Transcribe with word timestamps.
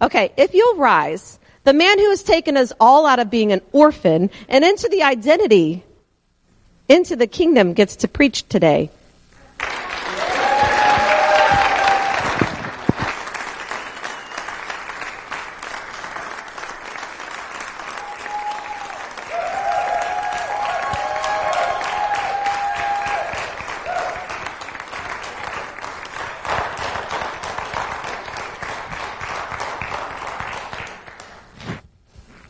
Okay, 0.00 0.32
if 0.36 0.54
you'll 0.54 0.76
rise, 0.76 1.38
the 1.64 1.72
man 1.72 1.98
who 1.98 2.10
has 2.10 2.22
taken 2.22 2.56
us 2.56 2.72
all 2.80 3.06
out 3.06 3.18
of 3.18 3.30
being 3.30 3.52
an 3.52 3.60
orphan 3.72 4.30
and 4.48 4.64
into 4.64 4.88
the 4.88 5.02
identity, 5.02 5.84
into 6.88 7.16
the 7.16 7.26
kingdom 7.26 7.74
gets 7.74 7.96
to 7.96 8.08
preach 8.08 8.48
today. 8.48 8.90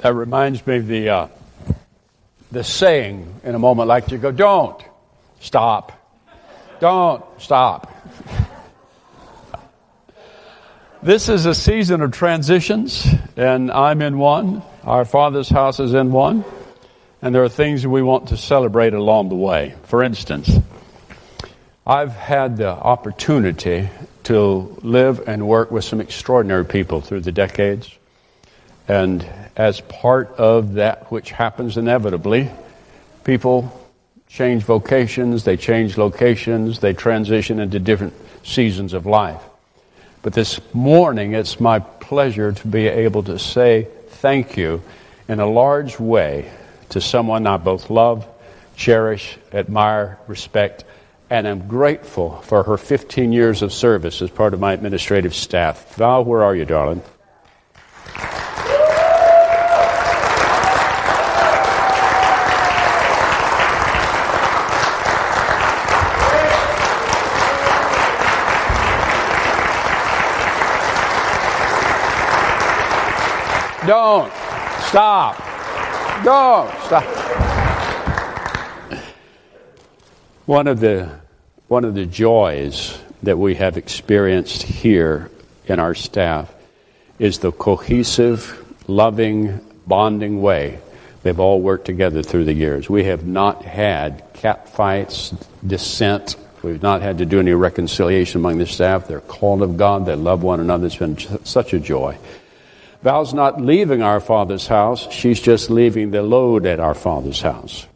That 0.09 0.15
reminds 0.15 0.67
me 0.67 0.77
of 0.79 0.87
the, 0.87 1.09
uh, 1.11 1.29
the 2.51 2.65
saying 2.65 3.41
in 3.45 3.55
a 3.55 3.59
moment 3.59 3.89
like 3.89 4.11
you 4.11 4.17
go, 4.17 4.33
don't 4.33 4.83
stop. 5.39 5.93
Don't 6.81 7.23
stop. 7.37 7.93
this 11.03 11.29
is 11.29 11.45
a 11.45 11.55
season 11.55 12.01
of 12.01 12.13
transitions, 12.13 13.07
and 13.37 13.71
I'm 13.71 14.01
in 14.01 14.17
one. 14.17 14.63
Our 14.83 15.05
Father's 15.05 15.51
house 15.51 15.79
is 15.79 15.93
in 15.93 16.11
one. 16.11 16.43
And 17.21 17.35
there 17.35 17.45
are 17.45 17.51
things 17.51 17.87
we 17.87 18.01
want 18.01 18.29
to 18.29 18.39
celebrate 18.39 18.95
along 18.95 19.29
the 19.29 19.37
way. 19.37 19.75
For 19.83 20.03
instance, 20.03 20.51
I've 21.87 22.17
had 22.17 22.57
the 22.57 22.71
opportunity 22.71 23.91
to 24.23 24.79
live 24.81 25.29
and 25.29 25.47
work 25.47 25.71
with 25.71 25.85
some 25.85 26.01
extraordinary 26.01 26.65
people 26.65 27.03
through 27.03 27.21
the 27.21 27.33
decades. 27.33 27.95
And 28.89 29.29
as 29.59 29.81
part 29.81 30.31
of 30.37 30.75
that 30.75 31.11
which 31.11 31.33
happens 31.33 31.77
inevitably, 31.77 32.49
people 33.25 33.75
change 34.29 34.63
vocations, 34.63 35.43
they 35.43 35.57
change 35.57 35.99
locations, 35.99 36.79
they 36.79 36.93
transition 36.93 37.59
into 37.59 37.81
different 37.81 38.15
seasons 38.45 38.93
of 38.93 39.05
life. 39.05 39.43
But 40.23 40.33
this 40.33 40.61
morning, 40.73 41.35
it's 41.35 41.59
my 41.59 41.81
pleasure 41.81 42.53
to 42.53 42.69
be 42.69 42.87
able 42.87 43.25
to 43.25 43.39
say 43.39 43.89
thank 44.09 44.57
you 44.57 44.81
in 45.27 45.41
a 45.41 45.47
large 45.47 45.99
way 45.99 46.51
to 46.91 47.01
someone 47.01 47.47
I 47.47 47.57
both 47.57 47.91
love, 47.91 48.27
cherish, 48.77 49.39
admire, 49.53 50.19
respect, 50.29 50.85
and 51.31 51.47
am 51.47 51.67
grateful 51.67 52.41
for 52.43 52.63
her 52.63 52.79
15 52.79 53.33
years 53.33 53.63
of 53.63 53.73
service 53.73 54.23
as 54.23 54.31
part 54.31 54.55
of 54.55 54.61
my 54.61 54.73
administrative 54.73 55.35
staff. 55.35 55.97
Val, 55.97 56.25
where 56.25 56.45
are 56.45 56.55
you, 56.55 56.65
darling? 56.65 57.03
Don't 73.89 74.31
stop. 74.83 75.39
Don't 76.23 76.71
stop. 76.83 77.05
One 80.45 80.67
of 80.67 80.79
the 80.81 81.11
one 81.69 81.87
of 81.87 81.95
the 81.95 82.05
joys 82.05 83.01
that 83.23 83.39
we 83.39 83.55
have 83.55 83.79
experienced 83.79 84.63
here 84.63 85.31
in 85.65 85.81
our 85.81 85.95
staff 85.95 86.55
is 87.19 87.39
the 87.39 87.51
cohesive, 87.51 88.63
loving, 88.89 89.59
bonding 89.87 90.43
way 90.43 90.81
they've 91.23 91.41
all 91.41 91.63
worked 91.63 91.87
together 91.87 92.23
through 92.23 92.45
the 92.45 92.53
years. 92.53 92.91
We 92.91 93.05
have 93.05 93.27
not 93.27 93.65
had 93.65 94.23
cat 94.35 94.69
fights, 94.69 95.31
dissent. 95.67 96.37
We've 96.63 96.83
not 96.83 97.01
had 97.01 97.17
to 97.19 97.25
do 97.25 97.41
any 97.41 97.53
reconciliation 97.53 98.43
among 98.43 98.59
the 98.59 98.67
staff. 98.67 99.09
They're 99.09 99.23
called 99.23 99.63
of 99.63 99.79
God. 99.79 100.05
They 100.05 100.15
love 100.15 100.43
one 100.43 100.61
another. 100.61 100.89
It's 100.89 100.97
been 100.97 101.17
such 101.47 101.73
a 101.73 101.79
joy. 101.79 102.19
Val's 103.03 103.33
not 103.33 103.61
leaving 103.61 104.03
our 104.03 104.21
Father's 104.21 104.67
house, 104.67 105.11
she's 105.13 105.41
just 105.41 105.71
leaving 105.71 106.11
the 106.11 106.23
load 106.23 106.67
at 106.67 106.81
our 106.81 106.95
Father's 106.95 107.41
house. 107.41 107.87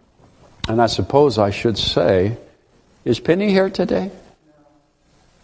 And 0.68 0.80
I 0.80 0.86
suppose 0.86 1.38
I 1.38 1.50
should 1.50 1.76
say, 1.76 2.36
is 3.04 3.18
Penny 3.18 3.50
here 3.50 3.68
today? 3.68 4.10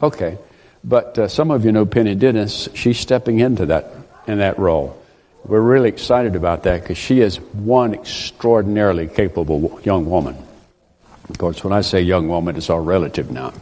Okay. 0.01 0.39
But 0.85 1.19
uh, 1.19 1.29
some 1.29 1.51
of 1.51 1.65
you 1.65 1.73
know 1.73 1.87
Penny 1.87 2.15
Dennis. 2.15 2.69
She's 2.75 2.99
stepping 2.99 3.41
into 3.41 3.67
that, 3.67 3.93
in 4.27 4.39
that 4.39 4.59
role. 4.59 4.97
We're 5.45 5.61
really 5.61 5.89
excited 5.89 6.37
about 6.37 6.63
that 6.65 6.83
because 6.83 6.99
she 6.99 7.21
is 7.21 7.41
one 7.41 7.95
extraordinarily 7.95 9.09
capable 9.09 9.81
young 9.83 10.09
woman. 10.09 10.37
Of 11.29 11.39
course, 11.39 11.65
when 11.65 11.73
I 11.73 11.81
say 11.81 12.01
young 12.01 12.29
woman, 12.29 12.57
it's 12.57 12.71
all 12.71 12.81
relative 12.81 13.31
now. 13.31 13.53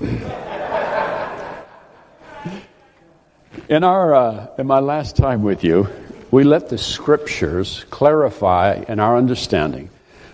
In 3.69 3.83
our 3.83 4.15
uh, 4.15 4.47
in 4.59 4.67
my 4.67 4.79
last 4.79 5.17
time 5.17 5.43
with 5.43 5.65
you, 5.65 5.89
we 6.31 6.45
let 6.45 6.69
the 6.69 6.79
scriptures 6.79 7.85
clarify 7.91 8.85
in 8.87 9.01
our 9.01 9.17
understanding 9.17 9.91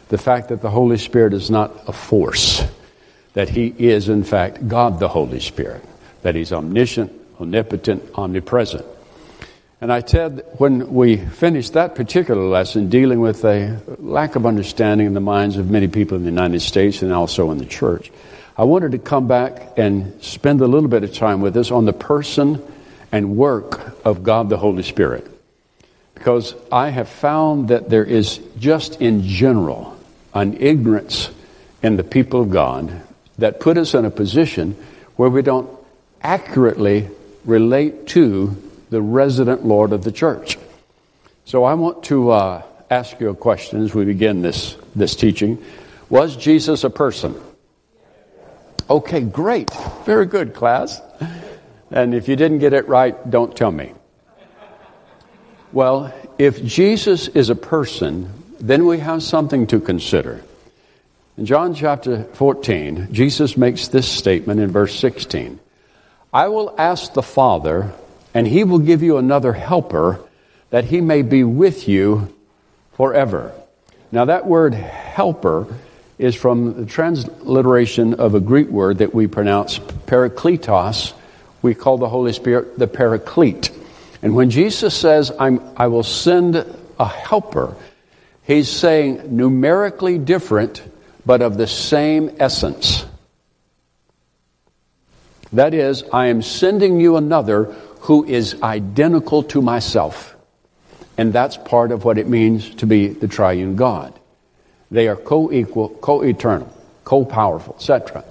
the 0.09 0.19
fact 0.19 0.49
that 0.51 0.61
the 0.61 0.69
Holy 0.69 0.99
Spirit 0.99 1.33
is 1.33 1.51
not 1.51 1.73
a 1.87 1.93
force, 1.93 2.63
that 3.33 3.49
He 3.49 3.75
is 3.79 4.11
in 4.11 4.25
fact 4.25 4.69
God 4.69 4.99
the 4.99 5.09
Holy 5.09 5.41
Spirit, 5.41 5.83
that 6.23 6.35
He's 6.35 6.53
omniscient, 6.53 7.11
omnipotent, 7.41 8.03
omnipresent. 8.15 8.85
And 9.81 9.91
I 9.91 10.01
said 10.01 10.45
when 10.59 10.93
we 10.93 11.17
finished 11.17 11.73
that 11.73 11.95
particular 11.95 12.45
lesson 12.45 12.91
dealing 12.91 13.21
with 13.21 13.45
a 13.45 13.81
lack 13.99 14.37
of 14.37 14.45
understanding 14.45 15.07
in 15.07 15.15
the 15.15 15.21
minds 15.21 15.57
of 15.57 15.71
many 15.71 15.89
people 15.89 16.19
in 16.19 16.25
the 16.25 16.31
United 16.31 16.61
States 16.61 17.03
and 17.03 17.13
also 17.13 17.51
in 17.51 17.59
the 17.59 17.67
church, 17.67 18.13
I 18.59 18.65
wanted 18.65 18.93
to 18.93 18.99
come 18.99 19.27
back 19.27 19.79
and 19.79 20.23
spend 20.23 20.61
a 20.61 20.67
little 20.67 20.91
bit 20.91 21.03
of 21.03 21.15
time 21.15 21.41
with 21.41 21.57
us 21.57 21.71
on 21.71 21.87
the 21.87 21.95
person 21.95 22.63
and 23.13 23.37
work 23.37 23.95
of 24.05 24.25
God 24.25 24.49
the 24.49 24.57
Holy 24.57 24.83
Spirit. 24.83 25.29
Because 26.15 26.55
I 26.73 26.89
have 26.89 27.09
found 27.09 27.69
that 27.69 27.91
there 27.91 28.05
is 28.05 28.41
just 28.59 29.01
in 29.01 29.23
general 29.23 29.97
an 30.35 30.57
ignorance 30.59 31.31
in 31.83 31.97
the 31.97 32.05
people 32.05 32.41
of 32.41 32.51
God 32.51 33.03
that 33.39 33.61
put 33.61 33.77
us 33.77 33.95
in 33.95 34.05
a 34.05 34.11
position 34.11 34.77
where 35.17 35.29
we 35.29 35.43
don't 35.43 35.69
accurately 36.23 37.09
relate 37.45 38.07
to 38.09 38.57
the 38.91 39.03
resident 39.03 39.65
Lord 39.67 39.93
of 39.93 40.05
the 40.05 40.13
church. 40.13 40.59
So 41.45 41.65
I 41.65 41.75
want 41.75 42.05
to 42.05 42.31
uh, 42.31 42.63
ask 42.91 43.21
you 43.21 43.31
a 43.31 43.35
question 43.35 43.83
as 43.83 43.95
we 43.95 44.05
begin 44.05 44.43
this, 44.43 44.77
this 44.95 45.17
teaching. 45.17 45.63
Was 46.09 46.37
Jesus 46.37 46.85
a 46.85 46.91
person? 46.91 47.35
Okay, 48.89 49.23
great. 49.23 49.71
Very 50.05 50.27
good, 50.27 50.55
class. 50.55 51.01
And 51.93 52.15
if 52.15 52.29
you 52.29 52.37
didn't 52.37 52.59
get 52.59 52.73
it 52.73 52.89
right, 52.89 53.15
don't 53.31 53.55
tell 53.55 53.71
me. 53.71 53.93
Well, 55.73 56.13
if 56.39 56.65
Jesus 56.65 57.29
is 57.29 57.51
a 57.51 57.55
person, 57.55 58.33
then 58.59 58.87
we 58.87 58.99
have 58.99 59.23
something 59.23 59.67
to 59.69 59.81
consider. 59.81 60.43
In 61.37 61.47
John 61.47 61.75
chapter 61.75 62.25
14, 62.25 63.09
Jesus 63.13 63.57
makes 63.57 63.89
this 63.89 64.09
statement 64.09 64.61
in 64.61 64.71
verse 64.71 64.99
16 64.99 65.61
I 66.33 66.49
will 66.49 66.75
ask 66.79 67.13
the 67.13 67.23
Father, 67.23 67.93
and 68.33 68.47
he 68.47 68.65
will 68.65 68.79
give 68.79 69.03
you 69.03 69.19
another 69.19 69.53
helper, 69.53 70.19
that 70.71 70.85
he 70.85 71.03
may 71.03 71.21
be 71.21 71.45
with 71.45 71.89
you 71.89 72.35
forever. 72.95 73.53
Now, 74.11 74.27
that 74.27 74.47
word 74.47 74.73
helper 74.73 75.67
is 76.19 76.35
from 76.35 76.75
the 76.75 76.87
transliteration 76.87 78.15
of 78.15 78.35
a 78.35 78.41
Greek 78.41 78.69
word 78.69 78.99
that 78.99 79.15
we 79.15 79.27
pronounce 79.27 79.79
parakletos, 79.79 81.13
we 81.63 81.75
call 81.75 81.97
the 81.97 82.09
Holy 82.09 82.33
Spirit 82.33 82.79
the 82.79 82.89
Paraclete. 82.89 83.71
And 84.21 84.35
when 84.35 84.51
Jesus 84.51 84.95
says, 84.95 85.31
i 85.39 85.87
will 85.87 86.03
send 86.03 86.57
a 86.99 87.07
helper, 87.07 87.75
he's 88.43 88.69
saying 88.69 89.37
numerically 89.37 90.19
different, 90.19 90.83
but 91.25 91.41
of 91.41 91.57
the 91.57 91.67
same 91.67 92.37
essence. 92.39 93.07
That 95.53 95.75
is, 95.75 96.05
I 96.13 96.27
am 96.27 96.43
sending 96.43 97.01
you 97.01 97.17
another 97.17 97.65
who 98.01 98.25
is 98.25 98.61
identical 98.63 99.43
to 99.45 99.63
myself. 99.63 100.35
And 101.19 101.33
that's 101.33 101.57
part 101.57 101.93
of 101.93 102.05
what 102.05 102.19
it 102.19 102.29
means 102.29 102.75
to 102.77 102.87
be 102.87 103.09
the 103.09 103.29
triune 103.29 103.77
God. 103.77 104.19
They 104.91 105.09
are 105.09 105.17
co 105.17 105.53
equal, 105.53 105.89
co 105.89 106.23
eternal, 106.23 106.73
co 107.05 107.25
powerful, 107.25 107.75
etc. 107.77 108.25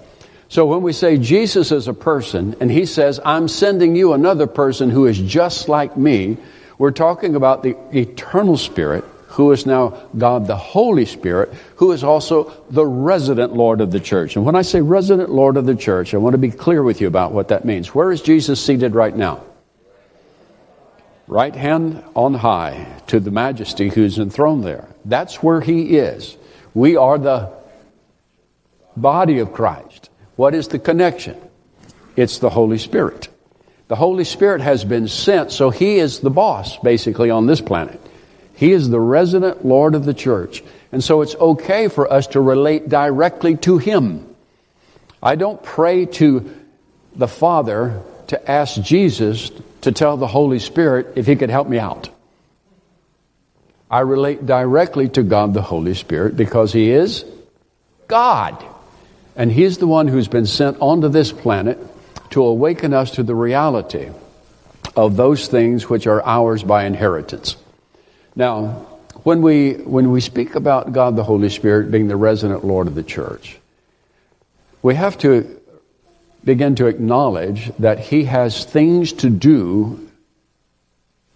So 0.51 0.65
when 0.65 0.81
we 0.81 0.91
say 0.91 1.17
Jesus 1.17 1.71
is 1.71 1.87
a 1.87 1.93
person 1.93 2.57
and 2.59 2.69
he 2.69 2.85
says, 2.85 3.21
I'm 3.23 3.47
sending 3.47 3.95
you 3.95 4.11
another 4.11 4.47
person 4.47 4.89
who 4.89 5.05
is 5.07 5.17
just 5.17 5.69
like 5.69 5.95
me, 5.95 6.35
we're 6.77 6.91
talking 6.91 7.37
about 7.37 7.63
the 7.63 7.77
eternal 7.95 8.57
spirit 8.57 9.05
who 9.27 9.53
is 9.53 9.65
now 9.65 10.09
God 10.17 10.47
the 10.47 10.57
Holy 10.57 11.05
Spirit, 11.05 11.53
who 11.77 11.93
is 11.93 12.03
also 12.03 12.51
the 12.69 12.85
resident 12.85 13.53
Lord 13.53 13.79
of 13.79 13.91
the 13.91 14.01
church. 14.01 14.35
And 14.35 14.43
when 14.43 14.57
I 14.57 14.61
say 14.63 14.81
resident 14.81 15.29
Lord 15.29 15.55
of 15.55 15.65
the 15.65 15.73
church, 15.73 16.13
I 16.13 16.17
want 16.17 16.33
to 16.33 16.37
be 16.37 16.51
clear 16.51 16.83
with 16.83 16.99
you 16.99 17.07
about 17.07 17.31
what 17.31 17.47
that 17.47 17.63
means. 17.63 17.95
Where 17.95 18.11
is 18.11 18.21
Jesus 18.21 18.61
seated 18.61 18.93
right 18.93 19.15
now? 19.15 19.41
right 21.31 21.55
hand 21.55 22.03
on 22.13 22.33
high 22.33 22.85
to 23.07 23.21
the 23.21 23.31
majesty 23.31 23.87
who's 23.87 24.19
enthroned 24.19 24.65
there. 24.65 24.85
That's 25.05 25.41
where 25.41 25.61
he 25.61 25.97
is. 25.97 26.35
We 26.73 26.97
are 26.97 27.17
the 27.17 27.53
body 28.97 29.39
of 29.39 29.53
Christ. 29.53 29.90
What 30.41 30.55
is 30.55 30.69
the 30.69 30.79
connection? 30.79 31.37
It's 32.15 32.39
the 32.39 32.49
Holy 32.49 32.79
Spirit. 32.79 33.29
The 33.89 33.95
Holy 33.95 34.23
Spirit 34.23 34.61
has 34.61 34.83
been 34.83 35.07
sent, 35.07 35.51
so 35.51 35.69
he 35.69 35.99
is 35.99 36.21
the 36.21 36.31
boss, 36.31 36.79
basically, 36.79 37.29
on 37.29 37.45
this 37.45 37.61
planet. 37.61 38.01
He 38.55 38.71
is 38.71 38.89
the 38.89 38.99
resident 38.99 39.63
Lord 39.63 39.93
of 39.93 40.03
the 40.03 40.15
church. 40.15 40.63
And 40.91 41.03
so 41.03 41.21
it's 41.21 41.35
okay 41.35 41.89
for 41.89 42.11
us 42.11 42.25
to 42.33 42.41
relate 42.41 42.89
directly 42.89 43.55
to 43.57 43.77
him. 43.77 44.35
I 45.21 45.35
don't 45.35 45.61
pray 45.61 46.07
to 46.07 46.51
the 47.15 47.27
Father 47.27 48.01
to 48.29 48.51
ask 48.51 48.81
Jesus 48.81 49.51
to 49.81 49.91
tell 49.91 50.17
the 50.17 50.25
Holy 50.25 50.57
Spirit 50.57 51.13
if 51.17 51.27
he 51.27 51.35
could 51.35 51.51
help 51.51 51.69
me 51.69 51.77
out. 51.77 52.09
I 53.91 53.99
relate 53.99 54.43
directly 54.47 55.07
to 55.09 55.21
God 55.21 55.53
the 55.53 55.61
Holy 55.61 55.93
Spirit 55.93 56.35
because 56.35 56.73
he 56.73 56.89
is 56.89 57.25
God. 58.07 58.70
And 59.35 59.51
he's 59.51 59.77
the 59.77 59.87
one 59.87 60.07
who's 60.07 60.27
been 60.27 60.45
sent 60.45 60.77
onto 60.79 61.07
this 61.07 61.31
planet 61.31 61.79
to 62.31 62.43
awaken 62.43 62.93
us 62.93 63.11
to 63.11 63.23
the 63.23 63.35
reality 63.35 64.09
of 64.95 65.15
those 65.15 65.47
things 65.47 65.89
which 65.89 66.07
are 66.07 66.21
ours 66.25 66.63
by 66.63 66.85
inheritance. 66.85 67.55
Now, 68.35 68.87
when 69.23 69.41
we, 69.41 69.73
when 69.73 70.11
we 70.11 70.21
speak 70.21 70.55
about 70.55 70.93
God 70.93 71.15
the 71.15 71.23
Holy 71.23 71.49
Spirit 71.49 71.91
being 71.91 72.07
the 72.07 72.15
resident 72.15 72.65
Lord 72.65 72.87
of 72.87 72.95
the 72.95 73.03
church, 73.03 73.57
we 74.81 74.95
have 74.95 75.17
to 75.19 75.59
begin 76.43 76.75
to 76.75 76.87
acknowledge 76.87 77.71
that 77.77 77.99
he 77.99 78.23
has 78.25 78.65
things 78.65 79.13
to 79.13 79.29
do 79.29 80.09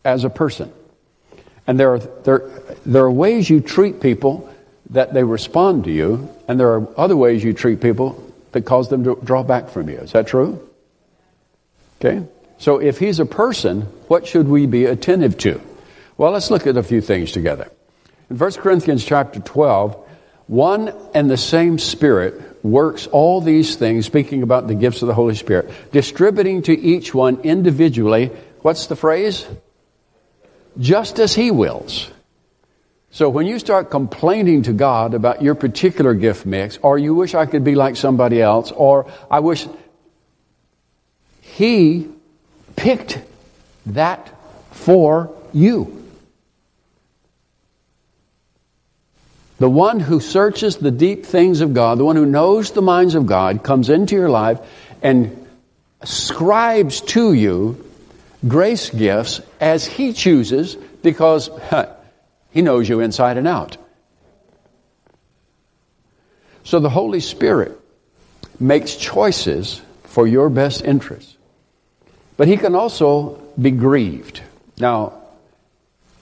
as 0.04 0.24
a 0.24 0.30
person. 0.30 0.72
And 1.68 1.80
there 1.80 1.94
are, 1.94 2.00
there, 2.00 2.50
there 2.86 3.04
are 3.04 3.12
ways 3.12 3.50
you 3.50 3.62
treat 3.62 4.02
people 4.02 4.52
that 4.92 5.14
they 5.14 5.24
respond 5.24 5.86
to 5.86 5.92
you, 5.92 6.30
and 6.48 6.60
there 6.60 6.70
are 6.74 6.88
other 6.98 7.18
ways 7.18 7.44
you 7.44 7.54
treat 7.54 7.82
people 7.82 8.22
that 8.52 8.66
cause 8.66 8.90
them 8.90 9.04
to 9.04 9.20
draw 9.24 9.44
back 9.44 9.70
from 9.70 9.90
you. 9.90 9.98
Is 9.98 10.12
that 10.12 10.28
true? 10.28 10.68
Okay? 12.00 12.26
So 12.58 12.80
if 12.80 13.00
he's 13.00 13.20
a 13.20 13.26
person, 13.26 13.82
what 14.08 14.28
should 14.28 14.48
we 14.48 14.66
be 14.66 14.86
attentive 14.86 15.38
to? 15.40 15.62
Well, 16.18 16.32
let's 16.32 16.50
look 16.52 16.68
at 16.68 16.78
a 16.78 16.84
few 16.84 17.02
things 17.02 17.32
together. 17.32 17.70
In 18.30 18.38
1 18.38 18.52
Corinthians 18.54 19.04
chapter 19.04 19.40
12, 19.40 19.98
one 20.48 20.94
and 21.14 21.30
the 21.30 21.38
same 21.38 21.80
Spirit 21.80 22.64
works 22.64 23.08
all 23.08 23.42
these 23.42 23.76
things, 23.76 24.06
speaking 24.06 24.44
about 24.44 24.68
the 24.68 24.76
gifts 24.76 25.02
of 25.02 25.08
the 25.08 25.14
Holy 25.14 25.36
Spirit, 25.36 25.72
distributing 25.92 26.62
to 26.64 26.80
each 26.80 27.14
one 27.14 27.42
individually, 27.42 28.32
what's 28.62 28.88
the 28.88 28.96
phrase? 28.96 29.46
Just 30.78 31.20
as 31.20 31.34
He 31.34 31.52
wills. 31.52 32.10
So 33.16 33.30
when 33.30 33.48
you 33.48 33.60
start 33.60 33.92
complaining 33.92 34.64
to 34.64 34.74
God 34.74 35.14
about 35.14 35.42
your 35.42 35.56
particular 35.56 36.14
gift 36.14 36.46
mix, 36.46 36.78
or 36.82 36.98
you 36.98 37.16
wish 37.16 37.34
I 37.34 37.46
could 37.46 37.64
be 37.64 37.74
like 37.74 37.96
somebody 37.96 38.42
else, 38.42 38.74
or 38.74 39.10
I 39.32 39.40
wish 39.40 39.66
He 41.40 42.10
picked 42.76 43.22
that 43.86 44.30
for 44.72 45.34
you. 45.54 46.04
The 49.60 49.70
one 49.70 50.02
who 50.02 50.20
searches 50.20 50.76
the 50.76 50.92
deep 50.92 51.26
things 51.26 51.62
of 51.62 51.74
God, 51.74 51.98
the 52.00 52.04
one 52.04 52.18
who 52.18 52.26
knows 52.26 52.72
the 52.72 52.82
minds 52.82 53.16
of 53.16 53.28
God, 53.28 53.64
comes 53.64 53.90
into 53.90 54.16
your 54.16 54.30
life 54.30 54.60
and 55.02 55.48
ascribes 56.02 57.00
to 57.16 57.32
you 57.32 57.82
grace 58.46 58.90
gifts 58.90 59.40
as 59.62 59.86
He 59.86 60.12
chooses 60.12 60.76
because 61.02 61.50
He 62.56 62.62
knows 62.62 62.88
you 62.88 63.02
inside 63.02 63.36
and 63.36 63.50
out. 63.50 63.76
So 66.64 66.80
the 66.80 66.90
Holy 66.90 67.20
Spirit 67.20 67.78
makes 68.62 68.96
choices 68.96 69.82
for 70.06 70.26
your 70.26 70.50
best 70.50 70.82
interest. 70.82 71.36
But 72.38 72.48
He 72.48 72.56
can 72.56 72.74
also 72.74 73.42
be 73.62 73.72
grieved. 73.72 74.42
Now, 74.80 75.22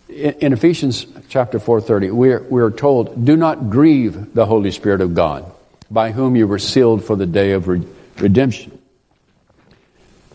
in 0.09 0.53
Ephesians 0.53 1.05
chapter 1.29 1.59
4:30, 1.59 2.09
we're, 2.09 2.41
we're 2.49 2.71
told, 2.71 3.25
"Do 3.25 3.37
not 3.37 3.69
grieve 3.69 4.33
the 4.33 4.47
Holy 4.47 4.71
Spirit 4.71 5.01
of 5.01 5.13
God, 5.13 5.45
by 5.91 6.11
whom 6.11 6.35
you 6.35 6.47
were 6.47 6.57
sealed 6.57 7.03
for 7.03 7.15
the 7.15 7.27
day 7.27 7.51
of 7.51 7.67
re- 7.67 7.83
redemption." 8.17 8.79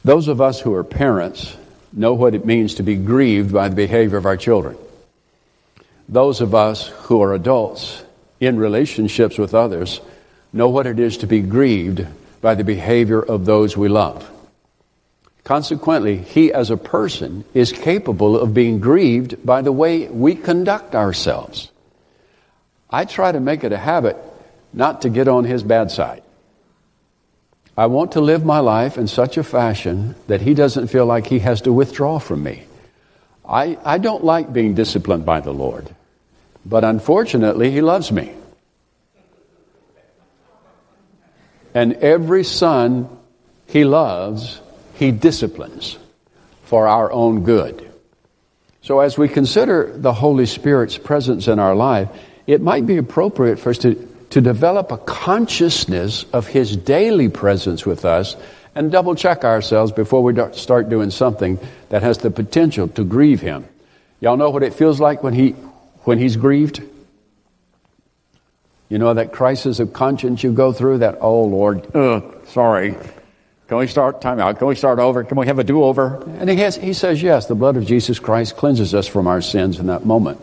Those 0.04 0.28
of 0.28 0.40
us 0.40 0.60
who 0.60 0.74
are 0.74 0.84
parents 0.84 1.56
know 1.92 2.14
what 2.14 2.36
it 2.36 2.46
means 2.46 2.76
to 2.76 2.84
be 2.84 2.94
grieved 2.94 3.52
by 3.52 3.68
the 3.68 3.74
behavior 3.74 4.16
of 4.16 4.26
our 4.26 4.36
children. 4.36 4.76
Those 6.08 6.40
of 6.40 6.54
us 6.54 6.88
who 6.88 7.20
are 7.22 7.34
adults 7.34 8.02
in 8.40 8.58
relationships 8.58 9.36
with 9.36 9.54
others 9.54 10.00
know 10.52 10.68
what 10.68 10.86
it 10.86 10.98
is 10.98 11.18
to 11.18 11.26
be 11.26 11.40
grieved 11.40 12.06
by 12.40 12.54
the 12.54 12.64
behavior 12.64 13.20
of 13.20 13.44
those 13.44 13.76
we 13.76 13.88
love. 13.88 14.30
Consequently, 15.44 16.18
he 16.18 16.52
as 16.52 16.70
a 16.70 16.76
person 16.76 17.44
is 17.54 17.72
capable 17.72 18.38
of 18.38 18.54
being 18.54 18.80
grieved 18.80 19.44
by 19.44 19.62
the 19.62 19.72
way 19.72 20.08
we 20.08 20.34
conduct 20.34 20.94
ourselves. 20.94 21.70
I 22.90 23.04
try 23.04 23.32
to 23.32 23.40
make 23.40 23.64
it 23.64 23.72
a 23.72 23.78
habit 23.78 24.16
not 24.72 25.02
to 25.02 25.10
get 25.10 25.28
on 25.28 25.44
his 25.44 25.62
bad 25.62 25.90
side. 25.90 26.22
I 27.76 27.86
want 27.86 28.12
to 28.12 28.20
live 28.20 28.44
my 28.44 28.58
life 28.58 28.98
in 28.98 29.06
such 29.08 29.36
a 29.36 29.44
fashion 29.44 30.14
that 30.26 30.40
he 30.40 30.54
doesn't 30.54 30.88
feel 30.88 31.06
like 31.06 31.26
he 31.26 31.38
has 31.40 31.62
to 31.62 31.72
withdraw 31.72 32.18
from 32.18 32.42
me. 32.42 32.64
I, 33.48 33.78
I 33.84 33.98
don't 33.98 34.24
like 34.24 34.52
being 34.52 34.74
disciplined 34.74 35.24
by 35.24 35.40
the 35.40 35.52
Lord, 35.52 35.88
but 36.64 36.84
unfortunately, 36.84 37.70
he 37.70 37.80
loves 37.80 38.12
me. 38.12 38.34
And 41.74 41.94
every 41.94 42.44
son 42.44 43.08
he 43.66 43.84
loves 43.84 44.60
he 44.94 45.12
disciplines 45.12 45.98
for 46.64 46.88
our 46.88 47.10
own 47.12 47.44
good. 47.44 47.88
So, 48.82 49.00
as 49.00 49.16
we 49.18 49.28
consider 49.28 49.92
the 49.94 50.12
Holy 50.12 50.46
Spirit's 50.46 50.98
presence 50.98 51.46
in 51.46 51.58
our 51.58 51.74
life, 51.74 52.08
it 52.46 52.62
might 52.62 52.86
be 52.86 52.96
appropriate 52.96 53.58
for 53.58 53.70
us 53.70 53.78
to, 53.78 53.94
to 54.30 54.40
develop 54.40 54.90
a 54.90 54.98
consciousness 54.98 56.24
of 56.32 56.46
His 56.46 56.76
daily 56.76 57.28
presence 57.28 57.84
with 57.84 58.04
us 58.04 58.36
and 58.74 58.90
double 58.90 59.14
check 59.14 59.44
ourselves 59.44 59.92
before 59.92 60.22
we 60.22 60.34
start 60.52 60.88
doing 60.88 61.10
something 61.10 61.58
that 61.90 62.02
has 62.02 62.18
the 62.18 62.30
potential 62.30 62.88
to 62.88 63.04
grieve 63.04 63.40
Him. 63.40 63.66
Y'all 64.20 64.36
know 64.36 64.50
what 64.50 64.62
it 64.62 64.74
feels 64.74 65.00
like 65.00 65.22
when, 65.22 65.34
he, 65.34 65.54
when 66.08 66.18
He's 66.18 66.36
grieved? 66.36 66.82
You 68.88 68.96
know 68.96 69.12
that 69.12 69.30
crisis 69.30 69.78
of 69.78 69.92
conscience 69.92 70.42
you 70.42 70.52
go 70.52 70.72
through? 70.72 70.98
That, 70.98 71.18
oh 71.20 71.44
Lord, 71.44 71.94
ugh, 71.94 72.46
sorry, 72.46 72.96
can 73.68 73.76
we 73.76 73.86
start 73.88 74.22
time 74.22 74.40
out? 74.40 74.58
Can 74.58 74.68
we 74.68 74.74
start 74.74 75.00
over? 75.00 75.22
Can 75.22 75.36
we 75.36 75.46
have 75.48 75.58
a 75.58 75.64
do 75.64 75.84
over? 75.84 76.24
And 76.38 76.48
he, 76.48 76.56
has, 76.56 76.76
he 76.76 76.94
says, 76.94 77.22
yes, 77.22 77.44
the 77.44 77.54
blood 77.54 77.76
of 77.76 77.84
Jesus 77.84 78.18
Christ 78.18 78.56
cleanses 78.56 78.94
us 78.94 79.06
from 79.06 79.26
our 79.26 79.42
sins 79.42 79.78
in 79.78 79.88
that 79.88 80.06
moment. 80.06 80.40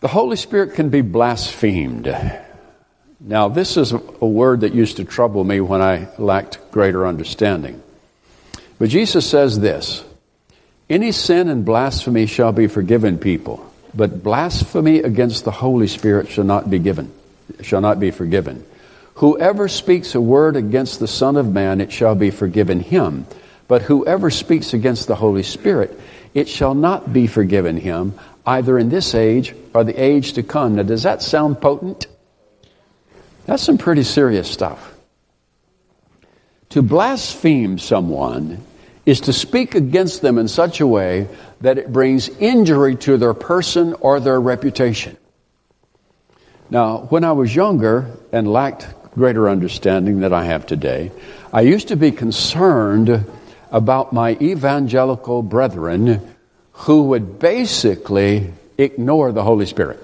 The 0.00 0.08
Holy 0.08 0.36
Spirit 0.36 0.74
can 0.74 0.90
be 0.90 1.00
blasphemed. 1.00 2.14
Now, 3.18 3.48
this 3.48 3.78
is 3.78 3.92
a 3.92 4.26
word 4.26 4.60
that 4.60 4.74
used 4.74 4.98
to 4.98 5.04
trouble 5.06 5.42
me 5.42 5.62
when 5.62 5.80
I 5.80 6.08
lacked 6.18 6.58
greater 6.70 7.06
understanding. 7.06 7.82
But 8.78 8.90
Jesus 8.90 9.26
says 9.26 9.58
this 9.58 10.04
Any 10.88 11.12
sin 11.12 11.48
and 11.48 11.64
blasphemy 11.64 12.26
shall 12.26 12.52
be 12.52 12.66
forgiven 12.66 13.18
people, 13.18 13.64
but 13.94 14.22
blasphemy 14.22 14.98
against 14.98 15.44
the 15.44 15.50
Holy 15.50 15.86
Spirit 15.86 16.28
shall 16.28 16.44
not 16.44 16.68
be 16.68 16.78
given, 16.78 17.10
shall 17.62 17.80
not 17.80 17.98
be 17.98 18.10
forgiven. 18.10 18.64
Whoever 19.14 19.68
speaks 19.68 20.14
a 20.14 20.20
word 20.20 20.56
against 20.56 21.00
the 21.00 21.08
Son 21.08 21.36
of 21.36 21.50
Man, 21.50 21.80
it 21.80 21.92
shall 21.92 22.14
be 22.14 22.30
forgiven 22.30 22.80
him. 22.80 23.26
But 23.66 23.82
whoever 23.82 24.28
speaks 24.30 24.74
against 24.74 25.06
the 25.06 25.14
Holy 25.14 25.42
Spirit, 25.42 25.98
it 26.34 26.48
shall 26.48 26.74
not 26.74 27.12
be 27.12 27.26
forgiven 27.26 27.78
him, 27.78 28.18
either 28.44 28.78
in 28.78 28.90
this 28.90 29.14
age 29.14 29.54
or 29.72 29.84
the 29.84 29.94
age 29.94 30.34
to 30.34 30.42
come. 30.42 30.76
Now, 30.76 30.82
does 30.82 31.04
that 31.04 31.22
sound 31.22 31.60
potent? 31.62 32.06
That's 33.46 33.62
some 33.62 33.78
pretty 33.78 34.02
serious 34.02 34.50
stuff. 34.50 34.92
To 36.70 36.82
blaspheme 36.82 37.78
someone 37.78 38.62
is 39.06 39.20
to 39.20 39.32
speak 39.32 39.74
against 39.74 40.22
them 40.22 40.38
in 40.38 40.48
such 40.48 40.80
a 40.80 40.86
way 40.86 41.28
that 41.60 41.78
it 41.78 41.92
brings 41.92 42.28
injury 42.28 42.96
to 42.96 43.16
their 43.16 43.34
person 43.34 43.94
or 43.94 44.20
their 44.20 44.40
reputation. 44.40 45.16
Now, 46.70 46.98
when 47.10 47.24
I 47.24 47.32
was 47.32 47.54
younger 47.54 48.10
and 48.32 48.50
lacked 48.50 48.88
greater 49.14 49.48
understanding 49.48 50.20
than 50.20 50.32
I 50.32 50.44
have 50.44 50.66
today. 50.66 51.12
I 51.52 51.62
used 51.62 51.88
to 51.88 51.96
be 51.96 52.10
concerned 52.10 53.24
about 53.70 54.12
my 54.12 54.32
evangelical 54.40 55.42
brethren 55.42 56.34
who 56.72 57.04
would 57.04 57.38
basically 57.38 58.52
ignore 58.76 59.32
the 59.32 59.42
Holy 59.42 59.66
Spirit. 59.66 60.00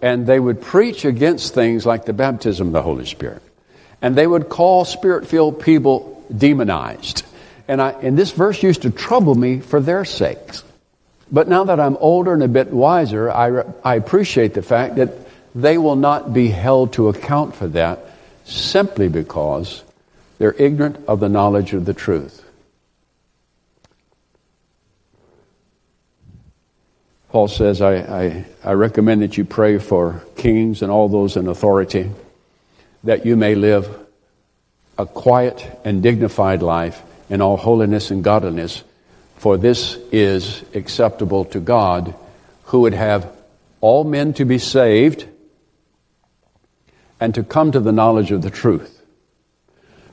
And 0.00 0.26
they 0.26 0.40
would 0.40 0.60
preach 0.60 1.04
against 1.04 1.54
things 1.54 1.84
like 1.84 2.04
the 2.04 2.12
baptism 2.12 2.68
of 2.68 2.72
the 2.72 2.82
Holy 2.82 3.06
Spirit. 3.06 3.42
And 4.00 4.16
they 4.16 4.26
would 4.26 4.48
call 4.48 4.84
spirit 4.84 5.26
filled 5.26 5.60
people 5.60 6.24
demonized. 6.34 7.24
And, 7.68 7.82
I, 7.82 7.90
and 7.90 8.16
this 8.16 8.30
verse 8.30 8.62
used 8.62 8.82
to 8.82 8.90
trouble 8.90 9.34
me 9.34 9.60
for 9.60 9.80
their 9.80 10.04
sakes. 10.04 10.62
But 11.30 11.48
now 11.48 11.64
that 11.64 11.80
I'm 11.80 11.96
older 11.96 12.32
and 12.32 12.42
a 12.42 12.48
bit 12.48 12.72
wiser, 12.72 13.30
I, 13.30 13.64
I 13.84 13.96
appreciate 13.96 14.54
the 14.54 14.62
fact 14.62 14.96
that 14.96 15.10
they 15.54 15.78
will 15.78 15.96
not 15.96 16.32
be 16.32 16.48
held 16.48 16.92
to 16.94 17.08
account 17.08 17.56
for 17.56 17.66
that 17.68 17.98
simply 18.44 19.08
because 19.08 19.82
they're 20.38 20.52
ignorant 20.52 21.04
of 21.08 21.18
the 21.18 21.28
knowledge 21.28 21.72
of 21.72 21.84
the 21.84 21.94
truth. 21.94 22.42
Paul 27.30 27.48
says, 27.48 27.82
I, 27.82 27.96
I, 27.96 28.44
I, 28.64 28.72
recommend 28.72 29.22
that 29.22 29.36
you 29.36 29.44
pray 29.44 29.78
for 29.78 30.22
kings 30.36 30.80
and 30.80 30.90
all 30.90 31.08
those 31.08 31.36
in 31.36 31.48
authority, 31.48 32.10
that 33.04 33.26
you 33.26 33.36
may 33.36 33.54
live 33.54 33.88
a 34.96 35.04
quiet 35.04 35.66
and 35.84 36.02
dignified 36.02 36.62
life 36.62 37.02
in 37.28 37.40
all 37.40 37.56
holiness 37.56 38.10
and 38.10 38.22
godliness, 38.22 38.82
for 39.36 39.56
this 39.56 39.96
is 40.12 40.62
acceptable 40.74 41.44
to 41.46 41.60
God, 41.60 42.14
who 42.64 42.80
would 42.80 42.94
have 42.94 43.30
all 43.80 44.04
men 44.04 44.32
to 44.34 44.44
be 44.44 44.58
saved 44.58 45.26
and 47.20 47.34
to 47.34 47.42
come 47.42 47.72
to 47.72 47.80
the 47.80 47.92
knowledge 47.92 48.30
of 48.30 48.42
the 48.42 48.50
truth. 48.50 48.92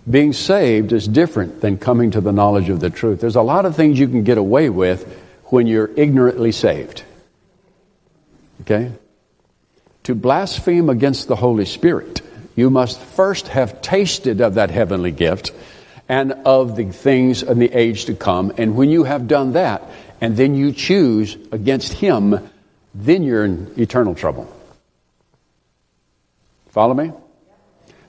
Being 0.10 0.34
saved 0.34 0.92
is 0.92 1.08
different 1.08 1.62
than 1.62 1.78
coming 1.78 2.12
to 2.12 2.22
the 2.22 2.34
knowledge 2.34 2.70
of 2.70 2.80
the 2.80 2.90
truth. 2.90 3.22
There's 3.22 3.38
a 3.38 3.42
lot 3.42 3.66
of 3.66 3.76
things 3.76 3.98
you 4.00 4.08
can 4.08 4.24
get 4.24 4.38
away 4.38 4.70
with 4.70 5.04
when 5.46 5.68
you're 5.68 5.92
ignorantly 5.96 6.52
saved. 6.52 7.04
Okay? 8.62 8.92
To 10.04 10.16
blaspheme 10.16 10.90
against 10.90 11.28
the 11.28 11.38
Holy 11.38 11.66
Spirit, 11.66 12.22
you 12.56 12.70
must 12.70 13.00
first 13.00 13.48
have 13.48 13.82
tasted 13.82 14.42
of 14.42 14.56
that 14.56 14.70
heavenly 14.70 15.12
gift 15.12 15.52
and 16.14 16.32
of 16.46 16.76
the 16.76 16.92
things 16.92 17.42
in 17.42 17.58
the 17.58 17.74
age 17.74 18.06
to 18.06 18.14
come. 18.14 18.54
And 18.60 18.76
when 18.76 18.92
you 18.92 19.04
have 19.04 19.28
done 19.28 19.54
that, 19.54 19.82
and 20.22 20.38
then 20.38 20.54
you 20.54 20.72
choose 20.72 21.36
against 21.52 21.92
Him, 21.92 22.52
then 22.94 23.24
you're 23.24 23.44
in 23.44 23.74
eternal 23.78 24.14
trouble. 24.14 24.46
Follow 26.70 26.94
me? 26.94 27.12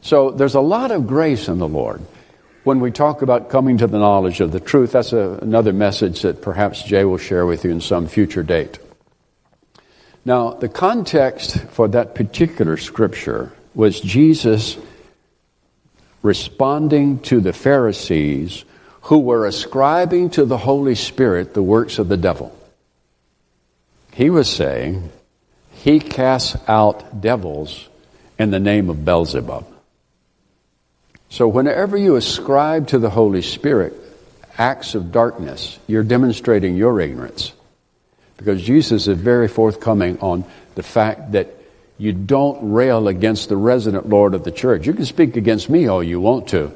So 0.02 0.32
there's 0.32 0.54
a 0.54 0.60
lot 0.60 0.90
of 0.90 1.06
grace 1.06 1.48
in 1.48 1.58
the 1.58 1.66
Lord. 1.66 2.02
When 2.64 2.80
we 2.80 2.90
talk 2.90 3.22
about 3.22 3.48
coming 3.48 3.78
to 3.78 3.86
the 3.86 3.98
knowledge 3.98 4.40
of 4.40 4.52
the 4.52 4.60
truth, 4.60 4.92
that's 4.92 5.14
a, 5.14 5.38
another 5.40 5.72
message 5.72 6.20
that 6.22 6.42
perhaps 6.42 6.82
Jay 6.82 7.06
will 7.06 7.16
share 7.16 7.46
with 7.46 7.64
you 7.64 7.70
in 7.70 7.80
some 7.80 8.06
future 8.06 8.42
date. 8.42 8.78
Now, 10.26 10.52
the 10.52 10.68
context 10.68 11.58
for 11.70 11.88
that 11.88 12.14
particular 12.14 12.76
scripture 12.76 13.54
was 13.74 13.98
Jesus 13.98 14.76
responding 16.24 17.18
to 17.20 17.38
the 17.38 17.52
Pharisees 17.52 18.64
who 19.02 19.18
were 19.18 19.46
ascribing 19.46 20.30
to 20.30 20.46
the 20.46 20.56
Holy 20.56 20.94
Spirit 20.94 21.52
the 21.52 21.62
works 21.62 21.98
of 21.98 22.08
the 22.08 22.16
devil. 22.16 22.56
He 24.14 24.30
was 24.30 24.50
saying, 24.50 25.10
He 25.72 26.00
casts 26.00 26.56
out 26.66 27.20
devils 27.20 27.88
in 28.38 28.50
the 28.50 28.58
name 28.58 28.88
of 28.88 29.04
Beelzebub. 29.04 29.66
So, 31.28 31.46
whenever 31.46 31.96
you 31.98 32.16
ascribe 32.16 32.88
to 32.88 32.98
the 32.98 33.10
Holy 33.10 33.42
Spirit 33.42 33.92
acts 34.56 34.94
of 34.94 35.12
darkness, 35.12 35.78
you're 35.86 36.04
demonstrating 36.04 36.76
your 36.76 37.00
ignorance. 37.00 37.52
Because 38.38 38.62
Jesus 38.62 39.08
is 39.08 39.18
very 39.18 39.48
forthcoming 39.48 40.18
on 40.20 40.44
the 40.74 40.82
fact 40.82 41.32
that 41.32 41.54
you 41.96 42.12
don't 42.12 42.72
rail 42.72 43.08
against 43.08 43.48
the 43.48 43.56
resident 43.56 44.08
Lord 44.08 44.34
of 44.34 44.44
the 44.44 44.50
church. 44.50 44.86
You 44.86 44.94
can 44.94 45.04
speak 45.04 45.36
against 45.36 45.70
me 45.70 45.86
all 45.86 46.02
you 46.02 46.20
want 46.20 46.48
to, 46.48 46.72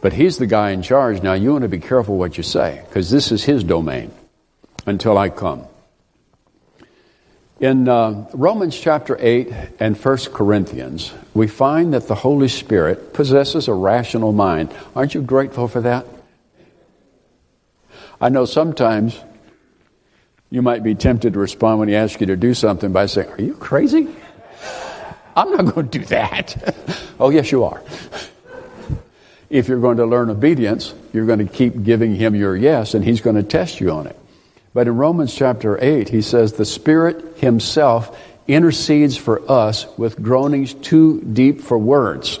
but 0.00 0.12
He's 0.12 0.36
the 0.36 0.46
guy 0.46 0.70
in 0.70 0.82
charge. 0.82 1.22
Now, 1.22 1.32
you 1.32 1.52
want 1.52 1.62
to 1.62 1.68
be 1.68 1.80
careful 1.80 2.16
what 2.16 2.36
you 2.36 2.42
say, 2.42 2.82
because 2.88 3.10
this 3.10 3.32
is 3.32 3.44
His 3.44 3.64
domain 3.64 4.12
until 4.86 5.16
I 5.16 5.30
come. 5.30 5.64
In 7.60 7.88
uh, 7.88 8.28
Romans 8.34 8.78
chapter 8.78 9.16
8 9.18 9.52
and 9.80 9.96
1 9.96 10.16
Corinthians, 10.32 11.12
we 11.34 11.48
find 11.48 11.92
that 11.92 12.06
the 12.06 12.14
Holy 12.14 12.46
Spirit 12.46 13.12
possesses 13.14 13.66
a 13.66 13.74
rational 13.74 14.32
mind. 14.32 14.72
Aren't 14.94 15.14
you 15.14 15.22
grateful 15.22 15.66
for 15.66 15.80
that? 15.80 16.06
I 18.20 18.28
know 18.28 18.44
sometimes 18.44 19.18
you 20.50 20.62
might 20.62 20.84
be 20.84 20.94
tempted 20.94 21.32
to 21.32 21.38
respond 21.38 21.80
when 21.80 21.88
he 21.88 21.96
asks 21.96 22.20
you 22.20 22.28
to 22.28 22.36
do 22.36 22.54
something 22.54 22.92
by 22.92 23.06
saying, 23.06 23.28
Are 23.30 23.42
you 23.42 23.54
crazy? 23.54 24.08
I'm 25.38 25.52
not 25.52 25.72
going 25.72 25.88
to 25.88 25.98
do 25.98 26.04
that. 26.06 26.74
oh, 27.20 27.30
yes, 27.30 27.52
you 27.52 27.62
are. 27.62 27.80
if 29.48 29.68
you're 29.68 29.78
going 29.78 29.98
to 29.98 30.06
learn 30.06 30.30
obedience, 30.30 30.92
you're 31.12 31.26
going 31.26 31.38
to 31.38 31.52
keep 31.52 31.84
giving 31.84 32.16
him 32.16 32.34
your 32.34 32.56
yes, 32.56 32.94
and 32.94 33.04
he's 33.04 33.20
going 33.20 33.36
to 33.36 33.44
test 33.44 33.80
you 33.80 33.92
on 33.92 34.08
it. 34.08 34.18
But 34.74 34.88
in 34.88 34.96
Romans 34.96 35.32
chapter 35.32 35.78
8, 35.80 36.08
he 36.08 36.22
says, 36.22 36.54
The 36.54 36.64
Spirit 36.64 37.38
himself 37.38 38.18
intercedes 38.48 39.16
for 39.16 39.48
us 39.48 39.86
with 39.96 40.20
groanings 40.20 40.74
too 40.74 41.20
deep 41.20 41.60
for 41.60 41.78
words. 41.78 42.40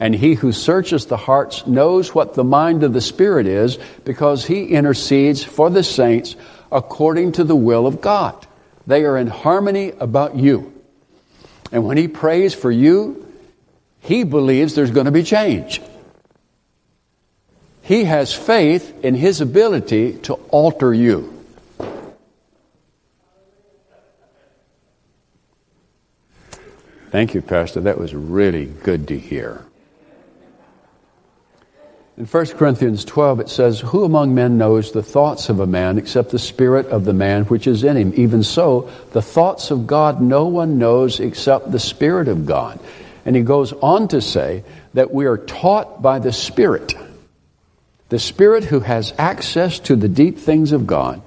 And 0.00 0.14
he 0.14 0.32
who 0.32 0.52
searches 0.52 1.06
the 1.06 1.16
hearts 1.18 1.66
knows 1.66 2.14
what 2.14 2.32
the 2.32 2.44
mind 2.44 2.84
of 2.84 2.94
the 2.94 3.02
Spirit 3.02 3.46
is 3.46 3.78
because 4.04 4.46
he 4.46 4.64
intercedes 4.64 5.44
for 5.44 5.68
the 5.68 5.82
saints 5.82 6.36
according 6.72 7.32
to 7.32 7.44
the 7.44 7.56
will 7.56 7.86
of 7.86 8.00
God. 8.00 8.46
They 8.86 9.04
are 9.04 9.18
in 9.18 9.26
harmony 9.26 9.92
about 9.98 10.36
you. 10.36 10.72
And 11.70 11.84
when 11.84 11.96
he 11.96 12.08
prays 12.08 12.54
for 12.54 12.70
you, 12.70 13.26
he 14.00 14.24
believes 14.24 14.74
there's 14.74 14.90
going 14.90 15.06
to 15.06 15.12
be 15.12 15.22
change. 15.22 15.80
He 17.82 18.04
has 18.04 18.34
faith 18.34 19.04
in 19.04 19.14
his 19.14 19.40
ability 19.40 20.14
to 20.24 20.34
alter 20.50 20.92
you. 20.92 21.34
Thank 27.10 27.34
you, 27.34 27.40
Pastor. 27.40 27.80
That 27.80 27.98
was 27.98 28.14
really 28.14 28.66
good 28.66 29.08
to 29.08 29.18
hear. 29.18 29.64
In 32.18 32.26
1 32.26 32.46
Corinthians 32.46 33.04
12, 33.04 33.38
it 33.38 33.48
says, 33.48 33.78
Who 33.78 34.02
among 34.02 34.34
men 34.34 34.58
knows 34.58 34.90
the 34.90 35.04
thoughts 35.04 35.50
of 35.50 35.60
a 35.60 35.68
man 35.68 35.98
except 35.98 36.30
the 36.30 36.38
spirit 36.40 36.86
of 36.86 37.04
the 37.04 37.12
man 37.12 37.44
which 37.44 37.68
is 37.68 37.84
in 37.84 37.96
him? 37.96 38.12
Even 38.16 38.42
so, 38.42 38.90
the 39.12 39.22
thoughts 39.22 39.70
of 39.70 39.86
God 39.86 40.20
no 40.20 40.46
one 40.46 40.78
knows 40.78 41.20
except 41.20 41.70
the 41.70 41.78
Spirit 41.78 42.26
of 42.26 42.44
God. 42.44 42.80
And 43.24 43.36
he 43.36 43.42
goes 43.42 43.72
on 43.72 44.08
to 44.08 44.20
say 44.20 44.64
that 44.94 45.14
we 45.14 45.26
are 45.26 45.38
taught 45.38 46.02
by 46.02 46.18
the 46.18 46.32
Spirit. 46.32 46.92
The 48.08 48.18
Spirit 48.18 48.64
who 48.64 48.80
has 48.80 49.14
access 49.16 49.78
to 49.80 49.94
the 49.94 50.08
deep 50.08 50.38
things 50.38 50.72
of 50.72 50.88
God 50.88 51.22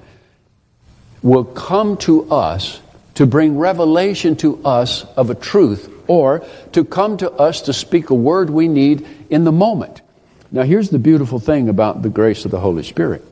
will 1.22 1.46
come 1.46 1.96
to 2.00 2.30
us 2.30 2.82
to 3.14 3.26
bring 3.26 3.58
revelation 3.58 4.36
to 4.38 4.62
us 4.66 5.06
of 5.16 5.30
a 5.30 5.36
truth 5.36 5.90
or 6.08 6.46
to 6.74 6.84
come 6.84 7.16
to 7.16 7.32
us 7.32 7.62
to 7.62 7.72
speak 7.72 8.10
a 8.10 8.14
word 8.14 8.50
we 8.50 8.68
need 8.68 9.08
in 9.30 9.46
the 9.46 9.54
moment. 9.54 10.02
Now, 10.52 10.64
here's 10.64 10.90
the 10.90 11.00
beautiful 11.00 11.40
thing 11.40 11.70
about 11.70 12.02
the 12.02 12.10
grace 12.10 12.44
of 12.44 12.52
the 12.52 12.60
Holy 12.60 12.84
Spirit 12.84 13.26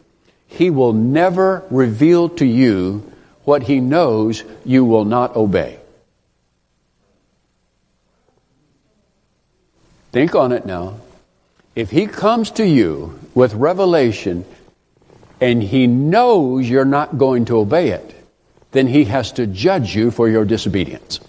He 0.48 0.70
will 0.70 0.94
never 0.94 1.64
reveal 1.70 2.30
to 2.30 2.46
you 2.46 3.12
what 3.44 3.64
He 3.64 3.80
knows 3.80 4.44
you 4.64 4.86
will 4.86 5.06
not 5.06 5.36
obey. 5.36 5.80
Think 10.12 10.34
on 10.34 10.52
it 10.52 10.66
now. 10.66 10.96
If 11.76 11.92
He 11.92 12.08
comes 12.08 12.52
to 12.52 12.66
you 12.66 13.20
with 13.36 13.54
revelation 13.54 14.46
and 15.42 15.62
He 15.62 15.88
knows 15.88 16.70
you're 16.70 16.86
not 16.86 17.18
going 17.18 17.46
to 17.46 17.58
obey 17.58 17.90
it, 17.90 18.16
then 18.72 18.88
He 18.88 19.06
has 19.06 19.34
to 19.34 19.46
judge 19.46 19.96
you 19.96 20.10
for 20.10 20.30
your 20.30 20.46
disobedience. 20.46 21.20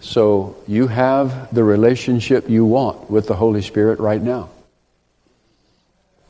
So 0.00 0.56
you 0.66 0.86
have 0.88 1.54
the 1.54 1.62
relationship 1.62 2.48
you 2.48 2.64
want 2.64 3.10
with 3.10 3.26
the 3.26 3.34
Holy 3.34 3.62
Spirit 3.62 4.00
right 4.00 4.20
now. 4.20 4.48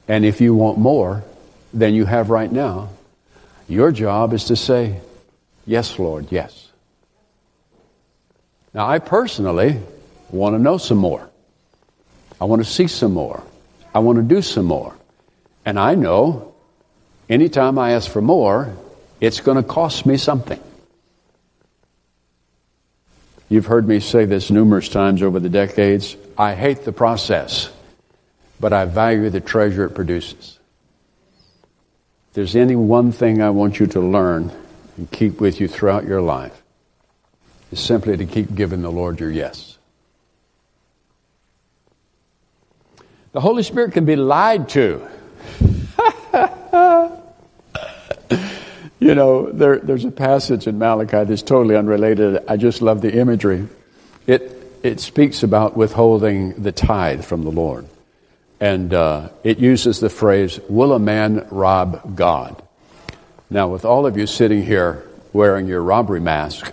And 0.08 0.24
if 0.24 0.40
you 0.40 0.54
want 0.54 0.78
more 0.78 1.22
than 1.72 1.94
you 1.94 2.04
have 2.04 2.30
right 2.30 2.50
now, 2.50 2.88
your 3.68 3.92
job 3.92 4.32
is 4.32 4.44
to 4.46 4.56
say, 4.56 5.00
Yes, 5.66 5.98
Lord, 5.98 6.26
yes. 6.30 6.70
Now, 8.74 8.88
I 8.88 8.98
personally 8.98 9.80
want 10.30 10.56
to 10.56 10.58
know 10.58 10.78
some 10.78 10.98
more. 10.98 11.28
I 12.40 12.44
want 12.44 12.64
to 12.64 12.68
see 12.68 12.88
some 12.88 13.12
more. 13.12 13.42
I 13.94 13.98
want 14.00 14.16
to 14.16 14.22
do 14.22 14.42
some 14.42 14.64
more. 14.64 14.96
And 15.64 15.78
I 15.78 15.94
know 15.94 16.54
anytime 17.28 17.78
I 17.78 17.92
ask 17.92 18.10
for 18.10 18.22
more, 18.22 18.74
it's 19.20 19.40
going 19.40 19.56
to 19.56 19.62
cost 19.62 20.06
me 20.06 20.16
something. 20.16 20.60
You've 23.50 23.66
heard 23.66 23.86
me 23.88 23.98
say 23.98 24.26
this 24.26 24.48
numerous 24.48 24.88
times 24.88 25.24
over 25.24 25.40
the 25.40 25.48
decades. 25.48 26.16
I 26.38 26.54
hate 26.54 26.84
the 26.84 26.92
process, 26.92 27.68
but 28.60 28.72
I 28.72 28.84
value 28.84 29.28
the 29.28 29.40
treasure 29.40 29.84
it 29.86 29.90
produces. 29.90 30.60
If 32.28 32.34
there's 32.34 32.54
any 32.54 32.76
one 32.76 33.10
thing 33.10 33.42
I 33.42 33.50
want 33.50 33.80
you 33.80 33.88
to 33.88 34.00
learn 34.00 34.52
and 34.96 35.10
keep 35.10 35.40
with 35.40 35.60
you 35.60 35.66
throughout 35.66 36.04
your 36.04 36.22
life, 36.22 36.62
is 37.72 37.80
simply 37.80 38.16
to 38.16 38.24
keep 38.24 38.54
giving 38.54 38.82
the 38.82 38.92
Lord 38.92 39.18
your 39.18 39.32
yes. 39.32 39.78
The 43.32 43.40
Holy 43.40 43.64
Spirit 43.64 43.92
can 43.92 44.04
be 44.04 44.14
lied 44.14 44.68
to. 44.70 45.08
you 49.00 49.14
know, 49.14 49.50
there, 49.50 49.78
there's 49.78 50.04
a 50.04 50.10
passage 50.10 50.66
in 50.66 50.78
Malachi 50.78 51.24
that's 51.24 51.42
totally 51.42 51.74
unrelated. 51.74 52.44
I 52.46 52.58
just 52.58 52.82
love 52.82 53.00
the 53.00 53.12
imagery. 53.12 53.66
It, 54.26 54.56
it 54.82 55.00
speaks 55.00 55.42
about 55.42 55.74
withholding 55.74 56.62
the 56.62 56.70
tithe 56.70 57.24
from 57.24 57.44
the 57.44 57.50
Lord. 57.50 57.86
And 58.60 58.92
uh, 58.92 59.30
it 59.42 59.58
uses 59.58 60.00
the 60.00 60.10
phrase, 60.10 60.60
Will 60.68 60.92
a 60.92 60.98
man 60.98 61.48
rob 61.50 62.14
God? 62.14 62.62
Now, 63.48 63.68
with 63.68 63.86
all 63.86 64.06
of 64.06 64.18
you 64.18 64.26
sitting 64.26 64.62
here 64.62 65.08
wearing 65.32 65.66
your 65.66 65.82
robbery 65.82 66.20
mask, 66.20 66.70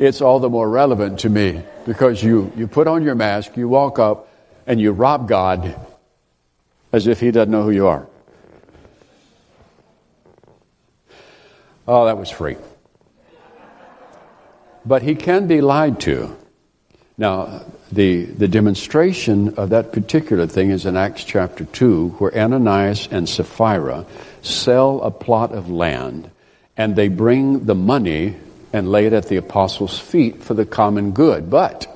it's 0.00 0.20
all 0.20 0.40
the 0.40 0.50
more 0.50 0.68
relevant 0.68 1.20
to 1.20 1.30
me 1.30 1.62
because 1.86 2.22
you, 2.24 2.52
you 2.56 2.66
put 2.66 2.88
on 2.88 3.04
your 3.04 3.14
mask, 3.14 3.56
you 3.56 3.68
walk 3.68 4.00
up, 4.00 4.28
and 4.66 4.80
you 4.80 4.90
rob 4.90 5.28
God 5.28 5.78
as 6.92 7.06
if 7.06 7.20
He 7.20 7.30
doesn't 7.30 7.52
know 7.52 7.62
who 7.62 7.70
you 7.70 7.86
are. 7.86 8.09
Oh, 11.92 12.04
that 12.04 12.18
was 12.18 12.30
free. 12.30 12.56
But 14.86 15.02
He 15.02 15.16
can 15.16 15.48
be 15.48 15.60
lied 15.60 15.98
to. 16.02 16.36
Now, 17.18 17.64
the, 17.90 18.26
the 18.26 18.46
demonstration 18.46 19.54
of 19.56 19.70
that 19.70 19.90
particular 19.90 20.46
thing 20.46 20.70
is 20.70 20.86
in 20.86 20.96
Acts 20.96 21.24
chapter 21.24 21.64
2, 21.64 22.10
where 22.18 22.32
Ananias 22.32 23.08
and 23.10 23.28
Sapphira 23.28 24.06
sell 24.40 25.02
a 25.02 25.10
plot 25.10 25.50
of 25.50 25.68
land 25.68 26.30
and 26.76 26.94
they 26.94 27.08
bring 27.08 27.64
the 27.64 27.74
money 27.74 28.36
and 28.72 28.88
lay 28.88 29.06
it 29.06 29.12
at 29.12 29.26
the 29.26 29.38
apostles' 29.38 29.98
feet 29.98 30.44
for 30.44 30.54
the 30.54 30.64
common 30.64 31.10
good. 31.10 31.50
But 31.50 31.88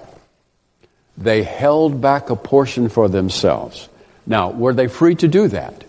they 1.17 1.45
held 1.45 2.01
back 2.01 2.31
a 2.31 2.37
portion 2.37 2.89
for 2.89 3.09
themselves. 3.09 3.89
Now, 4.27 4.51
were 4.51 4.75
they 4.75 4.89
free 4.89 5.15
to 5.15 5.29
do 5.29 5.47
that? 5.47 5.85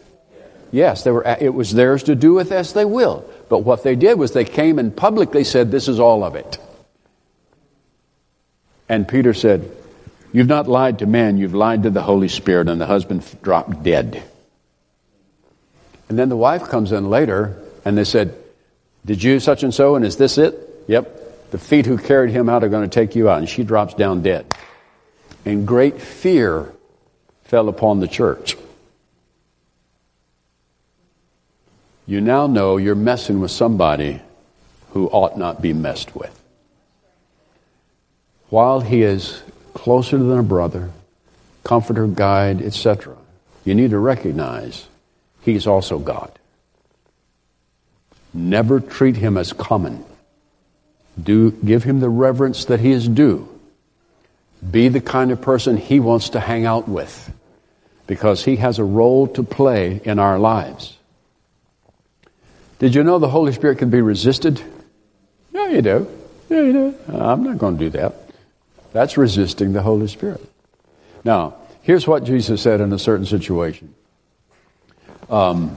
Yes, 0.72 1.04
they 1.04 1.12
were, 1.12 1.24
it 1.24 1.56
was 1.56 1.74
theirs 1.74 2.04
to 2.04 2.14
do 2.14 2.36
with 2.36 2.52
as 2.52 2.74
they 2.74 2.86
will. 2.86 3.28
But 3.50 3.60
what 3.60 3.84
they 3.84 3.96
did 3.96 4.18
was 4.18 4.32
they 4.32 4.46
came 4.46 4.80
and 4.80 4.96
publicly 4.96 5.44
said, 5.44 5.72
This 5.72 5.88
is 5.88 6.00
all 6.00 6.24
of 6.24 6.36
it. 6.36 6.58
And 8.90 9.08
Peter 9.08 9.34
said, 9.34 9.72
You've 10.32 10.48
not 10.48 10.68
lied 10.68 11.00
to 11.00 11.06
man, 11.06 11.38
you've 11.38 11.54
lied 11.54 11.84
to 11.84 11.90
the 11.90 12.02
Holy 12.02 12.28
Spirit. 12.28 12.68
And 12.68 12.82
the 12.82 12.86
husband 12.86 13.24
dropped 13.42 13.84
dead. 13.84 14.24
And 16.10 16.20
then 16.20 16.30
the 16.30 16.38
wife 16.38 16.66
comes 16.66 16.92
in 16.92 17.10
later 17.10 17.62
and 17.84 17.98
they 17.98 18.04
said, 18.04 18.36
Did 19.06 19.24
you 19.24 19.40
such 19.40 19.64
and 19.64 19.74
so? 19.74 19.96
And 19.96 20.06
is 20.06 20.18
this 20.18 20.38
it? 20.38 20.84
Yep. 20.88 21.52
The 21.52 21.58
feet 21.58 21.86
who 21.86 21.98
carried 21.98 22.32
him 22.32 22.50
out 22.50 22.64
are 22.64 22.70
going 22.70 22.90
to 22.90 22.94
take 22.94 23.16
you 23.16 23.30
out. 23.30 23.40
And 23.40 23.50
she 23.50 23.64
drops 23.64 23.94
down 23.94 24.22
dead. 24.22 24.46
And 25.46 25.68
great 25.68 26.02
fear 26.02 26.74
fell 27.44 27.70
upon 27.70 28.00
the 28.00 28.08
church. 28.08 28.58
You 32.08 32.22
now 32.22 32.48
know 32.48 32.78
you're 32.78 32.96
messing 32.96 33.40
with 33.40 33.52
somebody 33.52 34.22
who 34.92 35.08
ought 35.08 35.38
not 35.38 35.62
be 35.62 35.74
messed 35.74 36.16
with. 36.16 36.32
While 38.50 38.82
he 38.82 39.02
is 39.02 39.42
closer 39.74 40.18
than 40.18 40.38
a 40.38 40.44
brother, 40.44 40.92
comforter, 41.64 42.08
guide, 42.08 42.62
etc., 42.62 43.16
you 43.64 43.74
need 43.74 43.90
to 43.90 43.98
recognize 43.98 44.88
he's 45.42 45.66
also 45.66 45.98
God. 45.98 46.32
Never 48.34 48.80
treat 48.80 49.16
him 49.16 49.38
as 49.38 49.52
common. 49.52 50.06
Do 51.22 51.52
give 51.52 51.84
him 51.84 52.02
the 52.02 52.10
reverence 52.10 52.66
that 52.66 52.80
he 52.80 52.92
is 52.92 53.08
due. 53.08 53.50
Be 54.70 54.90
the 54.90 55.02
kind 55.02 55.32
of 55.32 55.42
person 55.42 55.78
he 55.78 56.00
wants 56.00 56.30
to 56.30 56.40
hang 56.40 56.66
out 56.66 56.88
with 56.88 57.34
because 58.08 58.46
he 58.46 58.58
has 58.58 58.78
a 58.78 58.84
role 58.84 59.28
to 59.28 59.42
play 59.42 60.02
in 60.04 60.20
our 60.20 60.38
lives. 60.38 60.95
Did 62.80 62.94
you 62.94 63.04
know 63.04 63.20
the 63.20 63.30
Holy 63.30 63.54
Spirit 63.54 63.78
can 63.78 63.90
be 63.90 64.02
resisted? 64.02 64.62
Yeah, 65.54 65.70
you 65.70 65.82
do. 65.82 66.08
Yeah, 66.50 66.62
you 66.62 66.74
do. 66.74 66.96
I'm 67.08 67.44
not 67.44 67.58
going 67.58 67.78
to 67.78 67.86
do 67.86 67.90
that. 67.92 68.16
That's 68.92 69.18
resisting 69.18 69.74
the 69.74 69.82
Holy 69.82 70.08
Spirit. 70.08 70.42
Now, 71.24 71.56
here's 71.82 72.08
what 72.08 72.24
Jesus 72.24 72.62
said 72.62 72.82
in 72.82 72.92
a 72.94 73.00
certain 73.00 73.26
situation. 73.26 73.96
Um, 75.30 75.76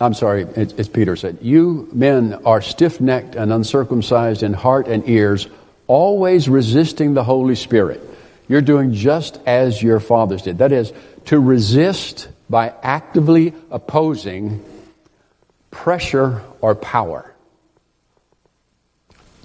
I'm 0.00 0.14
sorry, 0.14 0.42
it's 0.42 0.88
Peter 0.88 1.16
said, 1.16 1.38
You 1.42 1.88
men 1.92 2.34
are 2.44 2.62
stiff 2.62 3.00
necked 3.00 3.34
and 3.34 3.52
uncircumcised 3.52 4.42
in 4.44 4.54
heart 4.54 4.86
and 4.86 5.08
ears, 5.08 5.48
always 5.88 6.48
resisting 6.48 7.14
the 7.14 7.24
Holy 7.24 7.56
Spirit. 7.56 8.00
You're 8.46 8.60
doing 8.62 8.94
just 8.94 9.40
as 9.44 9.82
your 9.82 9.98
fathers 10.00 10.42
did. 10.42 10.58
That 10.58 10.72
is, 10.72 10.92
to 11.26 11.38
resist 11.38 12.28
by 12.48 12.72
actively 12.82 13.54
opposing 13.70 14.64
pressure 15.82 16.42
or 16.60 16.74
power. 16.74 17.32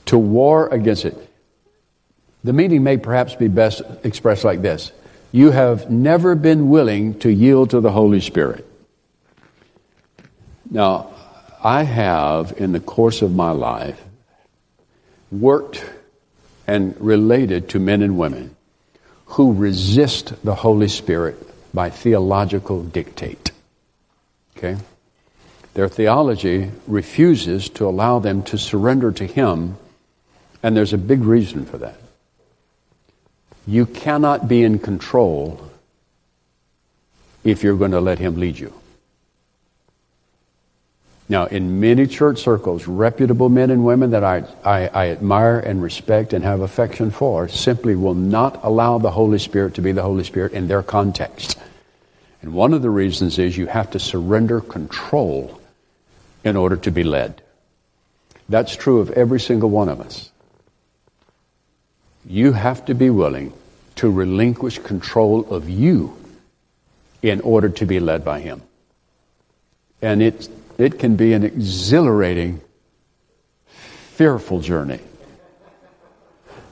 To 0.05 0.17
war 0.17 0.67
against 0.67 1.05
it. 1.05 1.15
The 2.43 2.53
meaning 2.53 2.83
may 2.83 2.97
perhaps 2.97 3.35
be 3.35 3.47
best 3.47 3.83
expressed 4.03 4.43
like 4.43 4.61
this 4.61 4.91
You 5.31 5.51
have 5.51 5.89
never 5.89 6.35
been 6.35 6.69
willing 6.69 7.19
to 7.19 7.31
yield 7.31 7.69
to 7.69 7.81
the 7.81 7.91
Holy 7.91 8.19
Spirit. 8.19 8.65
Now, 10.69 11.13
I 11.63 11.83
have, 11.83 12.53
in 12.57 12.71
the 12.71 12.79
course 12.79 13.21
of 13.21 13.33
my 13.33 13.51
life, 13.51 14.01
worked 15.31 15.85
and 16.65 16.99
related 16.99 17.69
to 17.69 17.79
men 17.79 18.01
and 18.01 18.17
women 18.17 18.55
who 19.37 19.53
resist 19.53 20.33
the 20.43 20.55
Holy 20.55 20.87
Spirit 20.87 21.37
by 21.73 21.89
theological 21.91 22.81
dictate. 22.83 23.51
Okay? 24.57 24.77
Their 25.73 25.87
theology 25.87 26.69
refuses 26.87 27.69
to 27.69 27.87
allow 27.87 28.19
them 28.19 28.43
to 28.43 28.57
surrender 28.57 29.11
to 29.13 29.25
Him, 29.25 29.77
and 30.61 30.77
there's 30.77 30.93
a 30.93 30.97
big 30.97 31.23
reason 31.23 31.65
for 31.65 31.79
that. 31.79 31.97
You 33.65 33.85
cannot 33.85 34.47
be 34.47 34.63
in 34.63 34.77
control 34.77 35.71
if 37.43 37.63
you're 37.63 37.77
going 37.77 37.91
to 37.91 38.01
let 38.01 38.19
Him 38.19 38.39
lead 38.39 38.59
you. 38.59 38.73
Now, 41.27 41.45
in 41.45 41.79
many 41.79 42.05
church 42.05 42.39
circles, 42.39 42.85
reputable 42.85 43.49
men 43.49 43.71
and 43.71 43.85
women 43.85 44.11
that 44.11 44.23
I, 44.23 44.43
I, 44.63 44.87
I, 44.89 45.09
admire 45.09 45.57
and 45.57 45.81
respect 45.81 46.33
and 46.33 46.43
have 46.43 46.59
affection 46.59 47.11
for 47.11 47.47
simply 47.47 47.95
will 47.95 48.13
not 48.13 48.59
allow 48.61 48.97
the 48.97 49.09
Holy 49.09 49.39
Spirit 49.39 49.73
to 49.75 49.81
be 49.81 49.93
the 49.93 50.03
Holy 50.03 50.25
Spirit 50.25 50.51
in 50.51 50.67
their 50.67 50.83
context. 50.83 51.57
And 52.41 52.53
one 52.53 52.73
of 52.73 52.81
the 52.81 52.89
reasons 52.89 53.39
is 53.39 53.57
you 53.57 53.67
have 53.67 53.89
to 53.91 53.99
surrender 53.99 54.59
control 54.59 55.61
in 56.43 56.55
order 56.55 56.75
to 56.77 56.91
be 56.91 57.03
led. 57.03 57.41
That's 58.49 58.75
true 58.75 58.99
of 58.99 59.11
every 59.11 59.39
single 59.39 59.69
one 59.69 59.89
of 59.89 60.01
us. 60.01 60.31
You 62.25 62.53
have 62.53 62.85
to 62.85 62.93
be 62.93 63.09
willing 63.09 63.53
to 63.95 64.09
relinquish 64.09 64.79
control 64.79 65.45
of 65.53 65.69
you 65.69 66.17
in 67.21 67.41
order 67.41 67.69
to 67.69 67.85
be 67.85 67.99
led 67.99 68.25
by 68.25 68.39
Him. 68.39 68.61
And 70.01 70.21
it's 70.21 70.49
it 70.77 70.99
can 70.99 71.15
be 71.15 71.33
an 71.33 71.43
exhilarating, 71.43 72.61
fearful 74.15 74.59
journey 74.59 74.99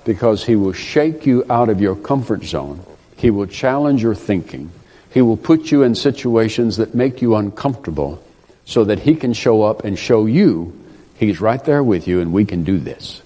because 0.04 0.44
He 0.44 0.56
will 0.56 0.74
shake 0.74 1.26
you 1.26 1.46
out 1.50 1.70
of 1.70 1.80
your 1.80 1.96
comfort 1.96 2.44
zone. 2.44 2.84
He 3.18 3.30
will 3.30 3.46
challenge 3.46 4.02
your 4.02 4.16
thinking. 4.16 4.72
He 5.14 5.22
will 5.22 5.38
put 5.38 5.72
you 5.72 5.84
in 5.84 5.96
situations 5.96 6.78
that 6.78 6.96
make 6.96 7.22
you 7.22 7.36
uncomfortable 7.36 8.24
so 8.65 8.84
that 8.86 9.00
He 9.00 9.15
can 9.15 9.34
show 9.34 9.63
up 9.63 9.84
and 9.84 9.97
show 9.97 10.26
you 10.26 10.78
He's 11.15 11.39
right 11.39 11.63
there 11.63 11.84
with 11.84 12.08
you 12.08 12.19
and 12.21 12.34
we 12.34 12.45
can 12.45 12.63
do 12.63 12.80
this 12.80 13.21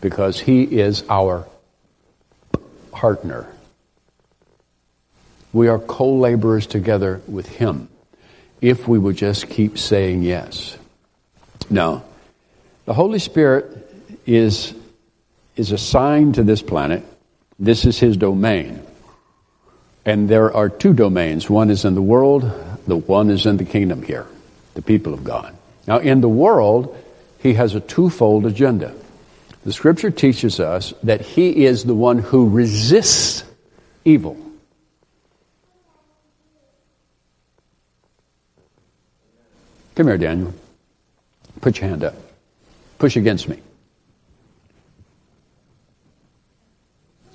because 0.00 0.40
He 0.40 0.62
is 0.62 1.04
our 1.08 1.46
partner. 2.90 3.46
We 5.52 5.68
are 5.68 5.78
co 5.78 6.14
laborers 6.14 6.66
together 6.66 7.20
with 7.26 7.48
Him 7.48 7.88
if 8.62 8.86
we 8.86 8.98
would 8.98 9.16
just 9.16 9.50
keep 9.50 9.76
saying 9.76 10.22
yes. 10.22 10.78
Now, 11.68 12.04
the 12.84 12.94
Holy 12.94 13.18
Spirit 13.18 13.64
is, 14.24 14.72
is 15.56 15.72
assigned 15.72 16.36
to 16.36 16.44
this 16.44 16.62
planet. 16.62 17.04
This 17.58 17.84
is 17.84 17.98
his 17.98 18.16
domain. 18.16 18.80
And 20.04 20.28
there 20.28 20.54
are 20.54 20.68
two 20.68 20.94
domains. 20.94 21.50
One 21.50 21.70
is 21.70 21.84
in 21.84 21.94
the 21.94 22.02
world, 22.02 22.42
the 22.86 22.96
one 22.96 23.30
is 23.30 23.46
in 23.46 23.56
the 23.56 23.64
kingdom 23.64 24.02
here, 24.02 24.26
the 24.74 24.82
people 24.82 25.14
of 25.14 25.24
God. 25.24 25.56
Now, 25.86 25.98
in 25.98 26.20
the 26.20 26.28
world, 26.28 26.96
he 27.38 27.54
has 27.54 27.74
a 27.74 27.80
twofold 27.80 28.46
agenda. 28.46 28.94
The 29.64 29.72
scripture 29.72 30.10
teaches 30.10 30.60
us 30.60 30.92
that 31.02 31.20
he 31.20 31.64
is 31.64 31.84
the 31.84 31.94
one 31.94 32.18
who 32.18 32.48
resists 32.48 33.44
evil. 34.04 34.36
Come 39.94 40.06
here, 40.06 40.18
Daniel. 40.18 40.54
Put 41.60 41.80
your 41.80 41.90
hand 41.90 42.02
up. 42.02 42.14
Push 42.98 43.16
against 43.16 43.48
me. 43.48 43.60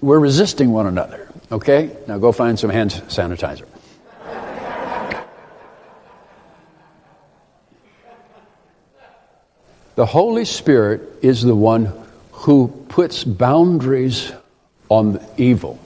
We're 0.02 0.20
resisting 0.20 0.72
one 0.72 0.88
another. 0.88 1.28
Okay? 1.52 1.96
Now 2.08 2.18
go 2.18 2.32
find 2.32 2.58
some 2.60 2.70
hand 2.70 2.92
sanitizer. 2.92 3.66
The 9.98 10.06
Holy 10.06 10.46
Spirit 10.46 11.02
is 11.24 11.42
the 11.42 11.56
one 11.56 11.92
who 12.32 12.68
puts 12.88 13.24
boundaries 13.24 14.32
on 14.90 15.20
evil. 15.38 15.80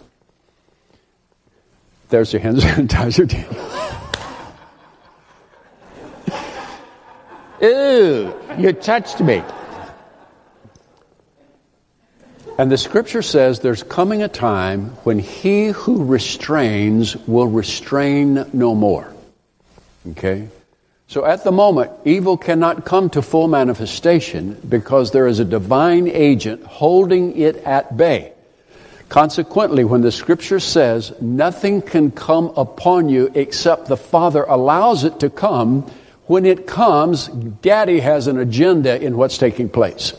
There's 2.09 2.33
your 2.33 2.41
hand 2.41 2.57
sanitizer. 2.59 3.31
Ew, 7.61 8.33
you 8.57 8.73
touched 8.73 9.21
me. 9.21 9.41
And 12.57 12.69
the 12.69 12.77
scripture 12.77 13.21
says 13.21 13.61
there's 13.61 13.81
coming 13.81 14.23
a 14.23 14.27
time 14.27 14.87
when 15.05 15.19
he 15.19 15.67
who 15.67 16.03
restrains 16.03 17.15
will 17.27 17.47
restrain 17.47 18.45
no 18.51 18.75
more. 18.75 19.13
Okay? 20.09 20.49
So 21.11 21.25
at 21.25 21.43
the 21.43 21.51
moment, 21.51 21.91
evil 22.05 22.37
cannot 22.37 22.85
come 22.85 23.09
to 23.09 23.21
full 23.21 23.49
manifestation 23.49 24.53
because 24.69 25.11
there 25.11 25.27
is 25.27 25.39
a 25.39 25.43
divine 25.43 26.07
agent 26.07 26.63
holding 26.63 27.37
it 27.37 27.57
at 27.65 27.97
bay. 27.97 28.31
Consequently, 29.09 29.83
when 29.83 30.03
the 30.03 30.11
scripture 30.13 30.61
says 30.61 31.11
nothing 31.19 31.81
can 31.81 32.11
come 32.11 32.53
upon 32.55 33.09
you 33.09 33.29
except 33.35 33.87
the 33.87 33.97
Father 33.97 34.43
allows 34.43 35.03
it 35.03 35.19
to 35.19 35.29
come, 35.29 35.81
when 36.27 36.45
it 36.45 36.65
comes, 36.65 37.27
Daddy 37.27 37.99
has 37.99 38.27
an 38.27 38.39
agenda 38.39 38.97
in 39.03 39.17
what's 39.17 39.37
taking 39.37 39.67
place. 39.67 40.13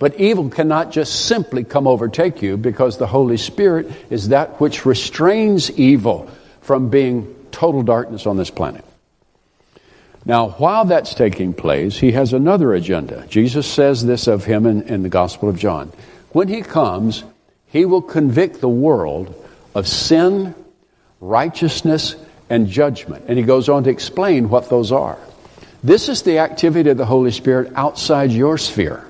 But 0.00 0.18
evil 0.18 0.48
cannot 0.48 0.90
just 0.90 1.26
simply 1.26 1.62
come 1.62 1.86
overtake 1.86 2.42
you 2.42 2.56
because 2.56 2.98
the 2.98 3.06
Holy 3.06 3.36
Spirit 3.36 3.88
is 4.10 4.30
that 4.30 4.60
which 4.60 4.84
restrains 4.84 5.70
evil 5.78 6.28
from 6.60 6.90
being 6.90 7.32
total 7.52 7.84
darkness 7.84 8.26
on 8.26 8.36
this 8.36 8.50
planet. 8.50 8.84
Now, 10.26 10.50
while 10.50 10.86
that's 10.86 11.14
taking 11.14 11.52
place, 11.52 11.98
he 11.98 12.12
has 12.12 12.32
another 12.32 12.72
agenda. 12.72 13.26
Jesus 13.28 13.66
says 13.66 14.04
this 14.04 14.26
of 14.26 14.44
him 14.44 14.64
in, 14.64 14.82
in, 14.82 15.02
the 15.02 15.10
Gospel 15.10 15.48
of 15.50 15.58
John. 15.58 15.92
When 16.32 16.48
he 16.48 16.62
comes, 16.62 17.24
he 17.66 17.84
will 17.84 18.00
convict 18.00 18.60
the 18.60 18.68
world 18.68 19.34
of 19.74 19.86
sin, 19.86 20.54
righteousness, 21.20 22.16
and 22.48 22.68
judgment. 22.68 23.26
And 23.28 23.38
he 23.38 23.44
goes 23.44 23.68
on 23.68 23.84
to 23.84 23.90
explain 23.90 24.48
what 24.48 24.70
those 24.70 24.92
are. 24.92 25.18
This 25.82 26.08
is 26.08 26.22
the 26.22 26.38
activity 26.38 26.88
of 26.88 26.96
the 26.96 27.04
Holy 27.04 27.30
Spirit 27.30 27.72
outside 27.74 28.30
your 28.30 28.56
sphere. 28.56 29.04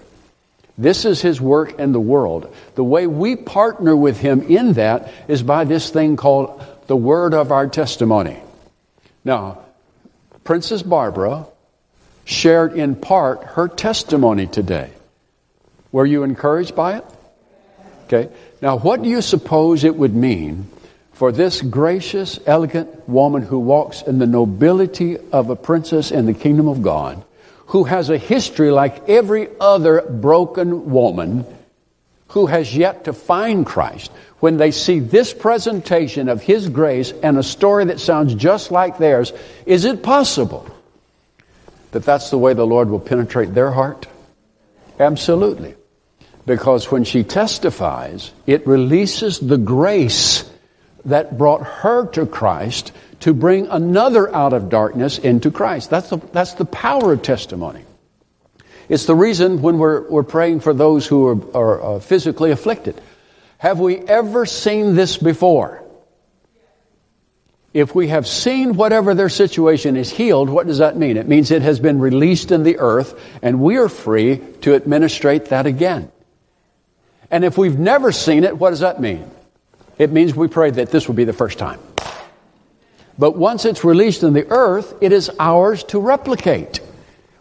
This 0.76 1.04
is 1.04 1.22
his 1.22 1.40
work 1.40 1.78
in 1.78 1.92
the 1.92 2.00
world. 2.00 2.52
The 2.74 2.82
way 2.82 3.06
we 3.06 3.36
partner 3.36 3.94
with 3.94 4.18
him 4.18 4.42
in 4.42 4.72
that 4.72 5.12
is 5.28 5.44
by 5.44 5.62
this 5.64 5.90
thing 5.90 6.16
called 6.16 6.60
the 6.88 6.96
word 6.96 7.32
of 7.32 7.52
our 7.52 7.68
testimony. 7.68 8.40
Now, 9.24 9.63
Princess 10.44 10.82
Barbara 10.82 11.46
shared 12.24 12.74
in 12.74 12.96
part 12.96 13.42
her 13.42 13.66
testimony 13.66 14.46
today. 14.46 14.90
Were 15.90 16.06
you 16.06 16.22
encouraged 16.22 16.76
by 16.76 16.98
it? 16.98 17.04
Okay. 18.04 18.30
Now, 18.60 18.76
what 18.76 19.02
do 19.02 19.08
you 19.08 19.22
suppose 19.22 19.84
it 19.84 19.96
would 19.96 20.14
mean 20.14 20.68
for 21.12 21.32
this 21.32 21.62
gracious, 21.62 22.38
elegant 22.46 23.08
woman 23.08 23.42
who 23.42 23.58
walks 23.58 24.02
in 24.02 24.18
the 24.18 24.26
nobility 24.26 25.16
of 25.32 25.48
a 25.48 25.56
princess 25.56 26.10
in 26.10 26.26
the 26.26 26.34
kingdom 26.34 26.68
of 26.68 26.82
God, 26.82 27.24
who 27.66 27.84
has 27.84 28.10
a 28.10 28.18
history 28.18 28.70
like 28.70 29.08
every 29.08 29.48
other 29.60 30.02
broken 30.02 30.90
woman 30.90 31.46
who 32.34 32.46
has 32.46 32.76
yet 32.76 33.04
to 33.04 33.12
find 33.12 33.64
Christ, 33.64 34.10
when 34.40 34.56
they 34.56 34.72
see 34.72 34.98
this 34.98 35.32
presentation 35.32 36.28
of 36.28 36.42
His 36.42 36.68
grace 36.68 37.12
and 37.22 37.38
a 37.38 37.44
story 37.44 37.84
that 37.84 38.00
sounds 38.00 38.34
just 38.34 38.72
like 38.72 38.98
theirs, 38.98 39.32
is 39.66 39.84
it 39.84 40.02
possible 40.02 40.68
that 41.92 42.02
that's 42.02 42.30
the 42.30 42.38
way 42.38 42.52
the 42.52 42.66
Lord 42.66 42.90
will 42.90 42.98
penetrate 42.98 43.54
their 43.54 43.70
heart? 43.70 44.08
Absolutely. 44.98 45.76
Because 46.44 46.90
when 46.90 47.04
she 47.04 47.22
testifies, 47.22 48.32
it 48.48 48.66
releases 48.66 49.38
the 49.38 49.56
grace 49.56 50.44
that 51.04 51.38
brought 51.38 51.62
her 51.62 52.08
to 52.08 52.26
Christ 52.26 52.90
to 53.20 53.32
bring 53.32 53.68
another 53.68 54.34
out 54.34 54.52
of 54.52 54.68
darkness 54.68 55.18
into 55.18 55.52
Christ. 55.52 55.88
That's 55.88 56.10
the, 56.10 56.16
that's 56.32 56.54
the 56.54 56.64
power 56.64 57.12
of 57.12 57.22
testimony. 57.22 57.84
It's 58.88 59.06
the 59.06 59.14
reason 59.14 59.62
when 59.62 59.78
we're, 59.78 60.08
we're 60.08 60.22
praying 60.22 60.60
for 60.60 60.74
those 60.74 61.06
who 61.06 61.26
are, 61.26 61.56
are 61.56 61.82
uh, 61.82 62.00
physically 62.00 62.50
afflicted. 62.50 63.00
Have 63.58 63.80
we 63.80 63.98
ever 63.98 64.46
seen 64.46 64.94
this 64.94 65.16
before? 65.16 65.82
If 67.72 67.94
we 67.94 68.08
have 68.08 68.28
seen 68.28 68.76
whatever 68.76 69.14
their 69.14 69.28
situation 69.28 69.96
is 69.96 70.10
healed, 70.10 70.48
what 70.48 70.66
does 70.68 70.78
that 70.78 70.96
mean? 70.96 71.16
It 71.16 71.26
means 71.26 71.50
it 71.50 71.62
has 71.62 71.80
been 71.80 71.98
released 71.98 72.52
in 72.52 72.62
the 72.62 72.78
earth 72.78 73.20
and 73.42 73.60
we 73.60 73.78
are 73.78 73.88
free 73.88 74.40
to 74.60 74.74
administrate 74.74 75.46
that 75.46 75.66
again. 75.66 76.12
And 77.30 77.44
if 77.44 77.58
we've 77.58 77.78
never 77.78 78.12
seen 78.12 78.44
it, 78.44 78.56
what 78.56 78.70
does 78.70 78.80
that 78.80 79.00
mean? 79.00 79.28
It 79.98 80.12
means 80.12 80.36
we 80.36 80.46
pray 80.46 80.70
that 80.70 80.90
this 80.90 81.08
will 81.08 81.16
be 81.16 81.24
the 81.24 81.32
first 81.32 81.58
time. 81.58 81.80
But 83.18 83.36
once 83.36 83.64
it's 83.64 83.82
released 83.82 84.22
in 84.22 84.34
the 84.34 84.46
earth, 84.50 84.94
it 85.00 85.12
is 85.12 85.30
ours 85.40 85.82
to 85.84 85.98
replicate. 85.98 86.80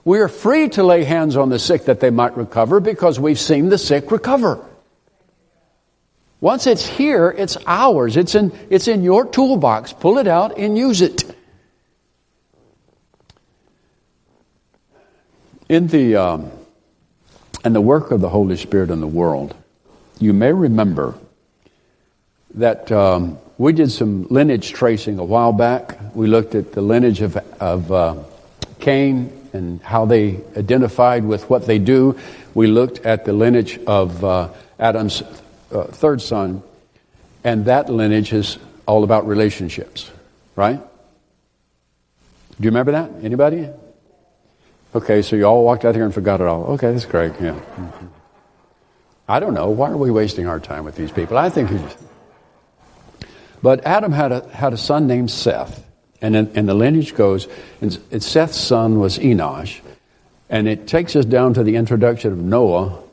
We 0.05 0.19
are 0.19 0.27
free 0.27 0.69
to 0.69 0.83
lay 0.83 1.05
hands 1.05 1.37
on 1.37 1.49
the 1.49 1.59
sick 1.59 1.85
that 1.85 1.99
they 1.99 2.09
might 2.09 2.35
recover 2.35 2.79
because 2.79 3.19
we've 3.19 3.39
seen 3.39 3.69
the 3.69 3.77
sick 3.77 4.11
recover. 4.11 4.63
Once 6.41 6.67
it's 6.67 6.85
here, 6.85 7.33
it's 7.37 7.57
ours. 7.65 8.17
It's 8.17 8.35
in, 8.35 8.51
it's 8.69 8.89
in 8.89 9.01
your 9.01 9.25
toolbox. 9.25 9.93
Pull 9.93 10.17
it 10.17 10.27
out 10.27 10.57
and 10.57 10.77
use 10.77 11.01
it. 11.01 11.23
In 15.69 15.87
the, 15.87 16.17
um, 16.17 16.51
in 17.63 17.71
the 17.71 17.79
work 17.79 18.11
of 18.11 18.19
the 18.19 18.27
Holy 18.27 18.57
Spirit 18.57 18.89
in 18.91 18.99
the 18.99 19.07
world, 19.07 19.55
you 20.19 20.33
may 20.33 20.51
remember 20.51 21.15
that 22.55 22.91
um, 22.91 23.37
we 23.57 23.71
did 23.71 23.89
some 23.89 24.27
lineage 24.29 24.73
tracing 24.73 25.19
a 25.19 25.23
while 25.23 25.53
back. 25.53 25.97
We 26.13 26.27
looked 26.27 26.55
at 26.55 26.73
the 26.73 26.81
lineage 26.81 27.21
of, 27.21 27.37
of 27.61 27.89
uh, 27.89 28.15
Cain 28.81 29.42
and 29.53 29.81
how 29.81 30.05
they 30.05 30.41
identified 30.57 31.23
with 31.23 31.49
what 31.49 31.65
they 31.67 31.79
do. 31.79 32.19
We 32.53 32.67
looked 32.67 33.05
at 33.05 33.25
the 33.25 33.33
lineage 33.33 33.79
of 33.85 34.23
uh, 34.23 34.49
Adam's 34.79 35.23
uh, 35.71 35.83
third 35.85 36.21
son, 36.21 36.63
and 37.43 37.65
that 37.65 37.89
lineage 37.89 38.33
is 38.33 38.57
all 38.85 39.03
about 39.03 39.27
relationships, 39.27 40.11
right? 40.55 40.79
Do 40.79 42.63
you 42.63 42.69
remember 42.69 42.91
that? 42.93 43.11
Anybody? 43.23 43.69
Okay, 44.95 45.21
so 45.21 45.35
you 45.35 45.45
all 45.45 45.63
walked 45.63 45.85
out 45.85 45.95
here 45.95 46.05
and 46.05 46.13
forgot 46.13 46.41
it 46.41 46.47
all. 46.47 46.65
Okay, 46.73 46.91
that's 46.91 47.05
great. 47.05 47.33
Yeah. 47.41 47.53
Mm-hmm. 47.53 48.07
I 49.27 49.39
don't 49.39 49.53
know. 49.53 49.69
Why 49.69 49.89
are 49.89 49.97
we 49.97 50.11
wasting 50.11 50.47
our 50.47 50.59
time 50.59 50.83
with 50.83 50.95
these 50.95 51.11
people? 51.11 51.37
I 51.37 51.49
think. 51.49 51.71
But 53.61 53.85
Adam 53.85 54.11
had 54.11 54.31
a, 54.31 54.47
had 54.49 54.73
a 54.73 54.77
son 54.77 55.07
named 55.07 55.31
Seth. 55.31 55.83
And, 56.23 56.36
in, 56.38 56.51
and 56.55 56.67
the 56.67 56.73
lineage 56.73 57.13
goes, 57.13 57.47
and 57.81 58.23
Seth's 58.23 58.57
son 58.57 58.99
was 58.99 59.19
Enosh. 59.19 59.81
And 60.49 60.67
it 60.69 60.88
takes 60.88 61.15
us 61.15 61.25
down 61.25 61.53
to 61.55 61.63
the 61.63 61.75
introduction 61.75 62.31
of 62.31 62.38
Noah. 62.39 63.03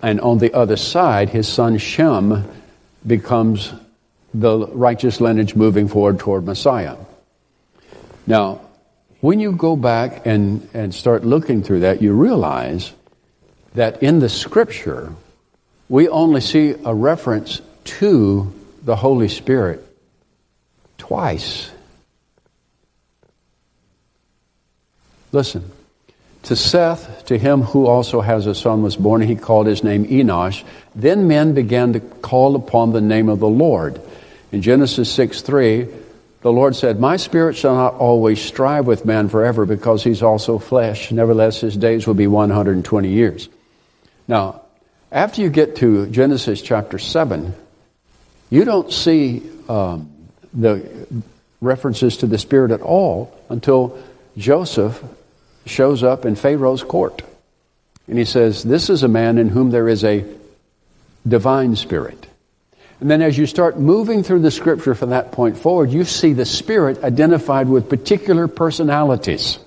And 0.00 0.20
on 0.20 0.38
the 0.38 0.54
other 0.54 0.76
side, 0.76 1.28
his 1.28 1.48
son 1.48 1.76
Shem 1.76 2.48
becomes 3.04 3.72
the 4.32 4.68
righteous 4.68 5.20
lineage 5.20 5.56
moving 5.56 5.88
forward 5.88 6.20
toward 6.20 6.44
Messiah. 6.46 6.96
Now, 8.26 8.60
when 9.20 9.40
you 9.40 9.50
go 9.50 9.74
back 9.74 10.24
and, 10.24 10.68
and 10.72 10.94
start 10.94 11.24
looking 11.24 11.64
through 11.64 11.80
that, 11.80 12.00
you 12.00 12.12
realize 12.12 12.92
that 13.74 14.02
in 14.04 14.20
the 14.20 14.28
scripture, 14.28 15.12
we 15.88 16.08
only 16.08 16.42
see 16.42 16.74
a 16.84 16.94
reference 16.94 17.60
to 17.84 18.52
the 18.84 18.94
Holy 18.94 19.28
Spirit 19.28 19.84
twice. 20.98 21.72
Listen. 25.32 25.70
To 26.44 26.56
Seth, 26.56 27.26
to 27.26 27.36
him 27.36 27.62
who 27.62 27.86
also 27.86 28.20
has 28.20 28.46
a 28.46 28.54
son 28.54 28.82
was 28.82 28.96
born, 28.96 29.20
he 29.20 29.36
called 29.36 29.66
his 29.66 29.82
name 29.82 30.06
Enosh. 30.06 30.64
Then 30.94 31.28
men 31.28 31.52
began 31.52 31.92
to 31.94 32.00
call 32.00 32.56
upon 32.56 32.92
the 32.92 33.00
name 33.00 33.28
of 33.28 33.40
the 33.40 33.48
Lord. 33.48 34.00
In 34.52 34.62
Genesis 34.62 35.12
6 35.12 35.42
3, 35.42 35.88
the 36.40 36.52
Lord 36.52 36.76
said, 36.76 37.00
My 37.00 37.16
spirit 37.16 37.56
shall 37.56 37.74
not 37.74 37.94
always 37.94 38.40
strive 38.40 38.86
with 38.86 39.04
man 39.04 39.28
forever 39.28 39.66
because 39.66 40.04
he's 40.04 40.22
also 40.22 40.58
flesh. 40.58 41.10
Nevertheless, 41.10 41.60
his 41.60 41.76
days 41.76 42.06
will 42.06 42.14
be 42.14 42.28
120 42.28 43.08
years. 43.08 43.48
Now, 44.28 44.62
after 45.10 45.42
you 45.42 45.50
get 45.50 45.76
to 45.76 46.06
Genesis 46.06 46.62
chapter 46.62 46.98
7, 46.98 47.52
you 48.50 48.64
don't 48.64 48.92
see 48.92 49.42
um, 49.68 50.10
the 50.54 50.88
references 51.60 52.18
to 52.18 52.26
the 52.26 52.38
Spirit 52.38 52.70
at 52.70 52.80
all 52.80 53.36
until 53.48 53.98
Joseph 54.36 55.02
shows 55.68 56.02
up 56.02 56.24
in 56.24 56.34
Pharaoh's 56.34 56.82
court. 56.82 57.22
And 58.06 58.18
he 58.18 58.24
says, 58.24 58.62
This 58.62 58.90
is 58.90 59.02
a 59.02 59.08
man 59.08 59.38
in 59.38 59.48
whom 59.48 59.70
there 59.70 59.88
is 59.88 60.04
a 60.04 60.24
divine 61.26 61.76
spirit. 61.76 62.26
And 63.00 63.10
then 63.10 63.22
as 63.22 63.38
you 63.38 63.46
start 63.46 63.78
moving 63.78 64.22
through 64.22 64.40
the 64.40 64.50
scripture 64.50 64.94
from 64.94 65.10
that 65.10 65.30
point 65.30 65.56
forward, 65.56 65.90
you 65.90 66.04
see 66.04 66.32
the 66.32 66.44
Spirit 66.44 67.04
identified 67.04 67.68
with 67.68 67.88
particular 67.88 68.48
personalities. 68.48 69.58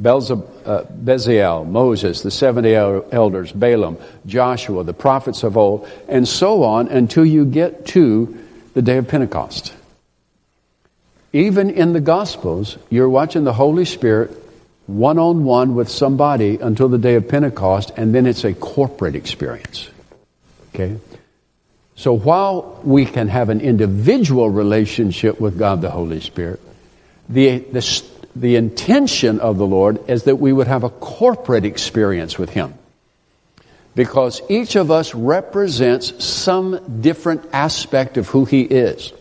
Belzeb, 0.00 0.46
uh, 0.66 0.84
Beziel, 0.84 1.66
Moses, 1.66 2.22
the 2.22 2.30
70 2.30 2.74
elders, 2.74 3.52
Balaam, 3.52 3.98
Joshua, 4.26 4.84
the 4.84 4.92
prophets 4.92 5.44
of 5.44 5.56
old, 5.56 5.88
and 6.08 6.26
so 6.26 6.64
on 6.64 6.88
until 6.88 7.24
you 7.24 7.44
get 7.46 7.86
to 7.86 8.38
the 8.74 8.82
day 8.82 8.98
of 8.98 9.08
Pentecost. 9.08 9.72
Even 11.32 11.70
in 11.70 11.92
the 11.94 12.00
Gospels, 12.00 12.76
you're 12.90 13.08
watching 13.08 13.44
the 13.44 13.52
Holy 13.52 13.86
Spirit 13.86 14.41
one 14.86 15.18
on 15.18 15.44
one 15.44 15.74
with 15.74 15.88
somebody 15.88 16.58
until 16.58 16.88
the 16.88 16.98
day 16.98 17.14
of 17.14 17.28
Pentecost, 17.28 17.92
and 17.96 18.14
then 18.14 18.26
it's 18.26 18.44
a 18.44 18.52
corporate 18.54 19.14
experience. 19.14 19.88
Okay? 20.74 20.98
So 21.94 22.14
while 22.14 22.80
we 22.82 23.04
can 23.04 23.28
have 23.28 23.48
an 23.48 23.60
individual 23.60 24.50
relationship 24.50 25.40
with 25.40 25.58
God 25.58 25.82
the 25.82 25.90
Holy 25.90 26.20
Spirit, 26.20 26.60
the, 27.28 27.58
the, 27.58 28.02
the 28.34 28.56
intention 28.56 29.40
of 29.40 29.58
the 29.58 29.66
Lord 29.66 30.10
is 30.10 30.24
that 30.24 30.36
we 30.36 30.52
would 30.52 30.66
have 30.66 30.84
a 30.84 30.90
corporate 30.90 31.64
experience 31.64 32.38
with 32.38 32.50
Him. 32.50 32.74
Because 33.94 34.40
each 34.48 34.74
of 34.74 34.90
us 34.90 35.14
represents 35.14 36.24
some 36.24 37.02
different 37.02 37.44
aspect 37.52 38.16
of 38.16 38.26
who 38.28 38.46
He 38.46 38.62
is. 38.62 39.12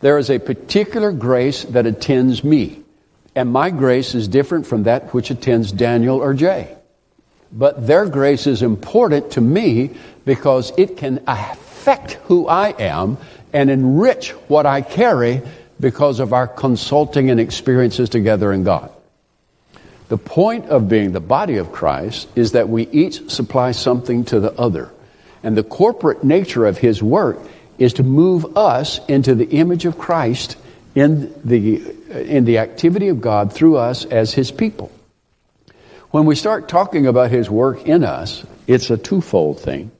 There 0.00 0.18
is 0.18 0.30
a 0.30 0.38
particular 0.38 1.12
grace 1.12 1.64
that 1.64 1.86
attends 1.86 2.42
me, 2.42 2.82
and 3.36 3.52
my 3.52 3.68
grace 3.70 4.14
is 4.14 4.26
different 4.26 4.66
from 4.66 4.84
that 4.84 5.12
which 5.12 5.30
attends 5.30 5.70
Daniel 5.70 6.16
or 6.16 6.32
Jay. 6.32 6.74
But 7.52 7.86
their 7.86 8.06
grace 8.06 8.46
is 8.46 8.62
important 8.62 9.32
to 9.32 9.40
me 9.40 9.90
because 10.24 10.72
it 10.78 10.96
can 10.96 11.22
affect 11.26 12.12
who 12.24 12.48
I 12.48 12.70
am 12.70 13.18
and 13.52 13.70
enrich 13.70 14.30
what 14.48 14.66
I 14.66 14.80
carry 14.80 15.42
because 15.78 16.18
of 16.18 16.32
our 16.32 16.48
consulting 16.48 17.30
and 17.30 17.38
experiences 17.38 18.08
together 18.08 18.52
in 18.52 18.64
God. 18.64 18.90
The 20.08 20.18
point 20.18 20.66
of 20.66 20.88
being 20.88 21.12
the 21.12 21.20
body 21.20 21.56
of 21.56 21.72
Christ 21.72 22.28
is 22.34 22.52
that 22.52 22.68
we 22.68 22.88
each 22.88 23.30
supply 23.30 23.72
something 23.72 24.24
to 24.26 24.40
the 24.40 24.52
other. 24.58 24.90
And 25.42 25.56
the 25.56 25.62
corporate 25.62 26.24
nature 26.24 26.64
of 26.64 26.78
his 26.78 27.02
work 27.02 27.38
is 27.78 27.92
to 27.94 28.02
move 28.02 28.56
us 28.56 28.98
into 29.06 29.34
the 29.34 29.48
image 29.50 29.84
of 29.84 29.98
Christ 29.98 30.56
in 30.96 31.32
the, 31.44 31.76
in 32.10 32.46
the 32.46 32.58
activity 32.58 33.08
of 33.08 33.20
God 33.20 33.52
through 33.52 33.76
us 33.76 34.06
as 34.06 34.32
his 34.32 34.50
people. 34.50 34.90
When 36.10 36.24
we 36.24 36.34
start 36.34 36.68
talking 36.68 37.06
about 37.06 37.30
his 37.30 37.50
work 37.50 37.86
in 37.86 38.02
us, 38.02 38.44
it's 38.66 38.90
a 38.90 38.96
twofold 38.96 39.60
thing. 39.60 39.92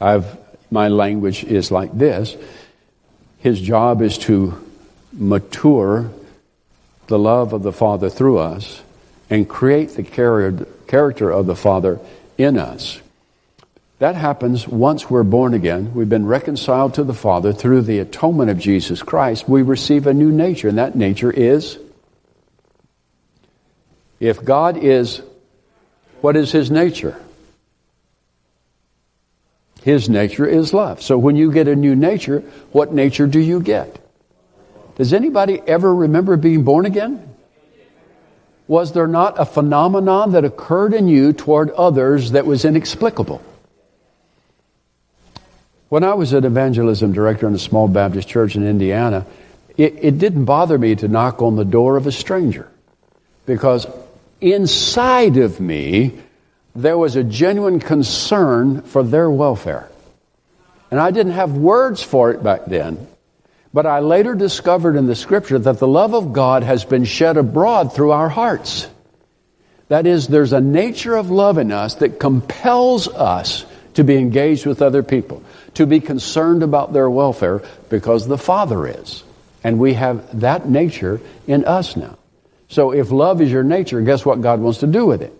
I've, 0.00 0.38
my 0.70 0.86
language 0.86 1.42
is 1.42 1.72
like 1.72 1.92
this. 1.98 2.36
His 3.40 3.60
job 3.60 4.02
is 4.02 4.18
to 4.18 4.54
mature 5.12 6.10
the 7.08 7.18
love 7.18 7.52
of 7.52 7.64
the 7.64 7.72
Father 7.72 8.08
through 8.08 8.38
us 8.38 8.80
and 9.28 9.48
create 9.48 9.90
the 9.90 10.04
character 10.04 11.30
of 11.30 11.46
the 11.46 11.56
Father 11.56 11.98
in 12.38 12.56
us. 12.56 13.00
That 14.00 14.16
happens 14.16 14.66
once 14.66 15.10
we're 15.10 15.24
born 15.24 15.52
again. 15.52 15.92
We've 15.92 16.08
been 16.08 16.24
reconciled 16.24 16.94
to 16.94 17.04
the 17.04 17.12
Father 17.12 17.52
through 17.52 17.82
the 17.82 17.98
atonement 17.98 18.48
of 18.50 18.58
Jesus 18.58 19.02
Christ. 19.02 19.46
We 19.46 19.60
receive 19.60 20.06
a 20.06 20.14
new 20.14 20.32
nature, 20.32 20.68
and 20.68 20.78
that 20.78 20.96
nature 20.96 21.30
is 21.30 21.78
if 24.18 24.42
God 24.42 24.78
is, 24.78 25.20
what 26.22 26.34
is 26.34 26.50
His 26.50 26.70
nature? 26.70 27.20
His 29.82 30.08
nature 30.08 30.46
is 30.46 30.72
love. 30.72 31.02
So 31.02 31.18
when 31.18 31.36
you 31.36 31.52
get 31.52 31.68
a 31.68 31.76
new 31.76 31.94
nature, 31.94 32.40
what 32.72 32.94
nature 32.94 33.26
do 33.26 33.38
you 33.38 33.60
get? 33.60 33.98
Does 34.96 35.12
anybody 35.12 35.60
ever 35.66 35.94
remember 35.94 36.38
being 36.38 36.64
born 36.64 36.86
again? 36.86 37.34
Was 38.66 38.92
there 38.92 39.06
not 39.06 39.38
a 39.38 39.44
phenomenon 39.44 40.32
that 40.32 40.46
occurred 40.46 40.94
in 40.94 41.06
you 41.06 41.34
toward 41.34 41.70
others 41.72 42.30
that 42.30 42.46
was 42.46 42.64
inexplicable? 42.64 43.42
When 45.90 46.04
I 46.04 46.14
was 46.14 46.32
an 46.32 46.44
evangelism 46.44 47.12
director 47.12 47.48
in 47.48 47.54
a 47.54 47.58
small 47.58 47.88
Baptist 47.88 48.28
church 48.28 48.54
in 48.54 48.64
Indiana, 48.64 49.26
it, 49.76 49.96
it 50.00 50.18
didn't 50.18 50.44
bother 50.44 50.78
me 50.78 50.94
to 50.94 51.08
knock 51.08 51.42
on 51.42 51.56
the 51.56 51.64
door 51.64 51.96
of 51.96 52.06
a 52.06 52.12
stranger 52.12 52.70
because 53.44 53.88
inside 54.40 55.36
of 55.36 55.58
me 55.58 56.12
there 56.76 56.96
was 56.96 57.16
a 57.16 57.24
genuine 57.24 57.80
concern 57.80 58.82
for 58.82 59.02
their 59.02 59.28
welfare. 59.28 59.88
And 60.92 61.00
I 61.00 61.10
didn't 61.10 61.32
have 61.32 61.56
words 61.56 62.00
for 62.00 62.30
it 62.30 62.40
back 62.40 62.66
then. 62.66 63.08
But 63.74 63.84
I 63.84 63.98
later 63.98 64.36
discovered 64.36 64.94
in 64.94 65.08
the 65.08 65.16
scripture 65.16 65.58
that 65.58 65.80
the 65.80 65.88
love 65.88 66.14
of 66.14 66.32
God 66.32 66.62
has 66.62 66.84
been 66.84 67.04
shed 67.04 67.36
abroad 67.36 67.92
through 67.92 68.12
our 68.12 68.28
hearts. 68.28 68.88
That 69.88 70.06
is, 70.06 70.28
there's 70.28 70.52
a 70.52 70.60
nature 70.60 71.16
of 71.16 71.32
love 71.32 71.58
in 71.58 71.72
us 71.72 71.96
that 71.96 72.20
compels 72.20 73.08
us 73.08 73.64
to 73.94 74.04
be 74.04 74.16
engaged 74.16 74.66
with 74.66 74.82
other 74.82 75.02
people, 75.02 75.42
to 75.74 75.86
be 75.86 76.00
concerned 76.00 76.62
about 76.62 76.92
their 76.92 77.08
welfare 77.08 77.62
because 77.88 78.26
the 78.26 78.38
Father 78.38 78.86
is. 78.86 79.22
And 79.62 79.78
we 79.78 79.94
have 79.94 80.40
that 80.40 80.68
nature 80.68 81.20
in 81.46 81.64
us 81.64 81.96
now. 81.96 82.18
So 82.68 82.92
if 82.92 83.10
love 83.10 83.40
is 83.40 83.50
your 83.50 83.64
nature, 83.64 84.00
guess 84.00 84.24
what 84.24 84.40
God 84.40 84.60
wants 84.60 84.80
to 84.80 84.86
do 84.86 85.06
with 85.06 85.22
it? 85.22 85.34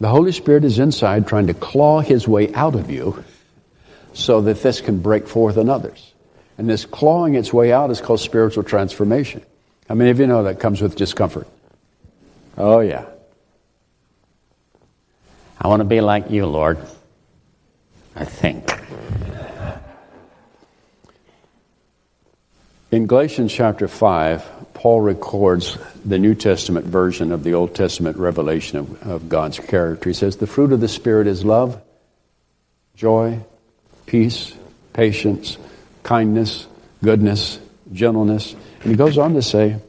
The 0.00 0.08
Holy 0.08 0.32
Spirit 0.32 0.64
is 0.64 0.78
inside 0.78 1.26
trying 1.26 1.48
to 1.48 1.54
claw 1.54 2.00
his 2.00 2.26
way 2.26 2.52
out 2.54 2.74
of 2.74 2.90
you 2.90 3.22
so 4.12 4.40
that 4.42 4.62
this 4.62 4.80
can 4.80 5.00
break 5.00 5.28
forth 5.28 5.56
in 5.56 5.68
others. 5.68 6.12
And 6.58 6.68
this 6.68 6.84
clawing 6.84 7.34
its 7.34 7.52
way 7.52 7.72
out 7.72 7.90
is 7.90 8.00
called 8.00 8.20
spiritual 8.20 8.62
transformation. 8.62 9.42
How 9.88 9.94
many 9.94 10.10
of 10.10 10.20
you 10.20 10.26
know 10.26 10.44
that 10.44 10.60
comes 10.60 10.80
with 10.80 10.96
discomfort? 10.96 11.48
Oh, 12.56 12.80
yeah. 12.80 13.06
I 15.60 15.68
want 15.68 15.80
to 15.80 15.84
be 15.84 16.00
like 16.00 16.30
you, 16.30 16.46
Lord. 16.46 16.78
I 18.20 18.24
think. 18.26 18.70
In 22.90 23.06
Galatians 23.06 23.50
chapter 23.50 23.88
5, 23.88 24.74
Paul 24.74 25.00
records 25.00 25.78
the 26.04 26.18
New 26.18 26.34
Testament 26.34 26.84
version 26.84 27.32
of 27.32 27.44
the 27.44 27.54
Old 27.54 27.74
Testament 27.74 28.18
revelation 28.18 28.78
of, 28.78 29.02
of 29.04 29.28
God's 29.30 29.58
character. 29.58 30.10
He 30.10 30.14
says, 30.14 30.36
The 30.36 30.46
fruit 30.46 30.72
of 30.72 30.80
the 30.80 30.88
Spirit 30.88 31.28
is 31.28 31.46
love, 31.46 31.80
joy, 32.94 33.40
peace, 34.04 34.54
patience, 34.92 35.56
kindness, 36.02 36.66
goodness, 37.02 37.58
gentleness. 37.90 38.54
And 38.82 38.90
he 38.90 38.96
goes 38.96 39.16
on 39.16 39.32
to 39.32 39.40
say, 39.40 39.80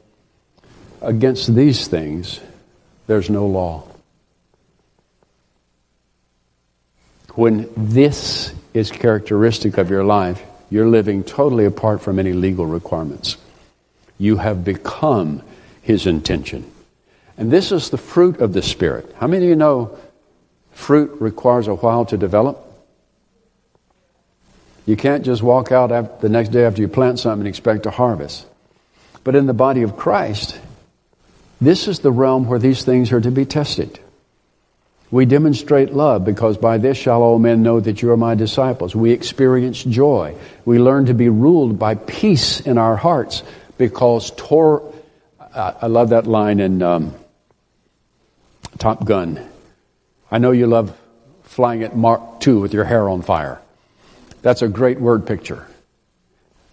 against 1.01 1.53
these 1.53 1.89
things, 1.89 2.39
there's 3.07 3.29
no 3.29 3.47
law. 3.47 3.90
When 7.35 7.69
this 7.77 8.53
is 8.73 8.91
characteristic 8.91 9.77
of 9.77 9.89
your 9.89 10.03
life, 10.03 10.41
you're 10.69 10.87
living 10.87 11.23
totally 11.23 11.65
apart 11.65 12.01
from 12.01 12.19
any 12.19 12.33
legal 12.33 12.65
requirements. 12.65 13.37
You 14.17 14.37
have 14.37 14.63
become 14.63 15.41
his 15.81 16.05
intention. 16.05 16.69
And 17.37 17.51
this 17.51 17.71
is 17.71 17.89
the 17.89 17.97
fruit 17.97 18.39
of 18.39 18.53
the 18.53 18.61
Spirit. 18.61 19.13
How 19.17 19.27
many 19.27 19.45
of 19.45 19.49
you 19.49 19.55
know 19.55 19.97
fruit 20.71 21.21
requires 21.21 21.67
a 21.67 21.75
while 21.75 22.05
to 22.05 22.17
develop? 22.17 22.67
You 24.85 24.95
can't 24.97 25.23
just 25.23 25.41
walk 25.41 25.71
out 25.71 26.21
the 26.21 26.29
next 26.29 26.49
day 26.49 26.65
after 26.65 26.81
you 26.81 26.87
plant 26.87 27.19
something 27.19 27.41
and 27.41 27.47
expect 27.47 27.83
to 27.83 27.91
harvest. 27.91 28.45
But 29.23 29.35
in 29.35 29.45
the 29.45 29.53
body 29.53 29.83
of 29.83 29.95
Christ, 29.95 30.59
this 31.59 31.87
is 31.87 31.99
the 31.99 32.11
realm 32.11 32.47
where 32.47 32.59
these 32.59 32.83
things 32.83 33.11
are 33.11 33.21
to 33.21 33.31
be 33.31 33.45
tested. 33.45 33.99
We 35.11 35.25
demonstrate 35.25 35.93
love 35.93 36.23
because 36.23 36.57
by 36.57 36.77
this 36.77 36.97
shall 36.97 37.21
all 37.21 37.37
men 37.37 37.63
know 37.63 37.81
that 37.81 38.01
you 38.01 38.11
are 38.11 38.17
my 38.17 38.33
disciples. 38.35 38.95
We 38.95 39.11
experience 39.11 39.83
joy. 39.83 40.35
We 40.63 40.79
learn 40.79 41.07
to 41.07 41.13
be 41.13 41.27
ruled 41.27 41.77
by 41.77 41.95
peace 41.95 42.61
in 42.61 42.77
our 42.77 42.95
hearts 42.95 43.43
because 43.77 44.31
Tor, 44.37 44.93
I 45.53 45.87
love 45.87 46.09
that 46.09 46.27
line 46.27 46.61
in 46.61 46.81
um, 46.81 47.13
Top 48.77 49.03
Gun. 49.03 49.45
I 50.31 50.37
know 50.37 50.51
you 50.51 50.65
love 50.65 50.97
flying 51.43 51.83
at 51.83 51.93
Mach 51.93 52.39
2 52.39 52.61
with 52.61 52.73
your 52.73 52.85
hair 52.85 53.09
on 53.09 53.21
fire. 53.21 53.61
That's 54.41 54.61
a 54.61 54.69
great 54.69 55.01
word 55.01 55.27
picture. 55.27 55.67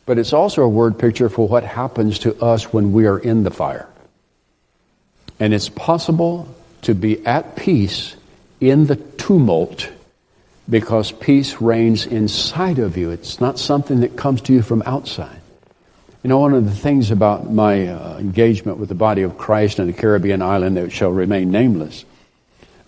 But 0.06 0.16
it's 0.16 0.32
also 0.32 0.62
a 0.62 0.68
word 0.68 0.96
picture 0.96 1.28
for 1.28 1.48
what 1.48 1.64
happens 1.64 2.20
to 2.20 2.40
us 2.40 2.72
when 2.72 2.92
we 2.92 3.06
are 3.06 3.18
in 3.18 3.42
the 3.42 3.50
fire. 3.50 3.88
And 5.40 5.52
it's 5.52 5.68
possible 5.68 6.54
to 6.82 6.94
be 6.94 7.26
at 7.26 7.56
peace 7.56 8.14
in 8.60 8.86
the 8.86 8.96
tumult 8.96 9.90
because 10.68 11.12
peace 11.12 11.60
reigns 11.60 12.06
inside 12.06 12.78
of 12.78 12.96
you. 12.96 13.10
It's 13.10 13.40
not 13.40 13.58
something 13.58 14.00
that 14.00 14.16
comes 14.16 14.42
to 14.42 14.52
you 14.52 14.62
from 14.62 14.82
outside. 14.84 15.40
You 16.22 16.28
know, 16.28 16.38
one 16.38 16.52
of 16.52 16.64
the 16.64 16.74
things 16.74 17.10
about 17.10 17.50
my 17.50 17.86
uh, 17.86 18.18
engagement 18.18 18.78
with 18.78 18.88
the 18.88 18.94
body 18.94 19.22
of 19.22 19.38
Christ 19.38 19.78
in 19.78 19.88
a 19.88 19.92
Caribbean 19.92 20.42
island 20.42 20.76
that 20.76 20.90
shall 20.90 21.10
remain 21.10 21.50
nameless, 21.50 22.04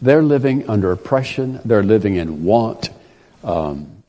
they're 0.02 0.22
living 0.22 0.68
under 0.68 0.92
oppression, 0.92 1.60
they're 1.64 1.82
living 1.82 2.16
in 2.16 2.44
want. 2.44 2.90
Um, 3.44 4.02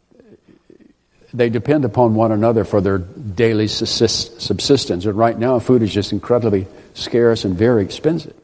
they 1.34 1.50
depend 1.50 1.86
upon 1.86 2.16
one 2.16 2.32
another 2.32 2.66
for 2.66 2.82
their 2.82 2.98
daily 2.98 3.68
subsistence. 3.68 5.06
And 5.06 5.16
right 5.16 5.38
now, 5.38 5.60
food 5.60 5.82
is 5.82 5.94
just 5.94 6.12
incredibly 6.12 6.68
scarce 6.94 7.46
and 7.46 7.56
very 7.56 7.84
expensive. 7.84 8.36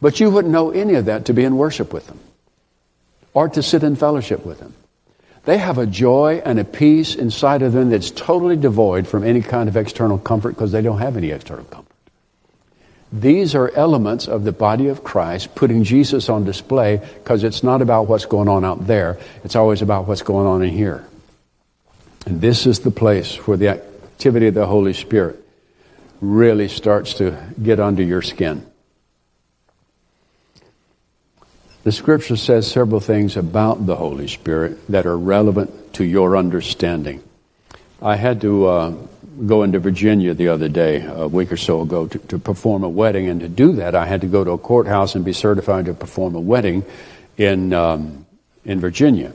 But 0.00 0.20
you 0.20 0.30
wouldn't 0.30 0.52
know 0.52 0.70
any 0.70 0.94
of 0.94 1.06
that 1.06 1.26
to 1.26 1.34
be 1.34 1.44
in 1.44 1.56
worship 1.56 1.92
with 1.92 2.06
them 2.06 2.18
or 3.34 3.48
to 3.48 3.62
sit 3.62 3.82
in 3.82 3.96
fellowship 3.96 4.44
with 4.44 4.58
them. 4.58 4.74
They 5.44 5.58
have 5.58 5.78
a 5.78 5.86
joy 5.86 6.42
and 6.44 6.58
a 6.58 6.64
peace 6.64 7.14
inside 7.14 7.62
of 7.62 7.72
them 7.72 7.90
that's 7.90 8.10
totally 8.10 8.56
devoid 8.56 9.08
from 9.08 9.24
any 9.24 9.40
kind 9.40 9.68
of 9.68 9.76
external 9.76 10.18
comfort 10.18 10.50
because 10.50 10.72
they 10.72 10.82
don't 10.82 10.98
have 10.98 11.16
any 11.16 11.30
external 11.30 11.64
comfort. 11.64 11.86
These 13.12 13.54
are 13.54 13.70
elements 13.74 14.28
of 14.28 14.44
the 14.44 14.52
body 14.52 14.86
of 14.86 15.02
Christ 15.02 15.54
putting 15.54 15.82
Jesus 15.82 16.28
on 16.28 16.44
display 16.44 16.98
because 16.98 17.42
it's 17.42 17.62
not 17.62 17.82
about 17.82 18.06
what's 18.06 18.26
going 18.26 18.48
on 18.48 18.64
out 18.64 18.86
there, 18.86 19.18
it's 19.42 19.56
always 19.56 19.82
about 19.82 20.06
what's 20.06 20.22
going 20.22 20.46
on 20.46 20.62
in 20.62 20.70
here. 20.70 21.04
And 22.26 22.40
this 22.40 22.66
is 22.66 22.80
the 22.80 22.90
place 22.90 23.34
where 23.46 23.56
the 23.56 23.68
activity 23.68 24.48
of 24.48 24.54
the 24.54 24.66
Holy 24.66 24.92
Spirit 24.92 25.42
really 26.20 26.68
starts 26.68 27.14
to 27.14 27.36
get 27.60 27.80
under 27.80 28.02
your 28.02 28.22
skin. 28.22 28.69
The 31.82 31.92
scripture 31.92 32.36
says 32.36 32.70
several 32.70 33.00
things 33.00 33.38
about 33.38 33.86
the 33.86 33.96
Holy 33.96 34.28
Spirit 34.28 34.86
that 34.88 35.06
are 35.06 35.16
relevant 35.16 35.94
to 35.94 36.04
your 36.04 36.36
understanding. 36.36 37.22
I 38.02 38.16
had 38.16 38.42
to 38.42 38.66
uh, 38.66 38.90
go 39.46 39.62
into 39.62 39.78
Virginia 39.78 40.34
the 40.34 40.48
other 40.48 40.68
day, 40.68 41.02
a 41.02 41.26
week 41.26 41.50
or 41.50 41.56
so 41.56 41.80
ago, 41.80 42.06
to, 42.06 42.18
to, 42.18 42.38
perform 42.38 42.84
a 42.84 42.88
wedding. 42.88 43.28
And 43.28 43.40
to 43.40 43.48
do 43.48 43.72
that, 43.72 43.94
I 43.94 44.04
had 44.04 44.20
to 44.20 44.26
go 44.26 44.44
to 44.44 44.50
a 44.50 44.58
courthouse 44.58 45.14
and 45.14 45.24
be 45.24 45.32
certified 45.32 45.86
to 45.86 45.94
perform 45.94 46.34
a 46.34 46.40
wedding 46.40 46.84
in, 47.38 47.72
um, 47.72 48.26
in 48.66 48.78
Virginia. 48.78 49.32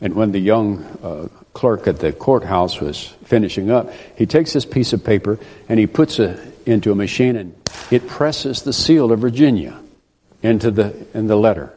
And 0.00 0.14
when 0.14 0.30
the 0.30 0.38
young 0.38 0.84
uh, 1.02 1.28
clerk 1.52 1.88
at 1.88 1.98
the 1.98 2.12
courthouse 2.12 2.80
was 2.80 3.06
finishing 3.24 3.72
up, 3.72 3.90
he 4.16 4.26
takes 4.26 4.52
this 4.52 4.64
piece 4.64 4.92
of 4.92 5.02
paper 5.02 5.40
and 5.68 5.80
he 5.80 5.88
puts 5.88 6.20
it 6.20 6.38
into 6.64 6.92
a 6.92 6.94
machine 6.94 7.34
and 7.34 7.60
it 7.90 8.06
presses 8.06 8.62
the 8.62 8.72
seal 8.72 9.10
of 9.10 9.18
Virginia 9.18 9.80
into 10.42 10.70
the, 10.70 11.06
in 11.14 11.26
the 11.26 11.36
letter. 11.36 11.72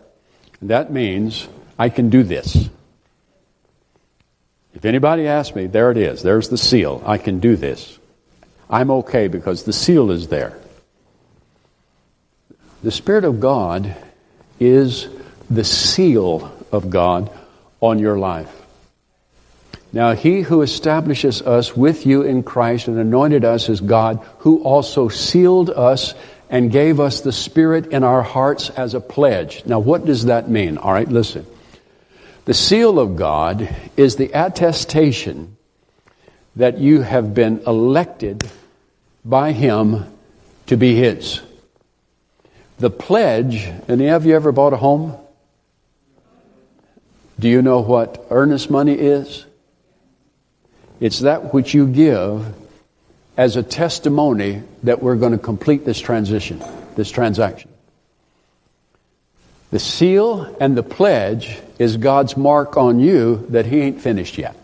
And 0.62 0.70
that 0.70 0.92
means 0.92 1.48
I 1.78 1.90
can 1.90 2.10
do 2.10 2.24
this. 2.24 2.70
If 4.74 4.86
anybody 4.86 5.28
asks 5.28 5.56
me, 5.56 5.68
there 5.68 5.92
it 5.92 5.98
is. 5.98 6.22
There's 6.22 6.50
the 6.50 6.58
seal. 6.58 7.02
I 7.06 7.18
can 7.18 7.40
do 7.40 7.56
this. 7.56 7.98
I'm 8.70 8.92
okay 8.92 9.28
because 9.28 9.64
the 9.64 9.74
seal 9.74 10.12
is 10.12 10.28
there. 10.28 10.58
The 12.84 12.92
Spirit 12.92 13.26
of 13.26 13.40
God 13.40 13.96
is 14.60 15.08
the 15.50 15.64
seal 15.64 16.52
of 16.72 16.90
God 16.90 17.32
on 17.82 18.00
your 18.00 18.18
life. 18.18 18.56
Now, 19.92 20.14
he 20.14 20.42
who 20.42 20.62
establishes 20.62 21.42
us 21.42 21.76
with 21.76 22.06
you 22.06 22.22
in 22.22 22.44
Christ 22.44 22.88
and 22.88 23.00
anointed 23.00 23.44
us 23.44 23.70
is 23.70 23.82
God, 23.82 24.24
who 24.40 24.62
also 24.62 25.10
sealed 25.10 25.72
us 25.72 26.14
and 26.50 26.72
gave 26.72 27.00
us 27.00 27.22
the 27.22 27.32
Spirit 27.32 27.88
in 27.88 28.04
our 28.04 28.24
hearts 28.24 28.70
as 28.72 28.94
a 28.94 29.00
pledge. 29.00 29.64
Now, 29.66 29.80
what 29.80 30.06
does 30.06 30.26
that 30.26 30.50
mean? 30.50 30.78
All 30.78 30.92
right, 30.92 31.08
listen. 31.08 31.46
The 32.46 32.54
seal 32.54 33.00
of 33.00 33.16
God 33.16 33.74
is 33.96 34.16
the 34.16 34.32
attestation 34.34 35.58
that 36.56 36.80
you 36.80 37.02
have 37.02 37.34
been 37.34 37.62
elected 37.68 38.50
by 39.24 39.52
Him 39.52 40.06
to 40.66 40.76
be 40.76 40.96
His. 40.96 41.42
The 42.80 42.90
pledge, 42.90 43.70
any 43.88 44.08
of 44.08 44.26
you 44.26 44.36
ever 44.36 44.52
bought 44.52 44.74
a 44.74 44.78
home? 44.78 45.16
Do 47.40 47.48
you 47.48 47.62
know 47.62 47.82
what 47.82 48.26
earnest 48.32 48.70
money 48.70 48.94
is? 48.94 49.46
It's 51.00 51.20
that 51.20 51.54
which 51.54 51.74
you 51.74 51.88
give 51.88 52.46
as 53.40 53.56
a 53.56 53.64
testimony 53.64 54.62
that 54.84 55.02
we're 55.02 55.16
going 55.16 55.32
to 55.32 55.38
complete 55.38 55.86
this 55.86 55.98
transition, 55.98 56.62
this 56.98 57.10
transaction. 57.10 57.70
The 59.72 59.80
seal 59.80 60.58
and 60.60 60.76
the 60.76 60.84
pledge 60.84 61.58
is 61.78 61.96
God's 61.96 62.36
mark 62.36 62.76
on 62.76 63.00
you 63.00 63.48
that 63.52 63.66
He 63.66 63.80
ain't 63.80 64.02
finished 64.02 64.38
yet. 64.38 64.58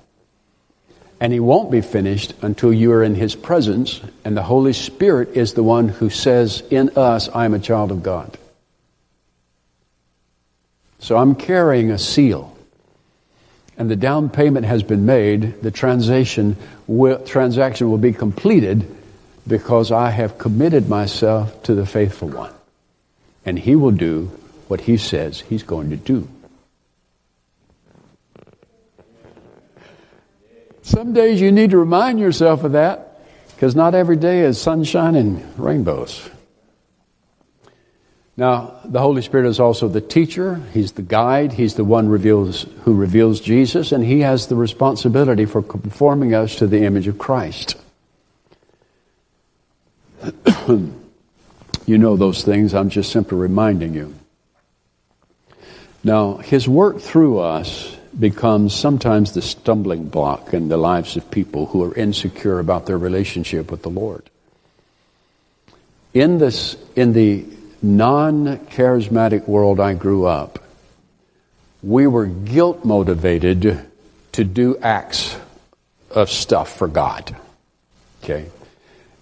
And 1.21 1.31
He 1.31 1.39
won't 1.39 1.71
be 1.71 1.79
finished 1.79 2.33
until 2.41 2.73
you 2.73 2.91
are 2.91 3.01
in 3.01 3.15
His 3.15 3.33
presence, 3.33 4.01
and 4.25 4.35
the 4.35 4.43
Holy 4.43 4.73
Spirit 4.73 5.37
is 5.37 5.53
the 5.53 5.63
one 5.63 5.87
who 5.87 6.09
says 6.09 6.61
in 6.69 6.97
us, 6.97 7.29
I 7.29 7.45
am 7.45 7.53
a 7.53 7.59
child 7.59 7.91
of 7.91 8.03
God. 8.03 8.37
So 10.99 11.15
I'm 11.15 11.35
carrying 11.35 11.91
a 11.91 11.97
seal. 11.97 12.54
And 13.77 13.89
the 13.89 13.95
down 13.95 14.29
payment 14.29 14.65
has 14.65 14.83
been 14.83 15.05
made. 15.05 15.61
The 15.61 15.71
transaction 15.71 16.55
will, 16.87 17.19
transaction 17.23 17.89
will 17.89 17.97
be 17.97 18.13
completed 18.13 18.89
because 19.47 19.91
I 19.91 20.11
have 20.11 20.37
committed 20.37 20.89
myself 20.89 21.63
to 21.63 21.75
the 21.75 21.85
faithful 21.85 22.29
one. 22.29 22.53
And 23.45 23.59
he 23.59 23.75
will 23.75 23.91
do 23.91 24.31
what 24.67 24.81
he 24.81 24.97
says 24.97 25.41
he's 25.41 25.63
going 25.63 25.89
to 25.91 25.97
do. 25.97 26.27
Some 30.81 31.13
days 31.13 31.41
you 31.41 31.51
need 31.51 31.71
to 31.71 31.77
remind 31.77 32.19
yourself 32.19 32.63
of 32.63 32.73
that 32.73 33.19
because 33.55 33.75
not 33.75 33.95
every 33.95 34.17
day 34.17 34.41
is 34.41 34.61
sunshine 34.61 35.15
and 35.15 35.43
rainbows. 35.59 36.29
Now, 38.37 38.79
the 38.83 38.99
Holy 38.99 39.21
Spirit 39.21 39.47
is 39.47 39.61
also 39.61 39.87
the 39.87 40.01
teacher, 40.01 40.55
He's 40.73 40.91
the 40.91 41.01
guide, 41.01 41.53
He's 41.53 41.75
the 41.75 41.85
one 41.85 42.09
reveals, 42.09 42.63
who 42.83 42.93
reveals 42.93 43.39
Jesus, 43.39 43.93
and 43.93 44.03
He 44.03 44.19
has 44.21 44.47
the 44.47 44.55
responsibility 44.55 45.45
for 45.45 45.61
conforming 45.61 46.33
us 46.33 46.57
to 46.57 46.67
the 46.67 46.83
image 46.83 47.07
of 47.07 47.17
Christ. 47.17 47.77
you 50.67 51.97
know 51.97 52.17
those 52.17 52.43
things, 52.43 52.73
I'm 52.73 52.89
just 52.89 53.11
simply 53.11 53.37
reminding 53.37 53.93
you. 53.93 54.13
Now, 56.03 56.35
His 56.35 56.67
work 56.67 56.99
through 56.99 57.39
us 57.39 57.95
becomes 58.19 58.75
sometimes 58.75 59.31
the 59.31 59.41
stumbling 59.41 60.09
block 60.09 60.53
in 60.53 60.67
the 60.67 60.77
lives 60.77 61.15
of 61.15 61.31
people 61.31 61.67
who 61.67 61.83
are 61.83 61.95
insecure 61.95 62.59
about 62.59 62.85
their 62.85 62.97
relationship 62.97 63.71
with 63.71 63.81
the 63.81 63.89
Lord. 63.89 64.29
In 66.13 66.37
this, 66.37 66.77
in 66.95 67.13
the 67.13 67.45
non 67.81 68.57
charismatic 68.67 69.47
world 69.47 69.79
I 69.79 69.93
grew 69.93 70.25
up, 70.25 70.59
we 71.83 72.07
were 72.07 72.25
guilt 72.25 72.83
motivated 72.83 73.79
to 74.33 74.43
do 74.43 74.77
acts 74.77 75.37
of 76.11 76.29
stuff 76.29 76.77
for 76.77 76.87
God. 76.87 77.35
Okay? 78.23 78.49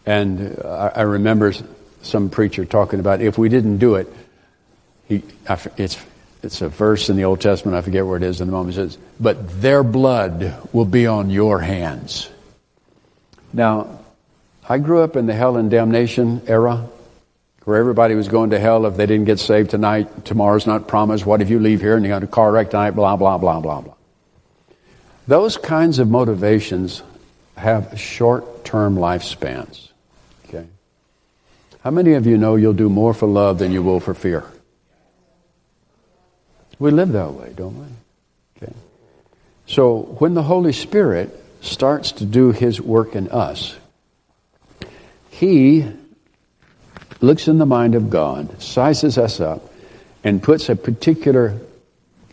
And 0.05 0.59
I 0.63 1.01
remember 1.01 1.53
some 2.01 2.29
preacher 2.29 2.65
talking 2.65 2.99
about 2.99 3.21
if 3.21 3.37
we 3.37 3.49
didn't 3.49 3.77
do 3.77 3.95
it, 3.95 4.11
he, 5.07 5.23
it's, 5.77 5.97
it's 6.41 6.61
a 6.61 6.69
verse 6.69 7.09
in 7.09 7.15
the 7.15 7.25
Old 7.25 7.41
Testament, 7.41 7.77
I 7.77 7.81
forget 7.81 8.05
where 8.05 8.17
it 8.17 8.23
is 8.23 8.41
in 8.41 8.47
the 8.47 8.53
moment, 8.53 8.77
it 8.77 8.91
says, 8.91 8.97
but 9.19 9.61
their 9.61 9.83
blood 9.83 10.67
will 10.73 10.85
be 10.85 11.07
on 11.07 11.29
your 11.29 11.59
hands. 11.59 12.29
Now, 13.51 13.99
I 14.67 14.77
grew 14.77 15.01
up 15.01 15.15
in 15.15 15.25
the 15.25 15.33
hell 15.33 15.57
and 15.57 15.69
damnation 15.69 16.41
era 16.47 16.87
where 17.65 17.78
everybody 17.78 18.15
was 18.15 18.28
going 18.28 18.49
to 18.49 18.60
hell 18.60 18.86
if 18.86 18.97
they 18.97 19.06
didn't 19.06 19.26
get 19.26 19.39
saved 19.39 19.69
tonight. 19.71 20.26
Tomorrow's 20.26 20.67
not 20.67 20.88
promised. 20.88 21.26
What 21.26 21.41
if 21.41 21.49
you 21.49 21.60
leave 21.60 21.82
here 21.82 21.95
and 21.95 22.04
you 22.04 22.10
got 22.10 22.23
a 22.23 22.28
car 22.28 22.52
wreck 22.52 22.71
tonight? 22.71 22.91
Blah, 22.91 23.15
blah, 23.15 23.38
blah, 23.38 23.60
blah, 23.60 23.82
blah. 23.82 23.93
Those 25.28 25.56
kinds 25.56 25.99
of 25.99 26.10
motivations 26.10 27.02
have 27.56 27.97
short 27.99 28.65
term 28.65 28.95
lifespans. 28.95 29.89
Okay? 30.45 30.67
How 31.82 31.91
many 31.91 32.13
of 32.13 32.28
you 32.28 32.38
know 32.38 32.56
you'll 32.56 32.73
do 32.73 32.89
more 32.89 33.13
for 33.13 33.28
love 33.28 33.60
than 33.60 33.71
you 33.71 33.82
will 33.82 34.02
for 34.02 34.13
fear? 34.13 34.43
We 36.79 36.92
live 36.92 37.13
that 37.13 37.33
way, 37.33 37.54
don't 37.56 37.79
we? 37.79 37.85
Okay. 38.58 38.73
So 39.67 40.00
when 40.19 40.33
the 40.33 40.44
Holy 40.44 40.73
Spirit 40.73 41.42
starts 41.62 42.12
to 42.13 42.25
do 42.25 42.52
His 42.52 42.81
work 42.81 43.15
in 43.15 43.29
us, 43.29 43.73
He 45.29 45.85
looks 47.24 47.48
in 47.48 47.58
the 47.58 47.65
mind 47.65 47.96
of 47.96 48.10
God, 48.10 48.62
sizes 48.62 49.17
us 49.17 49.40
up, 49.40 49.74
and 50.24 50.44
puts 50.44 50.69
a 50.69 50.76
particular 50.76 51.60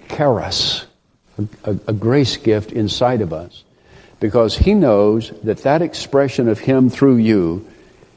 charis, 0.09 0.84
a, 1.64 1.76
a, 1.86 1.93
grace 1.93 2.36
gift 2.36 2.72
inside 2.72 3.20
of 3.20 3.32
us, 3.32 3.64
because 4.18 4.59
He 4.59 4.74
knows 4.74 5.30
that 5.45 5.59
that 5.59 5.80
expression 5.80 6.49
of 6.49 6.59
Him 6.59 6.91
through 6.91 7.16
you 7.16 7.66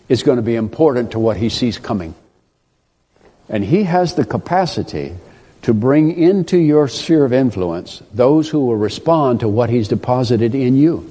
is 0.09 0.23
going 0.23 0.37
to 0.37 0.41
be 0.41 0.55
important 0.55 1.11
to 1.11 1.19
what 1.19 1.37
He 1.37 1.49
sees 1.49 1.77
coming. 1.77 2.15
And 3.47 3.63
He 3.63 3.83
has 3.83 4.15
the 4.15 4.25
capacity 4.25 5.15
to 5.61 5.73
bring 5.73 6.11
into 6.11 6.57
your 6.57 6.87
sphere 6.87 7.23
of 7.23 7.33
influence 7.33 8.01
those 8.11 8.49
who 8.49 8.65
will 8.65 8.75
respond 8.75 9.41
to 9.41 9.47
what 9.47 9.69
He's 9.69 9.87
deposited 9.87 10.55
in 10.55 10.75
you. 10.75 11.09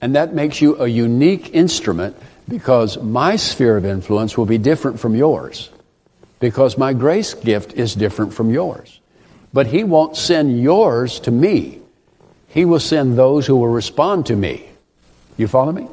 And 0.00 0.16
that 0.16 0.34
makes 0.34 0.60
you 0.60 0.80
a 0.80 0.86
unique 0.86 1.54
instrument 1.54 2.16
because 2.48 2.98
my 2.98 3.36
sphere 3.36 3.76
of 3.76 3.84
influence 3.84 4.36
will 4.36 4.46
be 4.46 4.58
different 4.58 5.00
from 5.00 5.14
yours. 5.14 5.70
Because 6.40 6.76
my 6.76 6.92
grace 6.92 7.34
gift 7.34 7.72
is 7.74 7.94
different 7.94 8.34
from 8.34 8.50
yours. 8.50 9.00
But 9.52 9.66
He 9.66 9.84
won't 9.84 10.16
send 10.16 10.60
yours 10.60 11.20
to 11.20 11.30
me. 11.30 11.80
He 12.48 12.64
will 12.64 12.80
send 12.80 13.16
those 13.16 13.46
who 13.46 13.56
will 13.56 13.68
respond 13.68 14.26
to 14.26 14.36
me. 14.36 14.68
You 15.36 15.48
follow 15.48 15.72
me? 15.72 15.88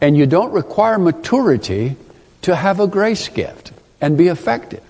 And 0.00 0.16
you 0.16 0.26
don't 0.26 0.52
require 0.52 0.98
maturity 0.98 1.96
to 2.42 2.54
have 2.54 2.80
a 2.80 2.86
grace 2.86 3.28
gift 3.28 3.72
and 4.00 4.18
be 4.18 4.28
effective. 4.28 4.82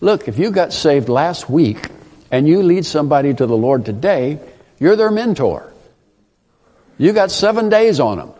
Look, 0.00 0.28
if 0.28 0.38
you 0.38 0.50
got 0.50 0.72
saved 0.72 1.08
last 1.08 1.48
week 1.48 1.88
and 2.30 2.48
you 2.48 2.62
lead 2.62 2.84
somebody 2.84 3.32
to 3.32 3.46
the 3.46 3.56
Lord 3.56 3.84
today, 3.84 4.38
you're 4.78 4.96
their 4.96 5.10
mentor. 5.10 5.72
You 6.98 7.12
got 7.12 7.30
seven 7.30 7.68
days 7.68 8.00
on 8.00 8.18
them. 8.18 8.32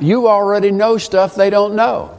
You 0.00 0.28
already 0.28 0.70
know 0.70 0.98
stuff 0.98 1.34
they 1.34 1.50
don't 1.50 1.74
know. 1.74 2.18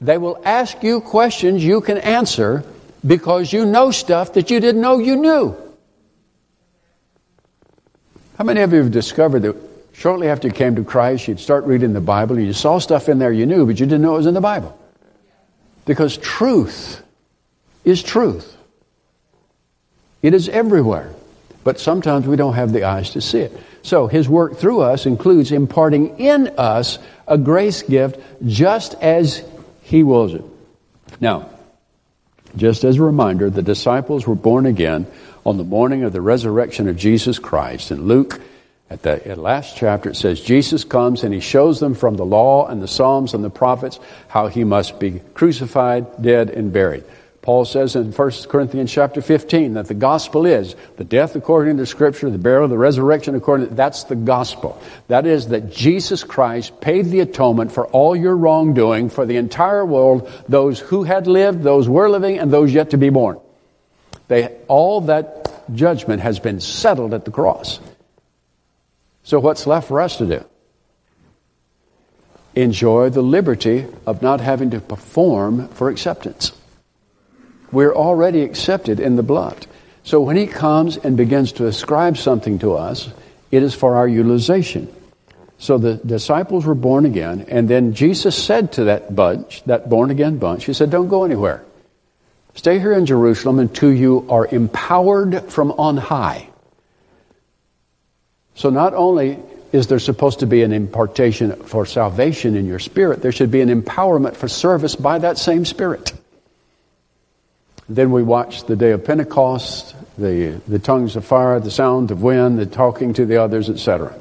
They 0.00 0.18
will 0.18 0.40
ask 0.44 0.82
you 0.82 1.00
questions 1.00 1.64
you 1.64 1.80
can 1.80 1.98
answer 1.98 2.64
because 3.06 3.52
you 3.52 3.66
know 3.66 3.90
stuff 3.90 4.34
that 4.34 4.50
you 4.50 4.60
didn't 4.60 4.80
know 4.80 4.98
you 4.98 5.16
knew. 5.16 5.56
How 8.36 8.44
many 8.44 8.60
of 8.60 8.72
you 8.72 8.78
have 8.82 8.92
discovered 8.92 9.40
that 9.40 9.56
shortly 9.92 10.28
after 10.28 10.46
you 10.46 10.54
came 10.54 10.76
to 10.76 10.84
Christ, 10.84 11.26
you'd 11.26 11.40
start 11.40 11.64
reading 11.64 11.92
the 11.92 12.00
Bible 12.00 12.36
and 12.36 12.46
you 12.46 12.52
saw 12.52 12.78
stuff 12.78 13.08
in 13.08 13.18
there 13.18 13.32
you 13.32 13.46
knew, 13.46 13.66
but 13.66 13.80
you 13.80 13.86
didn't 13.86 14.02
know 14.02 14.14
it 14.14 14.18
was 14.18 14.26
in 14.26 14.34
the 14.34 14.40
Bible? 14.40 14.78
Because 15.86 16.16
truth 16.18 17.02
is 17.84 18.02
truth. 18.02 18.56
It 20.22 20.34
is 20.34 20.48
everywhere. 20.48 21.12
But 21.64 21.80
sometimes 21.80 22.26
we 22.26 22.36
don't 22.36 22.54
have 22.54 22.72
the 22.72 22.84
eyes 22.84 23.10
to 23.10 23.20
see 23.20 23.40
it. 23.40 23.60
So 23.82 24.06
his 24.06 24.28
work 24.28 24.56
through 24.56 24.80
us 24.80 25.06
includes 25.06 25.52
imparting 25.52 26.18
in 26.18 26.48
us 26.58 26.98
a 27.26 27.38
grace 27.38 27.82
gift 27.82 28.20
just 28.46 28.94
as 28.94 29.44
he 29.82 30.02
wills 30.02 30.34
it. 30.34 30.44
Now, 31.20 31.50
just 32.56 32.84
as 32.84 32.96
a 32.96 33.02
reminder, 33.02 33.50
the 33.50 33.62
disciples 33.62 34.26
were 34.26 34.34
born 34.34 34.66
again 34.66 35.06
on 35.44 35.56
the 35.56 35.64
morning 35.64 36.02
of 36.02 36.12
the 36.12 36.20
resurrection 36.20 36.88
of 36.88 36.96
Jesus 36.96 37.38
Christ. 37.38 37.90
In 37.90 38.06
Luke, 38.06 38.40
at 38.90 39.02
the 39.02 39.34
last 39.36 39.76
chapter, 39.76 40.10
it 40.10 40.16
says, 40.16 40.40
Jesus 40.40 40.82
comes 40.84 41.22
and 41.22 41.32
he 41.32 41.40
shows 41.40 41.78
them 41.78 41.94
from 41.94 42.16
the 42.16 42.24
law 42.24 42.66
and 42.66 42.82
the 42.82 42.88
Psalms 42.88 43.34
and 43.34 43.44
the 43.44 43.50
prophets 43.50 44.00
how 44.28 44.48
he 44.48 44.64
must 44.64 44.98
be 44.98 45.20
crucified, 45.34 46.22
dead, 46.22 46.50
and 46.50 46.72
buried. 46.72 47.04
Paul 47.48 47.64
says 47.64 47.96
in 47.96 48.12
1 48.12 48.30
Corinthians 48.50 48.92
chapter 48.92 49.22
15 49.22 49.72
that 49.72 49.86
the 49.86 49.94
gospel 49.94 50.44
is 50.44 50.76
the 50.98 51.04
death 51.04 51.34
according 51.34 51.78
to 51.78 51.86
Scripture, 51.86 52.28
the 52.28 52.36
burial, 52.36 52.68
the 52.68 52.76
resurrection 52.76 53.34
according 53.34 53.70
to, 53.70 53.74
that's 53.74 54.04
the 54.04 54.16
gospel. 54.16 54.78
That 55.06 55.24
is 55.24 55.48
that 55.48 55.72
Jesus 55.72 56.24
Christ 56.24 56.78
paid 56.82 57.06
the 57.06 57.20
atonement 57.20 57.72
for 57.72 57.86
all 57.86 58.14
your 58.14 58.36
wrongdoing 58.36 59.08
for 59.08 59.24
the 59.24 59.38
entire 59.38 59.86
world, 59.86 60.30
those 60.46 60.78
who 60.78 61.04
had 61.04 61.26
lived, 61.26 61.62
those 61.62 61.88
were 61.88 62.10
living, 62.10 62.38
and 62.38 62.50
those 62.50 62.70
yet 62.70 62.90
to 62.90 62.98
be 62.98 63.08
born. 63.08 63.40
They, 64.26 64.54
all 64.68 65.00
that 65.00 65.74
judgment 65.74 66.20
has 66.20 66.38
been 66.38 66.60
settled 66.60 67.14
at 67.14 67.24
the 67.24 67.30
cross. 67.30 67.80
So 69.22 69.40
what's 69.40 69.66
left 69.66 69.88
for 69.88 70.02
us 70.02 70.18
to 70.18 70.26
do? 70.26 70.44
Enjoy 72.54 73.08
the 73.08 73.22
liberty 73.22 73.86
of 74.04 74.20
not 74.20 74.42
having 74.42 74.72
to 74.72 74.82
perform 74.82 75.68
for 75.68 75.88
acceptance. 75.88 76.52
We're 77.70 77.94
already 77.94 78.42
accepted 78.42 79.00
in 79.00 79.16
the 79.16 79.22
blood. 79.22 79.66
So 80.02 80.20
when 80.20 80.36
he 80.36 80.46
comes 80.46 80.96
and 80.96 81.16
begins 81.16 81.52
to 81.52 81.66
ascribe 81.66 82.16
something 82.16 82.58
to 82.60 82.74
us, 82.74 83.10
it 83.50 83.62
is 83.62 83.74
for 83.74 83.96
our 83.96 84.08
utilization. 84.08 84.92
So 85.58 85.76
the 85.76 85.94
disciples 85.94 86.64
were 86.64 86.74
born 86.74 87.04
again, 87.04 87.46
and 87.48 87.68
then 87.68 87.92
Jesus 87.92 88.36
said 88.42 88.72
to 88.72 88.84
that 88.84 89.14
bunch, 89.14 89.64
that 89.64 89.90
born 89.90 90.10
again 90.10 90.38
bunch, 90.38 90.64
He 90.64 90.72
said, 90.72 90.90
Don't 90.90 91.08
go 91.08 91.24
anywhere. 91.24 91.64
Stay 92.54 92.78
here 92.78 92.92
in 92.92 93.06
Jerusalem 93.06 93.58
until 93.58 93.92
you 93.92 94.26
are 94.30 94.46
empowered 94.46 95.44
from 95.50 95.72
on 95.72 95.96
high. 95.96 96.48
So 98.54 98.70
not 98.70 98.94
only 98.94 99.38
is 99.72 99.86
there 99.86 99.98
supposed 99.98 100.40
to 100.40 100.46
be 100.46 100.62
an 100.62 100.72
impartation 100.72 101.52
for 101.64 101.86
salvation 101.86 102.56
in 102.56 102.66
your 102.66 102.78
spirit, 102.78 103.22
there 103.22 103.32
should 103.32 103.50
be 103.50 103.60
an 103.60 103.68
empowerment 103.68 104.36
for 104.36 104.48
service 104.48 104.96
by 104.96 105.18
that 105.18 105.38
same 105.38 105.64
spirit. 105.64 106.12
Then 107.88 108.10
we 108.10 108.22
watched 108.22 108.66
the 108.66 108.76
day 108.76 108.90
of 108.90 109.04
Pentecost, 109.04 109.94
the, 110.18 110.60
the 110.68 110.78
tongues 110.78 111.16
of 111.16 111.24
fire, 111.24 111.58
the 111.58 111.70
sound 111.70 112.10
of 112.10 112.22
wind, 112.22 112.58
the 112.58 112.66
talking 112.66 113.14
to 113.14 113.24
the 113.24 113.38
others, 113.38 113.70
etc. 113.70 114.14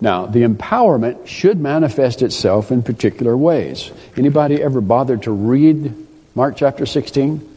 Now, 0.00 0.26
the 0.26 0.44
empowerment 0.44 1.26
should 1.26 1.60
manifest 1.60 2.22
itself 2.22 2.70
in 2.70 2.82
particular 2.82 3.36
ways. 3.36 3.90
Anybody 4.16 4.62
ever 4.62 4.80
bothered 4.80 5.24
to 5.24 5.32
read 5.32 5.94
Mark 6.34 6.56
chapter 6.56 6.86
16? 6.86 7.56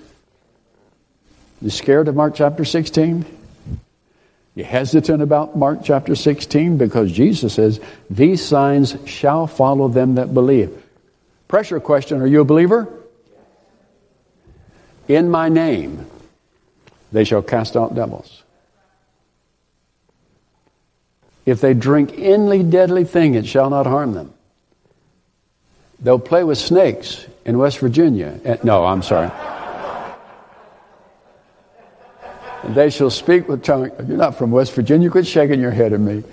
You 1.61 1.69
scared 1.69 2.07
of 2.07 2.15
Mark 2.15 2.33
chapter 2.35 2.65
16? 2.65 3.25
You 4.55 4.63
hesitant 4.65 5.21
about 5.21 5.55
Mark 5.55 5.79
chapter 5.83 6.15
16 6.15 6.77
because 6.77 7.11
Jesus 7.11 7.53
says, 7.53 7.79
These 8.09 8.43
signs 8.43 8.97
shall 9.05 9.47
follow 9.47 9.87
them 9.87 10.15
that 10.15 10.33
believe. 10.33 10.83
Pressure 11.47 11.79
question 11.79 12.21
Are 12.21 12.27
you 12.27 12.41
a 12.41 12.45
believer? 12.45 12.91
In 15.07 15.29
my 15.29 15.49
name, 15.49 16.05
they 17.11 17.23
shall 17.23 17.41
cast 17.41 17.75
out 17.75 17.95
devils. 17.95 18.43
If 21.45 21.59
they 21.59 21.73
drink 21.73 22.13
any 22.17 22.63
deadly 22.63 23.03
thing, 23.03 23.33
it 23.33 23.45
shall 23.45 23.69
not 23.69 23.85
harm 23.85 24.13
them. 24.13 24.33
They'll 25.99 26.19
play 26.19 26.43
with 26.43 26.57
snakes 26.57 27.25
in 27.45 27.57
West 27.57 27.79
Virginia. 27.79 28.39
Eh, 28.43 28.57
no, 28.63 28.85
I'm 28.85 29.03
sorry. 29.03 29.31
And 32.63 32.75
they 32.75 32.89
shall 32.89 33.09
speak 33.09 33.47
with 33.47 33.63
tongues. 33.63 33.91
You're 34.07 34.17
not 34.17 34.35
from 34.35 34.51
West 34.51 34.73
Virginia. 34.73 35.09
Quit 35.09 35.27
shaking 35.27 35.59
your 35.59 35.71
head 35.71 35.93
at 35.93 35.99
me. 35.99 36.23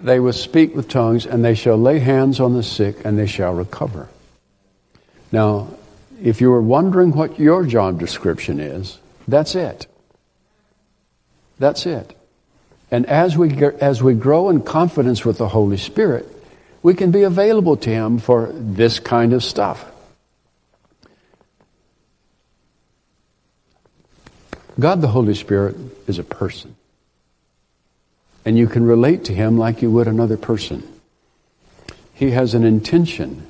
They 0.00 0.20
will 0.20 0.32
speak 0.32 0.74
with 0.74 0.88
tongues, 0.88 1.24
and 1.24 1.44
they 1.44 1.54
shall 1.54 1.78
lay 1.78 1.98
hands 1.98 2.40
on 2.40 2.54
the 2.54 2.62
sick, 2.62 3.04
and 3.04 3.18
they 3.18 3.26
shall 3.26 3.54
recover. 3.54 4.08
Now, 5.34 5.66
if 6.22 6.40
you 6.40 6.48
were 6.48 6.62
wondering 6.62 7.10
what 7.10 7.40
your 7.40 7.66
job 7.66 7.98
description 7.98 8.60
is, 8.60 8.98
that's 9.26 9.56
it. 9.56 9.88
That's 11.58 11.86
it. 11.86 12.16
And 12.92 13.04
as 13.06 13.36
we, 13.36 13.52
as 13.80 14.00
we 14.00 14.14
grow 14.14 14.48
in 14.48 14.62
confidence 14.62 15.24
with 15.24 15.38
the 15.38 15.48
Holy 15.48 15.76
Spirit, 15.76 16.28
we 16.84 16.94
can 16.94 17.10
be 17.10 17.24
available 17.24 17.76
to 17.78 17.90
Him 17.90 18.18
for 18.18 18.52
this 18.54 19.00
kind 19.00 19.32
of 19.32 19.42
stuff. 19.42 19.84
God 24.78 25.00
the 25.00 25.08
Holy 25.08 25.34
Spirit 25.34 25.74
is 26.06 26.20
a 26.20 26.24
person. 26.24 26.76
And 28.44 28.56
you 28.56 28.68
can 28.68 28.86
relate 28.86 29.24
to 29.24 29.34
Him 29.34 29.58
like 29.58 29.82
you 29.82 29.90
would 29.90 30.06
another 30.06 30.36
person. 30.36 30.86
He 32.12 32.30
has 32.30 32.54
an 32.54 32.62
intention 32.62 33.48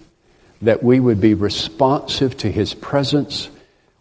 that 0.64 0.82
we 0.82 0.98
would 0.98 1.20
be 1.20 1.34
responsive 1.34 2.36
to 2.38 2.50
His 2.50 2.74
presence. 2.74 3.48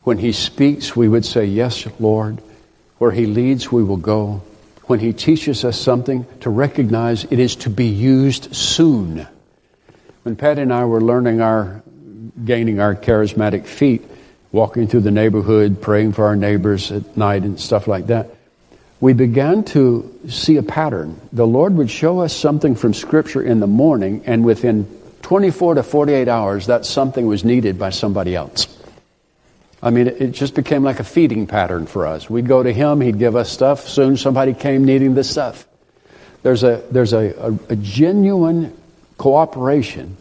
When 0.03 0.17
He 0.17 0.31
speaks, 0.31 0.95
we 0.95 1.07
would 1.07 1.25
say, 1.25 1.45
Yes, 1.45 1.87
Lord. 1.99 2.41
Where 2.97 3.11
He 3.11 3.25
leads, 3.25 3.71
we 3.71 3.83
will 3.83 3.97
go. 3.97 4.41
When 4.85 4.99
He 4.99 5.13
teaches 5.13 5.63
us 5.65 5.79
something, 5.79 6.25
to 6.41 6.49
recognize 6.49 7.25
it 7.25 7.39
is 7.39 7.55
to 7.57 7.69
be 7.69 7.87
used 7.87 8.55
soon. 8.55 9.27
When 10.23 10.35
Patty 10.35 10.61
and 10.61 10.73
I 10.73 10.85
were 10.85 11.01
learning 11.01 11.41
our, 11.41 11.83
gaining 12.43 12.79
our 12.79 12.95
charismatic 12.95 13.65
feet, 13.65 14.03
walking 14.51 14.87
through 14.87 15.01
the 15.01 15.11
neighborhood, 15.11 15.81
praying 15.81 16.13
for 16.13 16.25
our 16.25 16.35
neighbors 16.35 16.91
at 16.91 17.17
night 17.17 17.43
and 17.43 17.59
stuff 17.59 17.87
like 17.87 18.07
that, 18.07 18.29
we 19.01 19.11
began 19.11 19.65
to 19.65 20.17
see 20.29 20.55
a 20.55 20.63
pattern. 20.63 21.19
The 21.33 21.47
Lord 21.47 21.75
would 21.75 21.91
show 21.91 22.21
us 22.21 22.33
something 22.33 22.75
from 22.75 22.93
Scripture 22.93 23.41
in 23.41 23.59
the 23.59 23.67
morning, 23.67 24.23
and 24.25 24.45
within 24.45 24.87
24 25.23 25.75
to 25.75 25.83
48 25.83 26.27
hours, 26.27 26.67
that 26.67 26.85
something 26.85 27.25
was 27.25 27.43
needed 27.43 27.79
by 27.79 27.89
somebody 27.89 28.35
else. 28.35 28.67
I 29.81 29.89
mean, 29.89 30.07
it 30.07 30.31
just 30.31 30.53
became 30.53 30.83
like 30.83 30.99
a 30.99 31.03
feeding 31.03 31.47
pattern 31.47 31.87
for 31.87 32.05
us. 32.05 32.29
We'd 32.29 32.47
go 32.47 32.61
to 32.61 32.71
him, 32.71 33.01
he'd 33.01 33.19
give 33.19 33.35
us 33.35 33.51
stuff. 33.51 33.87
Soon 33.87 34.15
somebody 34.15 34.53
came 34.53 34.85
needing 34.85 35.13
this 35.13 35.29
stuff. 35.29 35.67
There's 36.43 36.63
a, 36.63 36.83
there's 36.91 37.13
a, 37.13 37.33
a, 37.37 37.59
a 37.69 37.75
genuine 37.75 38.77
cooperation 39.17 40.15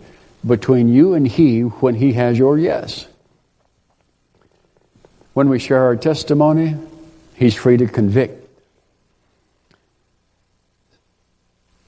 between 0.47 0.89
you 0.89 1.15
and 1.15 1.27
he 1.27 1.61
when 1.61 1.95
he 1.95 2.13
has 2.15 2.39
your 2.39 2.59
yes. 2.59 3.07
When 5.35 5.49
we 5.49 5.59
share 5.59 5.85
our 5.85 5.97
testimony, 5.97 6.77
he's 7.35 7.55
free 7.55 7.77
to 7.77 7.87
convict. 7.87 8.39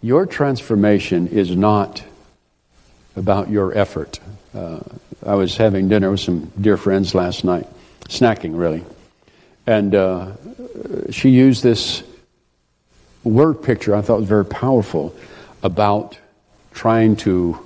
Your 0.00 0.26
transformation 0.26 1.28
is 1.28 1.54
not 1.56 2.02
about 3.16 3.50
your 3.50 3.76
effort. 3.76 4.20
Uh, 4.54 4.80
I 5.24 5.34
was 5.34 5.56
having 5.56 5.88
dinner 5.88 6.10
with 6.10 6.20
some 6.20 6.52
dear 6.60 6.76
friends 6.76 7.14
last 7.14 7.44
night, 7.44 7.66
snacking 8.04 8.58
really, 8.58 8.84
and 9.66 9.94
uh, 9.94 10.32
she 11.10 11.30
used 11.30 11.62
this 11.62 12.02
word 13.22 13.62
picture 13.62 13.94
I 13.94 14.02
thought 14.02 14.20
was 14.20 14.28
very 14.28 14.44
powerful 14.44 15.14
about 15.62 16.18
trying 16.72 17.16
to 17.16 17.58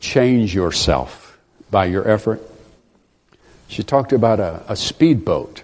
change 0.00 0.54
yourself 0.54 1.38
by 1.70 1.86
your 1.86 2.06
effort. 2.06 2.42
She 3.68 3.82
talked 3.82 4.12
about 4.12 4.38
a, 4.38 4.62
a 4.68 4.76
speedboat 4.76 5.62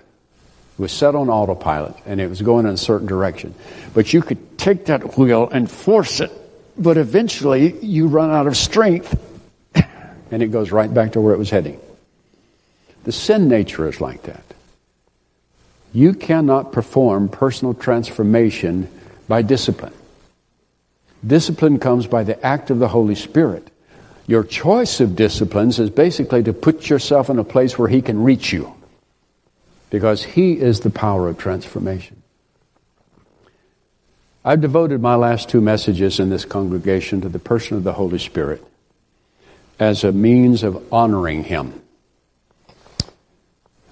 was 0.78 0.92
set 0.92 1.14
on 1.14 1.28
autopilot 1.28 1.94
and 2.06 2.20
it 2.20 2.28
was 2.28 2.40
going 2.40 2.64
in 2.64 2.72
a 2.72 2.78
certain 2.78 3.06
direction. 3.06 3.54
But 3.92 4.12
you 4.12 4.22
could 4.22 4.58
take 4.58 4.86
that 4.86 5.18
wheel 5.18 5.48
and 5.48 5.70
force 5.70 6.20
it, 6.20 6.30
but 6.78 6.96
eventually 6.96 7.78
you 7.80 8.06
run 8.06 8.30
out 8.30 8.46
of 8.46 8.56
strength 8.56 9.18
and 10.30 10.42
it 10.42 10.48
goes 10.48 10.70
right 10.70 10.92
back 10.92 11.12
to 11.12 11.20
where 11.20 11.34
it 11.34 11.38
was 11.38 11.50
heading. 11.50 11.80
The 13.04 13.12
sin 13.12 13.48
nature 13.48 13.88
is 13.88 14.00
like 14.00 14.22
that. 14.24 14.44
You 15.92 16.12
cannot 16.12 16.72
perform 16.72 17.28
personal 17.28 17.74
transformation 17.74 18.88
by 19.26 19.42
discipline. 19.42 19.94
Discipline 21.26 21.78
comes 21.78 22.06
by 22.06 22.22
the 22.22 22.44
act 22.44 22.70
of 22.70 22.78
the 22.78 22.88
Holy 22.88 23.14
Spirit. 23.14 23.70
Your 24.26 24.44
choice 24.44 25.00
of 25.00 25.16
disciplines 25.16 25.78
is 25.78 25.90
basically 25.90 26.42
to 26.44 26.52
put 26.52 26.88
yourself 26.88 27.30
in 27.30 27.38
a 27.38 27.44
place 27.44 27.78
where 27.78 27.88
He 27.88 28.02
can 28.02 28.22
reach 28.22 28.52
you 28.52 28.74
because 29.90 30.22
He 30.22 30.52
is 30.52 30.80
the 30.80 30.90
power 30.90 31.28
of 31.28 31.38
transformation. 31.38 32.17
I've 34.44 34.60
devoted 34.60 35.02
my 35.02 35.16
last 35.16 35.48
two 35.48 35.60
messages 35.60 36.20
in 36.20 36.30
this 36.30 36.44
congregation 36.44 37.20
to 37.22 37.28
the 37.28 37.38
person 37.38 37.76
of 37.76 37.84
the 37.84 37.92
Holy 37.92 38.18
Spirit 38.18 38.64
as 39.78 40.04
a 40.04 40.12
means 40.12 40.62
of 40.62 40.92
honoring 40.92 41.44
Him. 41.44 41.80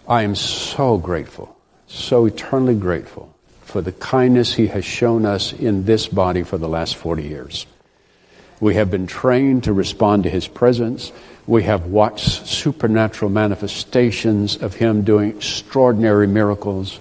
I 0.08 0.22
am 0.22 0.36
so 0.36 0.98
grateful, 0.98 1.56
so 1.88 2.26
eternally 2.26 2.76
grateful 2.76 3.34
for 3.62 3.80
the 3.80 3.92
kindness 3.92 4.54
He 4.54 4.68
has 4.68 4.84
shown 4.84 5.26
us 5.26 5.52
in 5.52 5.84
this 5.84 6.06
body 6.06 6.44
for 6.44 6.58
the 6.58 6.68
last 6.68 6.94
40 6.94 7.24
years. 7.24 7.66
We 8.60 8.76
have 8.76 8.90
been 8.90 9.06
trained 9.06 9.64
to 9.64 9.72
respond 9.72 10.22
to 10.22 10.30
His 10.30 10.46
presence. 10.46 11.12
We 11.46 11.64
have 11.64 11.86
watched 11.86 12.46
supernatural 12.46 13.30
manifestations 13.30 14.56
of 14.56 14.74
Him 14.74 15.02
doing 15.02 15.30
extraordinary 15.36 16.28
miracles. 16.28 17.00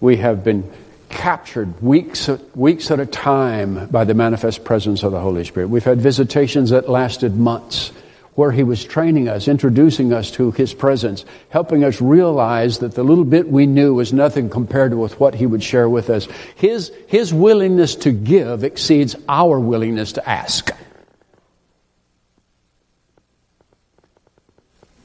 We 0.00 0.18
have 0.18 0.44
been 0.44 0.70
captured 1.12 1.80
weeks, 1.80 2.28
weeks 2.56 2.90
at 2.90 2.98
a 2.98 3.06
time 3.06 3.86
by 3.86 4.02
the 4.04 4.14
manifest 4.14 4.64
presence 4.64 5.04
of 5.04 5.12
the 5.12 5.20
Holy 5.20 5.44
Spirit. 5.44 5.68
We've 5.68 5.84
had 5.84 6.00
visitations 6.00 6.70
that 6.70 6.88
lasted 6.88 7.36
months 7.36 7.92
where 8.34 8.50
he 8.50 8.62
was 8.62 8.82
training 8.82 9.28
us, 9.28 9.46
introducing 9.46 10.12
us 10.12 10.30
to 10.32 10.50
his 10.52 10.72
presence, 10.72 11.24
helping 11.50 11.84
us 11.84 12.00
realize 12.00 12.78
that 12.78 12.94
the 12.94 13.04
little 13.04 13.26
bit 13.26 13.46
we 13.46 13.66
knew 13.66 13.94
was 13.94 14.12
nothing 14.12 14.48
compared 14.48 14.94
with 14.94 15.20
what 15.20 15.34
he 15.34 15.44
would 15.44 15.62
share 15.62 15.88
with 15.88 16.08
us. 16.08 16.26
His, 16.56 16.90
his 17.08 17.32
willingness 17.32 17.94
to 17.96 18.10
give 18.10 18.64
exceeds 18.64 19.14
our 19.28 19.60
willingness 19.60 20.12
to 20.12 20.28
ask. 20.28 20.70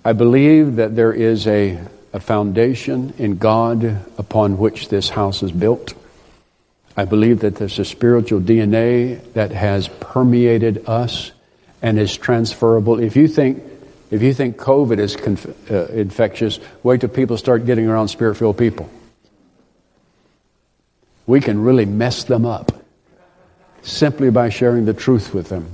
I 0.06 0.14
believe 0.14 0.78
that 0.78 0.96
there 0.96 1.12
is 1.12 1.46
a, 1.48 1.82
a 2.14 2.20
foundation 2.20 3.14
in 3.18 3.38
God 3.38 3.84
upon 4.18 4.58
which 4.58 4.90
this 4.90 5.10
house 5.10 5.44
is 5.44 5.52
built. 5.52 5.94
I 6.96 7.06
believe 7.06 7.42
that 7.42 7.56
there's 7.56 7.78
a 7.80 7.86
spiritual 7.86 8.42
DNA 8.42 9.22
that 9.34 9.52
has 9.52 9.88
permeated 9.88 10.84
us 10.88 11.32
and 11.82 12.00
is 12.00 12.18
transferable. 12.18 13.00
If 13.00 13.16
you 13.16 13.28
think 13.28 13.64
if 14.10 14.22
you 14.22 14.34
think 14.34 14.56
COVID 14.56 15.00
is 15.00 15.18
conf- 15.18 15.70
uh, 15.70 15.88
infectious, 15.88 16.60
wait 16.82 17.02
till 17.02 17.10
people 17.10 17.38
start 17.38 17.66
getting 17.66 17.88
around 17.88 18.08
spirit-filled 18.08 18.58
people. 18.58 18.90
We 21.26 21.42
can 21.42 21.62
really 21.62 21.86
mess 21.86 22.24
them 22.24 22.46
up 22.46 22.72
simply 23.82 24.30
by 24.30 24.48
sharing 24.48 24.86
the 24.86 24.94
truth 24.94 25.34
with 25.34 25.50
them. 25.50 25.68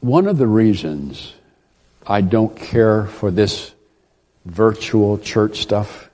One 0.00 0.26
of 0.26 0.38
the 0.38 0.48
reasons 0.48 1.34
I 2.06 2.20
don't 2.20 2.54
care 2.56 3.06
for 3.06 3.30
this 3.30 3.72
virtual 4.44 5.18
church 5.18 5.58
stuff, 5.62 6.10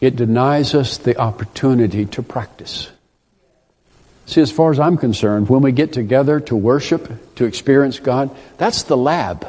it 0.00 0.16
denies 0.16 0.74
us 0.74 0.98
the 0.98 1.16
opportunity 1.16 2.04
to 2.06 2.22
practice. 2.22 2.90
See, 4.26 4.40
as 4.40 4.50
far 4.50 4.70
as 4.70 4.80
I'm 4.80 4.96
concerned, 4.96 5.48
when 5.48 5.62
we 5.62 5.72
get 5.72 5.92
together 5.92 6.40
to 6.40 6.56
worship, 6.56 7.36
to 7.36 7.44
experience 7.44 8.00
God, 8.00 8.34
that's 8.58 8.84
the 8.84 8.96
lab. 8.96 9.46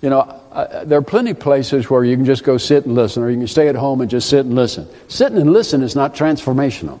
You 0.00 0.10
know, 0.10 0.20
uh, 0.20 0.84
there 0.84 0.98
are 0.98 1.02
plenty 1.02 1.32
of 1.32 1.40
places 1.40 1.90
where 1.90 2.04
you 2.04 2.14
can 2.16 2.24
just 2.24 2.44
go 2.44 2.56
sit 2.56 2.86
and 2.86 2.94
listen, 2.94 3.22
or 3.22 3.30
you 3.30 3.38
can 3.38 3.48
stay 3.48 3.68
at 3.68 3.74
home 3.74 4.00
and 4.00 4.10
just 4.10 4.28
sit 4.28 4.46
and 4.46 4.54
listen. 4.54 4.86
Sitting 5.08 5.38
and 5.38 5.52
listen 5.52 5.82
is 5.82 5.96
not 5.96 6.14
transformational. 6.14 7.00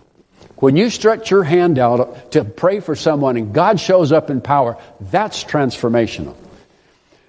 When 0.60 0.76
you 0.76 0.90
stretch 0.90 1.30
your 1.30 1.44
hand 1.44 1.78
out 1.78 2.32
to 2.32 2.44
pray 2.44 2.80
for 2.80 2.96
someone 2.96 3.36
and 3.36 3.52
God 3.52 3.78
shows 3.78 4.10
up 4.10 4.28
in 4.28 4.40
power, 4.40 4.76
that's 5.00 5.44
transformational. 5.44 6.34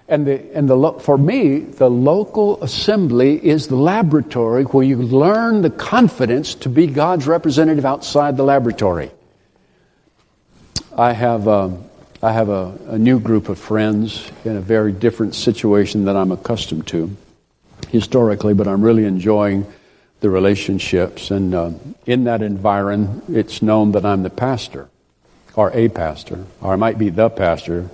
And, 0.08 0.26
the, 0.26 0.56
and 0.56 0.68
the, 0.68 0.92
for 0.94 1.16
me, 1.16 1.60
the 1.60 1.88
local 1.88 2.60
assembly 2.64 3.36
is 3.46 3.68
the 3.68 3.76
laboratory 3.76 4.64
where 4.64 4.84
you 4.84 4.96
learn 4.96 5.62
the 5.62 5.70
confidence 5.70 6.56
to 6.56 6.68
be 6.68 6.88
God's 6.88 7.28
representative 7.28 7.84
outside 7.84 8.36
the 8.36 8.42
laboratory. 8.42 9.12
I 10.98 11.12
have, 11.12 11.46
a, 11.46 11.50
um, 11.50 11.84
I 12.20 12.32
have 12.32 12.48
a, 12.48 12.76
a 12.88 12.98
new 12.98 13.20
group 13.20 13.48
of 13.48 13.60
friends 13.60 14.28
in 14.44 14.56
a 14.56 14.60
very 14.60 14.90
different 14.90 15.36
situation 15.36 16.04
than 16.04 16.16
I'm 16.16 16.32
accustomed 16.32 16.88
to 16.88 17.16
historically, 17.90 18.54
but 18.54 18.66
I'm 18.66 18.82
really 18.82 19.04
enjoying 19.04 19.64
the 20.20 20.30
relationships. 20.30 21.30
And 21.30 21.54
uh, 21.54 21.70
in 22.06 22.24
that 22.24 22.42
environment, 22.42 23.24
it's 23.28 23.62
known 23.62 23.92
that 23.92 24.04
I'm 24.04 24.22
the 24.22 24.30
pastor, 24.30 24.88
or 25.54 25.70
a 25.72 25.88
pastor, 25.88 26.44
or 26.60 26.72
I 26.72 26.76
might 26.76 26.98
be 26.98 27.10
the 27.10 27.28
pastor, 27.28 27.90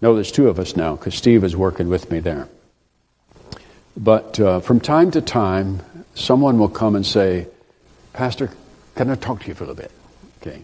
no, 0.00 0.14
there's 0.14 0.32
two 0.32 0.48
of 0.48 0.58
us 0.58 0.76
now 0.76 0.96
because 0.96 1.14
Steve 1.14 1.44
is 1.44 1.54
working 1.54 1.88
with 1.88 2.10
me 2.10 2.20
there. 2.20 2.48
But 3.96 4.40
uh, 4.40 4.60
from 4.60 4.80
time 4.80 5.10
to 5.10 5.20
time, 5.20 5.82
someone 6.14 6.58
will 6.58 6.68
come 6.68 6.96
and 6.96 7.04
say, 7.04 7.48
Pastor, 8.12 8.50
can 8.94 9.10
I 9.10 9.14
talk 9.14 9.42
to 9.42 9.48
you 9.48 9.54
for 9.54 9.64
a 9.64 9.66
little 9.66 9.82
bit? 9.82 9.92
Okay. 10.40 10.62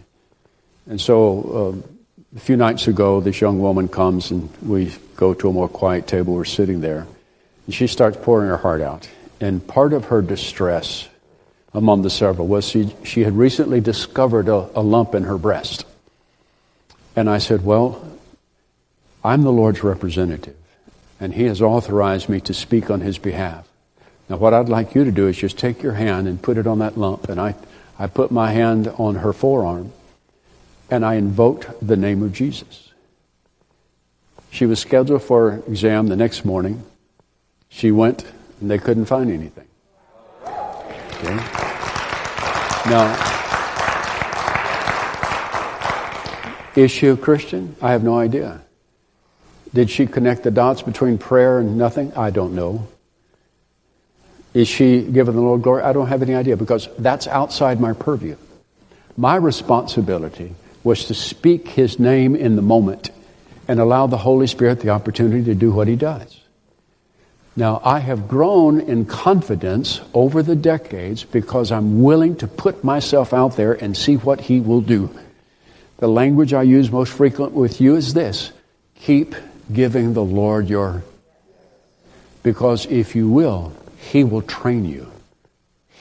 And 0.86 1.00
so 1.00 1.84
uh, 1.84 2.36
a 2.36 2.40
few 2.40 2.56
nights 2.56 2.88
ago, 2.88 3.20
this 3.20 3.40
young 3.40 3.60
woman 3.60 3.88
comes 3.88 4.30
and 4.30 4.48
we 4.62 4.94
go 5.16 5.34
to 5.34 5.48
a 5.50 5.52
more 5.52 5.68
quiet 5.68 6.06
table. 6.06 6.34
We're 6.34 6.44
sitting 6.44 6.80
there. 6.80 7.06
And 7.66 7.74
she 7.74 7.88
starts 7.88 8.16
pouring 8.16 8.48
her 8.48 8.56
heart 8.56 8.80
out. 8.80 9.08
And 9.40 9.66
part 9.66 9.92
of 9.92 10.06
her 10.06 10.22
distress 10.22 11.08
among 11.74 12.02
the 12.02 12.10
several 12.10 12.46
was 12.46 12.66
she, 12.66 12.94
she 13.04 13.22
had 13.22 13.36
recently 13.36 13.80
discovered 13.80 14.48
a, 14.48 14.70
a 14.74 14.80
lump 14.80 15.14
in 15.14 15.24
her 15.24 15.36
breast. 15.36 15.84
And 17.14 17.28
I 17.28 17.38
said, 17.38 17.64
Well, 17.64 18.18
I'm 19.22 19.42
the 19.42 19.52
Lord's 19.52 19.82
representative, 19.82 20.56
and 21.20 21.34
He 21.34 21.44
has 21.44 21.60
authorized 21.60 22.28
me 22.28 22.40
to 22.42 22.54
speak 22.54 22.90
on 22.90 23.00
His 23.00 23.18
behalf. 23.18 23.68
Now, 24.28 24.36
what 24.36 24.54
I'd 24.54 24.68
like 24.68 24.94
you 24.94 25.04
to 25.04 25.12
do 25.12 25.28
is 25.28 25.36
just 25.36 25.58
take 25.58 25.82
your 25.82 25.92
hand 25.92 26.26
and 26.26 26.42
put 26.42 26.58
it 26.58 26.66
on 26.66 26.80
that 26.80 26.96
lump. 26.96 27.28
And 27.28 27.40
I, 27.40 27.54
I 27.98 28.06
put 28.06 28.30
my 28.30 28.50
hand 28.50 28.88
on 28.98 29.16
her 29.16 29.32
forearm, 29.32 29.92
and 30.90 31.04
I 31.04 31.14
invoked 31.14 31.68
the 31.86 31.96
name 31.96 32.22
of 32.22 32.32
Jesus. 32.32 32.92
She 34.50 34.66
was 34.66 34.80
scheduled 34.80 35.22
for 35.22 35.62
exam 35.68 36.08
the 36.08 36.16
next 36.16 36.44
morning. 36.44 36.84
She 37.68 37.92
went, 37.92 38.24
and 38.60 38.70
they 38.70 38.78
couldn't 38.78 39.06
find 39.06 39.30
anything. 39.30 39.66
Okay? 40.44 41.36
Now, 42.88 43.12
is 46.76 46.90
she 46.90 47.08
a 47.08 47.16
Christian? 47.16 47.74
I 47.82 47.92
have 47.92 48.02
no 48.02 48.18
idea. 48.18 48.62
Did 49.74 49.90
she 49.90 50.06
connect 50.06 50.44
the 50.44 50.50
dots 50.50 50.82
between 50.82 51.18
prayer 51.18 51.58
and 51.58 51.76
nothing? 51.76 52.12
I 52.14 52.30
don't 52.30 52.54
know. 52.54 52.86
Is 54.54 54.68
she 54.68 55.02
giving 55.02 55.34
the 55.34 55.42
Lord 55.42 55.62
glory? 55.62 55.82
I 55.82 55.92
don't 55.92 56.06
have 56.06 56.22
any 56.22 56.34
idea 56.34 56.56
because 56.56 56.88
that's 56.98 57.26
outside 57.26 57.78
my 57.78 57.92
purview. 57.92 58.36
My 59.16 59.36
responsibility 59.36 60.54
was 60.82 61.06
to 61.06 61.14
speak 61.14 61.68
His 61.68 61.98
name 61.98 62.36
in 62.36 62.56
the 62.56 62.62
moment 62.62 63.10
and 63.68 63.80
allow 63.80 64.06
the 64.06 64.16
Holy 64.16 64.46
Spirit 64.46 64.80
the 64.80 64.90
opportunity 64.90 65.44
to 65.44 65.54
do 65.54 65.72
what 65.72 65.88
He 65.88 65.96
does. 65.96 66.35
Now, 67.58 67.80
I 67.82 68.00
have 68.00 68.28
grown 68.28 68.80
in 68.80 69.06
confidence 69.06 70.02
over 70.12 70.42
the 70.42 70.54
decades 70.54 71.24
because 71.24 71.72
I'm 71.72 72.02
willing 72.02 72.36
to 72.36 72.46
put 72.46 72.84
myself 72.84 73.32
out 73.32 73.56
there 73.56 73.72
and 73.72 73.96
see 73.96 74.16
what 74.16 74.42
He 74.42 74.60
will 74.60 74.82
do. 74.82 75.08
The 75.96 76.08
language 76.08 76.52
I 76.52 76.62
use 76.62 76.92
most 76.92 77.14
frequently 77.14 77.58
with 77.58 77.80
you 77.80 77.96
is 77.96 78.12
this 78.12 78.52
keep 78.94 79.34
giving 79.72 80.12
the 80.12 80.22
Lord 80.22 80.68
your. 80.68 81.02
Because 82.42 82.84
if 82.86 83.16
you 83.16 83.30
will, 83.30 83.72
He 84.12 84.22
will 84.22 84.42
train 84.42 84.84
you. 84.84 85.10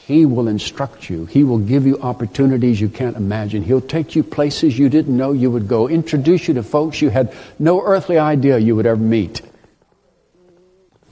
He 0.06 0.26
will 0.26 0.50
instruct 0.50 1.10
you. 1.10 1.26
He 1.26 1.46
will 1.46 1.58
give 1.58 1.88
you 1.88 1.98
opportunities 2.00 2.80
you 2.80 2.90
can't 2.90 3.16
imagine. 3.16 3.64
He'll 3.64 3.80
take 3.80 4.14
you 4.14 4.24
places 4.24 4.78
you 4.78 4.90
didn't 4.90 5.16
know 5.16 5.32
you 5.32 5.50
would 5.50 5.70
go, 5.70 5.88
introduce 5.88 6.50
you 6.50 6.54
to 6.56 6.64
folks 6.64 7.02
you 7.02 7.10
had 7.10 7.34
no 7.58 7.82
earthly 7.82 8.20
idea 8.20 8.58
you 8.58 8.76
would 8.76 8.86
ever 8.86 9.02
meet. 9.02 9.42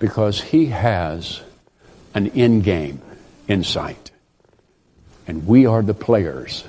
Because 0.04 0.42
He 0.42 0.66
has 0.66 1.40
an 2.14 2.28
in 2.28 2.60
game 2.60 3.02
insight. 3.48 4.12
And 5.26 5.48
we 5.48 5.66
are 5.66 5.82
the 5.82 5.94
players 5.94 6.66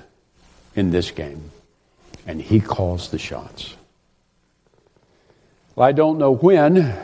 in 0.76 0.92
this 0.92 1.10
game. 1.10 1.50
And 2.28 2.40
He 2.40 2.60
calls 2.60 3.08
the 3.08 3.18
shots. 3.18 3.74
Well, 5.74 5.88
I 5.88 5.90
don't 5.90 6.18
know 6.18 6.30
when 6.30 6.96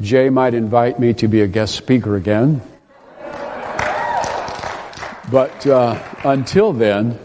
Jay 0.00 0.30
might 0.30 0.54
invite 0.54 1.00
me 1.00 1.12
to 1.14 1.26
be 1.26 1.40
a 1.40 1.48
guest 1.48 1.74
speaker 1.74 2.14
again. 2.14 2.62
But 5.28 5.66
uh, 5.66 6.00
until 6.22 6.72
then, 6.72 7.18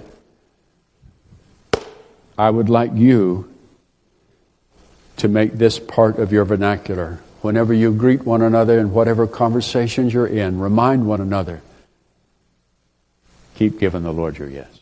I 2.36 2.50
would 2.50 2.70
like 2.70 2.95
you 2.95 3.54
to 5.18 5.28
make 5.28 5.54
this 5.54 5.78
part 5.78 6.18
of 6.18 6.34
your 6.34 6.45
vernacular. 6.45 7.20
Whenever 7.42 7.74
you 7.74 7.94
greet 7.94 8.26
one 8.26 8.42
another 8.42 8.80
in 8.80 8.92
whatever 8.92 9.26
conversations 9.26 10.14
you're 10.14 10.28
in, 10.28 10.60
remind 10.60 11.08
one 11.08 11.22
another. 11.22 11.62
Keep 13.56 13.80
giving 13.80 14.04
the 14.04 14.12
Lord 14.12 14.38
your 14.38 14.50
yes. 14.50 14.80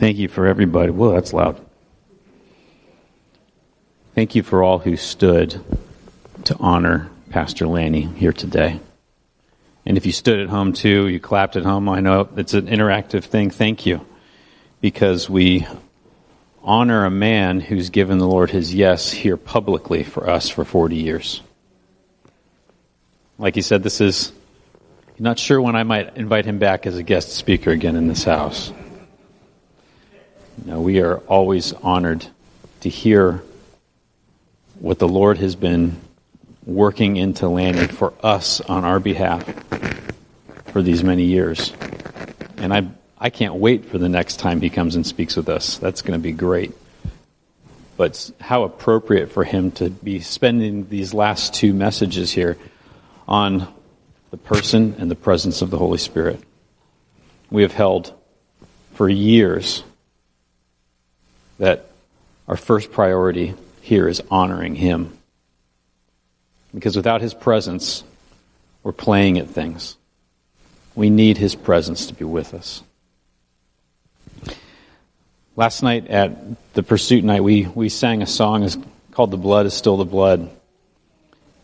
Thank 0.00 0.16
you 0.16 0.19
for 0.30 0.46
everybody. 0.46 0.90
Whoa, 0.90 1.12
that's 1.12 1.32
loud. 1.32 1.60
Thank 4.14 4.34
you 4.34 4.42
for 4.42 4.62
all 4.62 4.78
who 4.78 4.96
stood 4.96 5.60
to 6.44 6.56
honor 6.58 7.10
Pastor 7.30 7.66
Lanny 7.66 8.02
here 8.02 8.32
today. 8.32 8.80
And 9.86 9.96
if 9.96 10.06
you 10.06 10.12
stood 10.12 10.40
at 10.40 10.48
home 10.48 10.72
too, 10.72 11.08
you 11.08 11.20
clapped 11.20 11.56
at 11.56 11.64
home, 11.64 11.88
I 11.88 12.00
know 12.00 12.28
it's 12.36 12.54
an 12.54 12.66
interactive 12.66 13.24
thing. 13.24 13.50
Thank 13.50 13.86
you. 13.86 14.04
Because 14.80 15.28
we 15.28 15.66
honor 16.62 17.04
a 17.04 17.10
man 17.10 17.60
who's 17.60 17.90
given 17.90 18.18
the 18.18 18.26
Lord 18.26 18.50
his 18.50 18.74
yes 18.74 19.10
here 19.10 19.36
publicly 19.36 20.02
for 20.02 20.28
us 20.28 20.48
for 20.48 20.64
40 20.64 20.96
years. 20.96 21.42
Like 23.38 23.54
he 23.54 23.62
said, 23.62 23.82
this 23.82 24.00
is, 24.00 24.32
not 25.18 25.38
sure 25.38 25.60
when 25.60 25.76
I 25.76 25.82
might 25.82 26.16
invite 26.16 26.46
him 26.46 26.58
back 26.58 26.86
as 26.86 26.96
a 26.96 27.02
guest 27.02 27.32
speaker 27.32 27.70
again 27.70 27.94
in 27.94 28.08
this 28.08 28.24
house. 28.24 28.72
No, 30.64 30.82
we 30.82 31.00
are 31.00 31.18
always 31.20 31.72
honored 31.72 32.26
to 32.80 32.90
hear 32.90 33.42
what 34.78 34.98
the 34.98 35.08
Lord 35.08 35.38
has 35.38 35.56
been 35.56 35.98
working 36.66 37.16
into 37.16 37.48
Lanny 37.48 37.86
for 37.86 38.12
us 38.22 38.60
on 38.60 38.84
our 38.84 39.00
behalf 39.00 39.42
for 40.66 40.82
these 40.82 41.02
many 41.02 41.24
years. 41.24 41.72
And 42.58 42.74
I, 42.74 42.88
I 43.18 43.30
can't 43.30 43.54
wait 43.54 43.86
for 43.86 43.96
the 43.96 44.08
next 44.08 44.36
time 44.36 44.60
he 44.60 44.68
comes 44.68 44.96
and 44.96 45.06
speaks 45.06 45.34
with 45.34 45.48
us. 45.48 45.78
That's 45.78 46.02
going 46.02 46.18
to 46.18 46.22
be 46.22 46.32
great. 46.32 46.72
But 47.96 48.30
how 48.38 48.64
appropriate 48.64 49.32
for 49.32 49.44
him 49.44 49.70
to 49.72 49.88
be 49.88 50.20
spending 50.20 50.88
these 50.88 51.14
last 51.14 51.54
two 51.54 51.72
messages 51.72 52.32
here 52.32 52.58
on 53.26 53.66
the 54.30 54.36
person 54.36 54.96
and 54.98 55.10
the 55.10 55.16
presence 55.16 55.62
of 55.62 55.70
the 55.70 55.78
Holy 55.78 55.98
Spirit. 55.98 56.40
We 57.50 57.62
have 57.62 57.72
held 57.72 58.12
for 58.94 59.08
years 59.08 59.84
that 61.60 61.84
our 62.48 62.56
first 62.56 62.90
priority 62.90 63.54
here 63.82 64.08
is 64.08 64.20
honoring 64.30 64.74
Him. 64.74 65.16
Because 66.74 66.96
without 66.96 67.20
His 67.20 67.34
presence, 67.34 68.02
we're 68.82 68.92
playing 68.92 69.38
at 69.38 69.48
things. 69.48 69.96
We 70.94 71.10
need 71.10 71.36
His 71.36 71.54
presence 71.54 72.06
to 72.06 72.14
be 72.14 72.24
with 72.24 72.54
us. 72.54 72.82
Last 75.54 75.82
night 75.82 76.08
at 76.08 76.72
the 76.72 76.82
Pursuit 76.82 77.22
Night, 77.22 77.44
we, 77.44 77.66
we 77.66 77.90
sang 77.90 78.22
a 78.22 78.26
song 78.26 78.66
called 79.12 79.30
The 79.30 79.36
Blood 79.36 79.66
is 79.66 79.74
Still 79.74 79.98
the 79.98 80.04
Blood. 80.06 80.50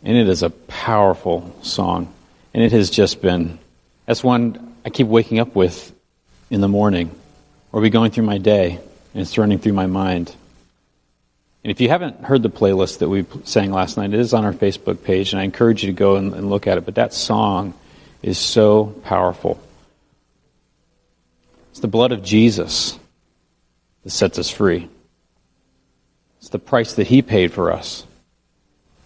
And 0.04 0.16
it 0.16 0.28
is 0.28 0.42
a 0.42 0.50
powerful 0.50 1.56
song. 1.62 2.12
And 2.52 2.62
it 2.62 2.72
has 2.72 2.90
just 2.90 3.22
been, 3.22 3.58
that's 4.04 4.22
one 4.22 4.74
I 4.84 4.90
keep 4.90 5.06
waking 5.06 5.38
up 5.38 5.54
with 5.54 5.92
in 6.50 6.60
the 6.60 6.68
morning 6.68 7.10
or 7.72 7.80
be 7.80 7.88
going 7.88 8.10
through 8.10 8.24
my 8.24 8.38
day 8.38 8.78
and 9.16 9.22
it's 9.22 9.38
running 9.38 9.58
through 9.58 9.72
my 9.72 9.86
mind. 9.86 10.36
And 11.64 11.70
if 11.70 11.80
you 11.80 11.88
haven't 11.88 12.20
heard 12.20 12.42
the 12.42 12.50
playlist 12.50 12.98
that 12.98 13.08
we 13.08 13.24
sang 13.44 13.72
last 13.72 13.96
night, 13.96 14.12
it 14.12 14.20
is 14.20 14.34
on 14.34 14.44
our 14.44 14.52
Facebook 14.52 15.02
page, 15.02 15.32
and 15.32 15.40
I 15.40 15.44
encourage 15.44 15.82
you 15.82 15.86
to 15.86 15.96
go 15.96 16.16
and, 16.16 16.34
and 16.34 16.50
look 16.50 16.66
at 16.66 16.76
it. 16.76 16.84
But 16.84 16.96
that 16.96 17.14
song 17.14 17.72
is 18.22 18.36
so 18.36 18.94
powerful. 19.04 19.58
It's 21.70 21.80
the 21.80 21.88
blood 21.88 22.12
of 22.12 22.22
Jesus 22.22 22.98
that 24.04 24.10
sets 24.10 24.38
us 24.38 24.50
free. 24.50 24.86
It's 26.40 26.50
the 26.50 26.58
price 26.58 26.92
that 26.92 27.06
He 27.06 27.22
paid 27.22 27.54
for 27.54 27.72
us 27.72 28.04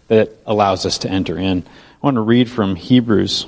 that 0.09 0.31
allows 0.45 0.87
us 0.87 0.99
to 0.99 1.09
enter 1.09 1.39
in. 1.39 1.63
I 1.63 2.05
want 2.05 2.17
to 2.17 2.21
read 2.21 2.51
from 2.51 2.75
Hebrews. 2.75 3.47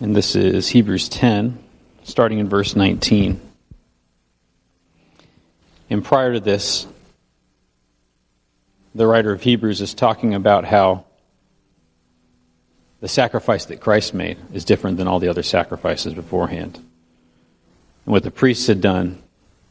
And 0.00 0.14
this 0.14 0.36
is 0.36 0.68
Hebrews 0.68 1.08
10 1.08 1.60
starting 2.06 2.38
in 2.38 2.48
verse 2.48 2.76
19. 2.76 3.40
And 5.90 6.04
prior 6.04 6.32
to 6.32 6.40
this, 6.40 6.86
the 8.94 9.06
writer 9.06 9.32
of 9.32 9.42
Hebrews 9.42 9.80
is 9.80 9.92
talking 9.92 10.32
about 10.32 10.64
how 10.64 11.04
the 13.00 13.08
sacrifice 13.08 13.66
that 13.66 13.80
Christ 13.80 14.14
made 14.14 14.38
is 14.54 14.64
different 14.64 14.96
than 14.96 15.08
all 15.08 15.18
the 15.18 15.28
other 15.28 15.42
sacrifices 15.42 16.14
beforehand. 16.14 16.76
And 16.76 18.12
what 18.12 18.22
the 18.22 18.30
priests 18.30 18.68
had 18.68 18.80
done, 18.80 19.20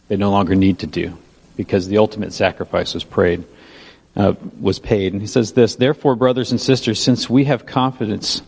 they 0.10 0.18
no 0.18 0.30
longer 0.30 0.56
need 0.56 0.80
to 0.80 0.88
do 0.88 1.18
because 1.56 1.88
the 1.88 1.98
ultimate 1.98 2.34
sacrifice 2.34 2.94
was 2.94 3.06
prayed, 3.06 3.46
uh, 4.18 4.34
was 4.60 4.78
paid. 4.78 5.14
And 5.14 5.22
he 5.22 5.28
says 5.28 5.54
this, 5.54 5.76
therefore, 5.76 6.18
brothers 6.18 6.52
and 6.52 6.60
sisters, 6.60 7.02
since 7.02 7.30
we 7.30 7.46
have 7.46 7.66
confidence 7.66 8.42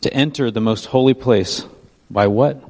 to 0.00 0.12
enter 0.12 0.50
the 0.50 0.62
most 0.62 0.86
holy 0.86 1.14
place 1.14 1.66
by 2.10 2.26
what? 2.26 2.69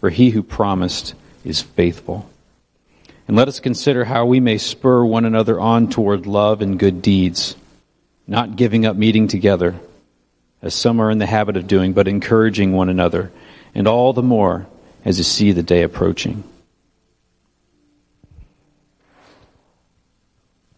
for 0.00 0.10
he 0.10 0.30
who 0.30 0.42
promised 0.42 1.14
is 1.44 1.60
faithful. 1.62 2.28
And 3.26 3.36
let 3.36 3.48
us 3.48 3.60
consider 3.60 4.04
how 4.04 4.24
we 4.24 4.40
may 4.40 4.58
spur 4.58 5.04
one 5.04 5.24
another 5.24 5.60
on 5.60 5.90
toward 5.90 6.26
love 6.26 6.62
and 6.62 6.78
good 6.78 7.02
deeds, 7.02 7.56
not 8.26 8.56
giving 8.56 8.86
up 8.86 8.96
meeting 8.96 9.28
together, 9.28 9.74
as 10.62 10.74
some 10.74 11.00
are 11.00 11.10
in 11.10 11.18
the 11.18 11.26
habit 11.26 11.56
of 11.56 11.66
doing, 11.66 11.92
but 11.92 12.08
encouraging 12.08 12.72
one 12.72 12.88
another, 12.88 13.30
and 13.74 13.86
all 13.86 14.12
the 14.12 14.22
more 14.22 14.66
as 15.04 15.18
you 15.18 15.24
see 15.24 15.52
the 15.52 15.62
day 15.62 15.82
approaching. 15.82 16.42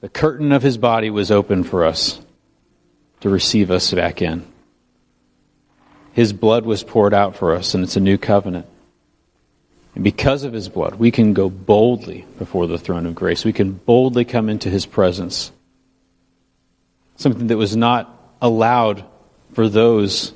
The 0.01 0.09
curtain 0.09 0.51
of 0.53 0.63
his 0.63 0.79
body 0.79 1.11
was 1.11 1.31
open 1.31 1.63
for 1.63 1.85
us 1.85 2.21
to 3.21 3.29
receive 3.29 3.71
us 3.71 3.93
back 3.93 4.23
in. 4.23 4.47
His 6.13 6.33
blood 6.33 6.65
was 6.65 6.83
poured 6.83 7.15
out 7.15 7.37
for 7.37 7.55
us, 7.55 7.75
and 7.75 7.85
it's 7.85 7.97
a 7.97 8.01
new 8.01 8.19
covenant. 8.19 8.67
And 9.95 10.05
because 10.05 10.45
of 10.45 10.53
his 10.53 10.69
blood, 10.69 10.95
we 10.95 11.11
can 11.11 11.35
go 11.35 11.51
boldly 11.51 12.25
before 12.39 12.67
the 12.67 12.79
throne 12.79 13.07
of 13.07 13.15
grace. 13.15 13.45
We 13.45 13.53
can 13.53 13.73
boldly 13.73 14.25
come 14.25 14.49
into 14.49 14.71
his 14.71 14.87
presence. 14.87 15.51
Something 17.17 17.49
that 17.49 17.57
was 17.57 17.77
not 17.77 18.17
allowed 18.41 19.05
for 19.53 19.69
those 19.69 20.33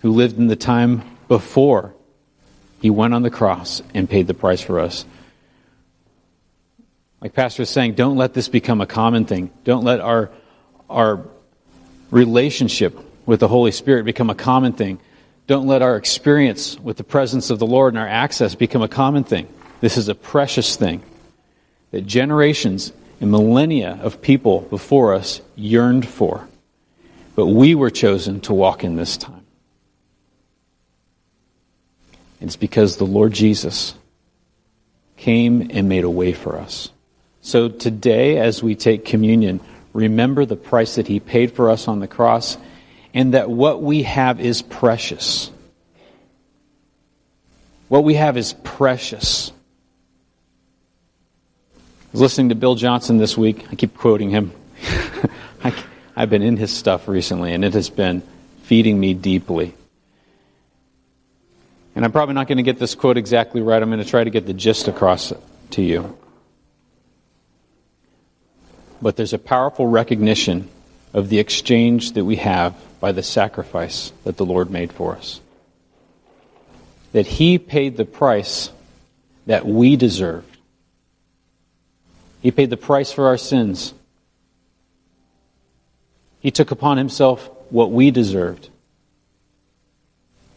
who 0.00 0.12
lived 0.12 0.38
in 0.38 0.46
the 0.46 0.56
time 0.56 1.02
before 1.28 1.94
he 2.80 2.90
went 2.90 3.14
on 3.14 3.22
the 3.22 3.30
cross 3.30 3.82
and 3.94 4.08
paid 4.08 4.26
the 4.26 4.34
price 4.34 4.60
for 4.60 4.80
us. 4.80 5.04
Like 7.20 7.32
Pastor 7.32 7.62
was 7.62 7.70
saying, 7.70 7.94
don't 7.94 8.16
let 8.16 8.34
this 8.34 8.48
become 8.48 8.80
a 8.82 8.86
common 8.86 9.24
thing. 9.24 9.50
Don't 9.64 9.84
let 9.84 10.00
our, 10.00 10.30
our 10.90 11.24
relationship 12.10 12.98
with 13.24 13.40
the 13.40 13.48
Holy 13.48 13.70
Spirit 13.70 14.04
become 14.04 14.28
a 14.28 14.34
common 14.34 14.74
thing. 14.74 15.00
Don't 15.46 15.66
let 15.66 15.82
our 15.82 15.96
experience 15.96 16.78
with 16.78 16.96
the 16.96 17.04
presence 17.04 17.50
of 17.50 17.58
the 17.58 17.66
Lord 17.66 17.92
and 17.92 18.00
our 18.00 18.08
access 18.08 18.54
become 18.54 18.82
a 18.82 18.88
common 18.88 19.24
thing. 19.24 19.46
This 19.80 19.98
is 19.98 20.08
a 20.08 20.14
precious 20.14 20.76
thing 20.76 21.02
that 21.90 22.06
generations 22.06 22.92
and 23.20 23.30
millennia 23.30 23.98
of 24.02 24.22
people 24.22 24.60
before 24.62 25.14
us 25.14 25.42
yearned 25.54 26.08
for. 26.08 26.48
But 27.34 27.46
we 27.46 27.74
were 27.74 27.90
chosen 27.90 28.40
to 28.42 28.54
walk 28.54 28.84
in 28.84 28.96
this 28.96 29.16
time. 29.16 29.44
It's 32.40 32.56
because 32.56 32.96
the 32.96 33.06
Lord 33.06 33.32
Jesus 33.32 33.94
came 35.16 35.70
and 35.70 35.88
made 35.88 36.04
a 36.04 36.10
way 36.10 36.32
for 36.32 36.58
us. 36.58 36.90
So 37.40 37.68
today, 37.68 38.38
as 38.38 38.62
we 38.62 38.74
take 38.74 39.04
communion, 39.04 39.60
remember 39.92 40.44
the 40.44 40.56
price 40.56 40.96
that 40.96 41.06
He 41.06 41.20
paid 41.20 41.52
for 41.52 41.70
us 41.70 41.88
on 41.88 42.00
the 42.00 42.08
cross 42.08 42.56
and 43.14 43.34
that 43.34 43.48
what 43.48 43.80
we 43.80 44.02
have 44.02 44.40
is 44.40 44.60
precious. 44.60 45.50
What 47.88 48.02
we 48.02 48.14
have 48.14 48.36
is 48.36 48.52
precious. 48.52 49.52
I 51.76 52.08
was 52.10 52.20
listening 52.20 52.48
to 52.48 52.56
Bill 52.56 52.74
Johnson 52.74 53.18
this 53.18 53.38
week. 53.38 53.66
I 53.70 53.76
keep 53.76 53.96
quoting 53.96 54.30
him. 54.30 54.52
I, 55.64 55.72
I've 56.16 56.28
been 56.28 56.42
in 56.42 56.56
his 56.56 56.72
stuff 56.72 57.06
recently, 57.06 57.52
and 57.52 57.64
it 57.64 57.74
has 57.74 57.88
been 57.88 58.22
feeding 58.64 58.98
me 58.98 59.14
deeply. 59.14 59.74
And 61.94 62.04
I'm 62.04 62.10
probably 62.10 62.34
not 62.34 62.48
going 62.48 62.56
to 62.56 62.64
get 62.64 62.80
this 62.80 62.96
quote 62.96 63.16
exactly 63.16 63.60
right. 63.62 63.80
I'm 63.80 63.90
going 63.90 64.02
to 64.02 64.08
try 64.08 64.24
to 64.24 64.30
get 64.30 64.46
the 64.46 64.54
gist 64.54 64.88
across 64.88 65.32
to 65.70 65.82
you. 65.82 66.18
But 69.00 69.16
there's 69.16 69.32
a 69.32 69.38
powerful 69.38 69.86
recognition 69.86 70.68
of 71.14 71.28
the 71.28 71.38
exchange 71.38 72.12
that 72.12 72.24
we 72.24 72.36
have 72.36 72.74
by 73.00 73.12
the 73.12 73.22
sacrifice 73.22 74.12
that 74.24 74.36
the 74.36 74.44
Lord 74.44 74.68
made 74.70 74.92
for 74.92 75.14
us. 75.14 75.40
That 77.12 77.26
He 77.26 77.56
paid 77.56 77.96
the 77.96 78.04
price 78.04 78.70
that 79.46 79.64
we 79.64 79.94
deserved. 79.94 80.58
He 82.42 82.50
paid 82.50 82.68
the 82.68 82.76
price 82.76 83.12
for 83.12 83.28
our 83.28 83.38
sins. 83.38 83.94
He 86.40 86.50
took 86.50 86.72
upon 86.72 86.98
Himself 86.98 87.48
what 87.70 87.92
we 87.92 88.10
deserved. 88.10 88.68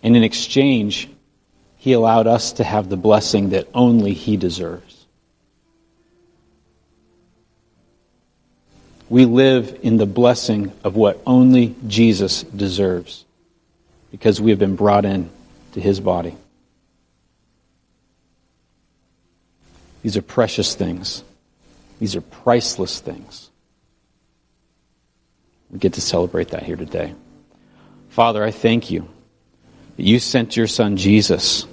And 0.02 0.18
in 0.18 0.24
exchange, 0.24 1.08
He 1.78 1.94
allowed 1.94 2.26
us 2.26 2.54
to 2.54 2.64
have 2.64 2.90
the 2.90 2.98
blessing 2.98 3.52
that 3.52 3.68
only 3.76 4.14
He 4.14 4.38
deserves. 4.38 4.97
We 9.10 9.26
live 9.26 9.80
in 9.84 9.98
the 9.98 10.06
blessing 10.06 10.74
of 10.84 10.96
what 10.96 11.22
only 11.26 11.76
Jesus 11.88 12.44
deserves 12.44 13.26
because 14.12 14.42
we 14.42 14.50
have 14.50 14.60
been 14.60 14.76
brought 14.76 15.06
in 15.06 15.30
to 15.74 15.82
His 15.82 16.00
body. 16.00 16.36
These 20.04 20.18
are 20.18 20.22
precious 20.22 20.76
things. 20.76 21.24
These 22.00 22.16
are 22.16 22.22
priceless 22.22 23.00
things. 23.00 23.50
We 25.70 25.80
get 25.80 25.94
to 25.94 26.02
celebrate 26.02 26.50
that 26.50 26.64
here 26.64 26.76
today. 26.76 27.14
Father, 28.10 28.44
I 28.44 28.52
thank 28.52 28.90
you 28.90 29.08
that 29.96 30.04
you 30.04 30.20
sent 30.20 30.56
your 30.56 30.68
son 30.68 30.98
Jesus 30.98 31.66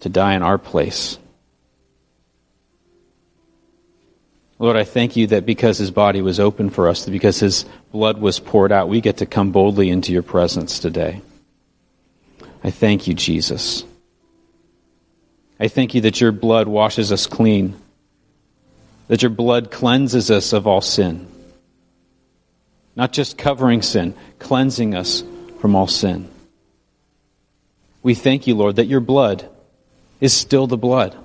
to 0.00 0.08
die 0.08 0.34
in 0.34 0.42
our 0.42 0.58
place. 0.58 1.18
Lord, 4.62 4.76
I 4.76 4.84
thank 4.84 5.16
you 5.16 5.26
that 5.26 5.44
because 5.44 5.78
his 5.78 5.90
body 5.90 6.22
was 6.22 6.38
open 6.38 6.70
for 6.70 6.88
us, 6.88 7.04
because 7.04 7.40
his 7.40 7.64
blood 7.90 8.20
was 8.20 8.38
poured 8.38 8.70
out, 8.70 8.88
we 8.88 9.00
get 9.00 9.16
to 9.16 9.26
come 9.26 9.50
boldly 9.50 9.90
into 9.90 10.12
your 10.12 10.22
presence 10.22 10.78
today. 10.78 11.20
I 12.62 12.70
thank 12.70 13.08
you, 13.08 13.14
Jesus. 13.14 13.82
I 15.58 15.66
thank 15.66 15.96
you 15.96 16.02
that 16.02 16.20
your 16.20 16.30
blood 16.30 16.68
washes 16.68 17.10
us 17.10 17.26
clean, 17.26 17.74
that 19.08 19.20
your 19.20 19.32
blood 19.32 19.72
cleanses 19.72 20.30
us 20.30 20.52
of 20.52 20.68
all 20.68 20.80
sin. 20.80 21.26
Not 22.94 23.12
just 23.12 23.36
covering 23.36 23.82
sin, 23.82 24.14
cleansing 24.38 24.94
us 24.94 25.24
from 25.58 25.74
all 25.74 25.88
sin. 25.88 26.30
We 28.00 28.14
thank 28.14 28.46
you, 28.46 28.54
Lord, 28.54 28.76
that 28.76 28.86
your 28.86 29.00
blood 29.00 29.44
is 30.20 30.32
still 30.32 30.68
the 30.68 30.76
blood. 30.76 31.16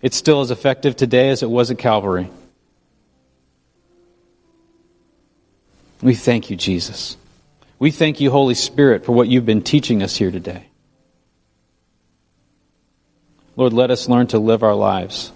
It's 0.00 0.16
still 0.16 0.40
as 0.40 0.50
effective 0.50 0.96
today 0.96 1.28
as 1.28 1.42
it 1.42 1.50
was 1.50 1.70
at 1.70 1.76
Calvary. 1.76 2.30
We 6.02 6.14
thank 6.14 6.50
you, 6.50 6.56
Jesus. 6.56 7.16
We 7.78 7.90
thank 7.90 8.20
you, 8.20 8.30
Holy 8.30 8.54
Spirit, 8.54 9.04
for 9.04 9.12
what 9.12 9.28
you've 9.28 9.46
been 9.46 9.62
teaching 9.62 10.02
us 10.02 10.16
here 10.16 10.30
today. 10.30 10.66
Lord, 13.56 13.72
let 13.72 13.90
us 13.90 14.08
learn 14.08 14.26
to 14.28 14.38
live 14.38 14.62
our 14.62 14.74
lives 14.74 15.32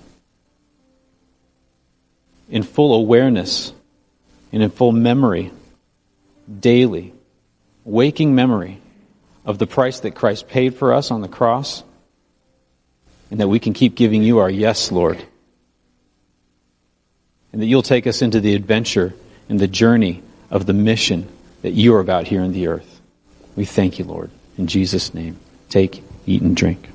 in 2.50 2.62
full 2.62 2.94
awareness 2.94 3.72
and 4.52 4.62
in 4.62 4.70
full 4.70 4.92
memory, 4.92 5.50
daily, 6.61 7.14
waking 7.84 8.34
memory 8.34 8.80
of 9.44 9.58
the 9.58 9.66
price 9.66 10.00
that 10.00 10.14
Christ 10.14 10.48
paid 10.48 10.74
for 10.74 10.92
us 10.92 11.11
on 11.11 11.22
the 11.22 11.28
cross, 11.28 11.82
and 13.30 13.40
that 13.40 13.48
we 13.48 13.58
can 13.58 13.72
keep 13.72 13.94
giving 13.94 14.22
you 14.22 14.38
our 14.38 14.50
yes, 14.50 14.92
Lord. 14.92 15.24
And 17.52 17.62
that 17.62 17.66
you'll 17.66 17.82
take 17.82 18.06
us 18.06 18.20
into 18.20 18.40
the 18.40 18.54
adventure 18.54 19.14
and 19.48 19.58
the 19.58 19.68
journey 19.68 20.22
of 20.51 20.66
the 20.66 20.72
mission 20.72 21.28
that 21.62 21.72
you 21.72 21.94
are 21.94 22.01
about 22.01 22.26
here 22.26 22.42
in 22.42 22.53
the 22.53 22.66
earth. 22.66 23.01
We 23.57 23.64
thank 23.64 23.98
you, 23.98 24.05
Lord. 24.05 24.30
In 24.59 24.66
Jesus' 24.66 25.14
name, 25.14 25.38
take, 25.68 26.03
eat, 26.26 26.42
and 26.42 26.57
drink. 26.57 26.88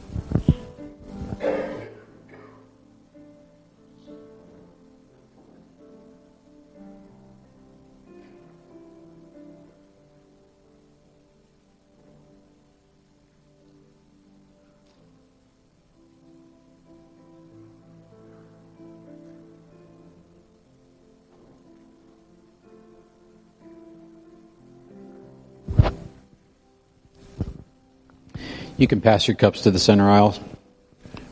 You 28.77 28.87
can 28.87 28.99
pass 28.99 29.27
your 29.27 29.35
cups 29.35 29.61
to 29.61 29.71
the 29.71 29.79
center 29.79 30.09
aisle 30.09 30.37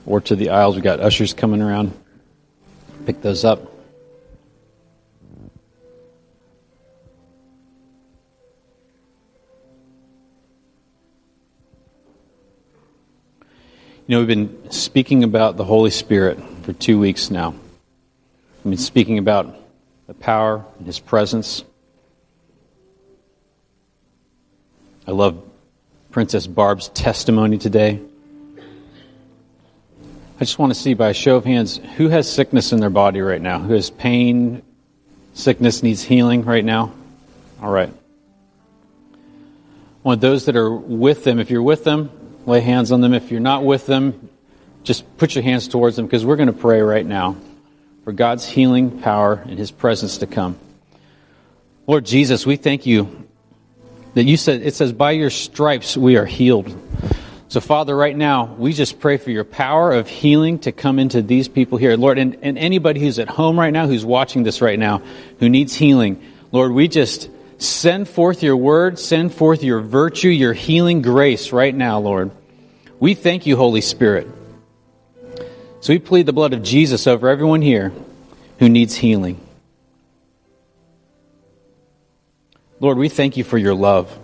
or 0.06 0.22
to 0.22 0.36
the 0.36 0.50
aisles. 0.50 0.76
We've 0.76 0.84
got 0.84 1.02
ushers 1.02 1.34
coming 1.34 1.62
around. 1.62 1.92
Pick 3.06 3.22
those 3.22 3.44
up. 3.44 3.70
You 14.06 14.16
know, 14.16 14.20
we've 14.20 14.28
been 14.28 14.72
speaking 14.72 15.24
about 15.24 15.58
the 15.58 15.64
Holy 15.66 15.90
Spirit 15.90 16.38
for 16.64 16.72
two 16.74 17.00
weeks 17.00 17.30
now. 17.30 17.56
We've 18.64 18.72
been 18.72 18.78
speaking 18.78 19.18
about 19.18 19.54
the 20.08 20.14
power 20.14 20.66
and 20.78 20.88
His 20.88 21.00
presence. 21.00 21.64
I 25.08 25.12
love 25.12 25.44
Princess 26.14 26.46
Barb's 26.46 26.90
testimony 26.90 27.58
today. 27.58 28.00
I 28.60 30.46
just 30.46 30.60
want 30.60 30.72
to 30.72 30.80
see 30.80 30.94
by 30.94 31.10
a 31.10 31.14
show 31.14 31.38
of 31.38 31.44
hands 31.44 31.78
who 31.98 32.08
has 32.10 32.32
sickness 32.32 32.72
in 32.72 32.80
their 32.80 32.92
body 32.92 33.22
right 33.22 33.42
now? 33.42 33.58
Who 33.58 33.74
has 33.74 33.90
pain, 33.90 34.62
sickness 35.34 35.82
needs 35.82 36.04
healing 36.04 36.46
right 36.46 36.64
now? 36.64 36.94
All 37.60 37.72
right. 37.72 37.90
I 37.90 39.18
want 40.04 40.22
those 40.22 40.46
that 40.46 40.56
are 40.56 40.72
with 40.72 41.24
them, 41.24 41.40
if 41.40 41.50
you're 41.50 41.64
with 41.64 41.84
them, 41.84 42.12
lay 42.46 42.62
hands 42.62 42.92
on 42.92 43.02
them. 43.02 43.16
If 43.16 43.32
you're 43.32 43.40
not 43.40 43.66
with 43.66 43.88
them, 43.88 44.30
just 44.84 45.18
put 45.18 45.34
your 45.34 45.44
hands 45.44 45.68
towards 45.68 45.96
them 45.96 46.06
because 46.06 46.24
we're 46.24 46.36
going 46.36 46.46
to 46.46 46.54
pray 46.54 46.82
right 46.82 47.06
now 47.06 47.38
for 48.04 48.12
God's 48.12 48.46
healing 48.46 49.00
power 49.02 49.44
and 49.48 49.58
His 49.58 49.72
presence 49.72 50.20
to 50.20 50.28
come. 50.28 50.60
Lord 51.88 52.06
Jesus, 52.06 52.46
we 52.46 52.56
thank 52.56 52.86
you 52.86 53.23
that 54.14 54.24
you 54.24 54.38
said, 54.38 54.62
it 54.62 54.76
says, 54.76 54.94
by 54.94 55.12
your 55.12 55.30
stripes 55.30 55.98
we 55.98 56.18
are 56.18 56.26
healed. 56.26 56.76
So, 57.48 57.62
Father, 57.62 57.96
right 57.96 58.16
now, 58.16 58.46
we 58.46 58.74
just 58.74 59.00
pray 59.00 59.18
for 59.18 59.30
your 59.30 59.44
power 59.44 59.92
of 59.92 60.08
healing 60.08 60.60
to 60.60 60.72
come 60.72 60.98
into 60.98 61.22
these 61.22 61.48
people 61.48 61.78
here. 61.78 61.96
Lord, 61.96 62.18
and, 62.18 62.38
and 62.42 62.58
anybody 62.58 63.00
who's 63.00 63.20
at 63.20 63.30
home 63.30 63.60
right 63.60 63.70
now, 63.72 63.86
who's 63.86 64.04
watching 64.04 64.42
this 64.42 64.62
right 64.62 64.80
now, 64.80 65.04
who 65.40 65.50
needs 65.50 65.76
healing, 65.76 66.20
Lord, 66.52 66.72
we 66.72 66.88
just 66.88 67.30
send 67.60 68.10
forth 68.10 68.42
your 68.42 68.58
word, 68.58 68.98
send 68.98 69.34
forth 69.34 69.64
your 69.64 69.82
virtue, 69.82 70.30
your 70.30 70.54
healing 70.54 71.02
grace 71.02 71.52
right 71.52 71.74
now, 71.74 72.00
Lord. 72.00 72.32
We 73.00 73.14
thank 73.14 73.46
you, 73.46 73.56
Holy 73.56 73.82
Spirit. 73.82 74.28
So 75.82 75.94
we 75.94 76.00
plead 76.00 76.26
the 76.26 76.34
blood 76.34 76.54
of 76.54 76.64
Jesus 76.64 77.06
over 77.06 77.28
everyone 77.28 77.62
here 77.62 77.92
who 78.58 78.70
needs 78.70 78.96
healing. 78.96 79.43
Lord, 82.84 82.98
we 82.98 83.08
thank 83.08 83.38
you 83.38 83.46
for 83.46 83.58
your 83.58 83.74
love. 83.74 84.20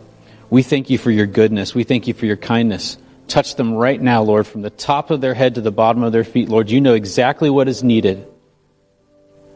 We 0.49 0.64
thank 0.64 0.89
you 0.89 0.97
for 0.97 1.12
your 1.12 1.28
goodness. 1.28 1.74
We 1.74 1.86
thank 1.86 2.10
you 2.10 2.14
for 2.14 2.26
your 2.26 2.36
kindness. 2.36 2.97
Touch 3.30 3.55
them 3.55 3.74
right 3.74 4.01
now, 4.01 4.22
Lord, 4.22 4.45
from 4.47 4.64
the 4.64 4.70
top 4.70 5.12
of 5.12 5.22
their 5.22 5.34
head 5.34 5.55
to 5.55 5.62
the 5.62 5.72
bottom 5.72 6.03
of 6.03 6.12
their 6.12 6.26
feet. 6.26 6.49
Lord, 6.49 6.70
you 6.70 6.82
know 6.82 6.93
exactly 6.93 7.49
what 7.49 7.70
is 7.70 7.84
needed. 7.84 8.28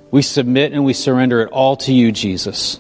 We 0.10 0.22
submit 0.22 0.72
and 0.72 0.86
we 0.86 0.94
surrender 0.94 1.42
it 1.42 1.50
all 1.52 1.76
to 1.78 1.92
you, 1.92 2.14
Jesus. 2.14 2.80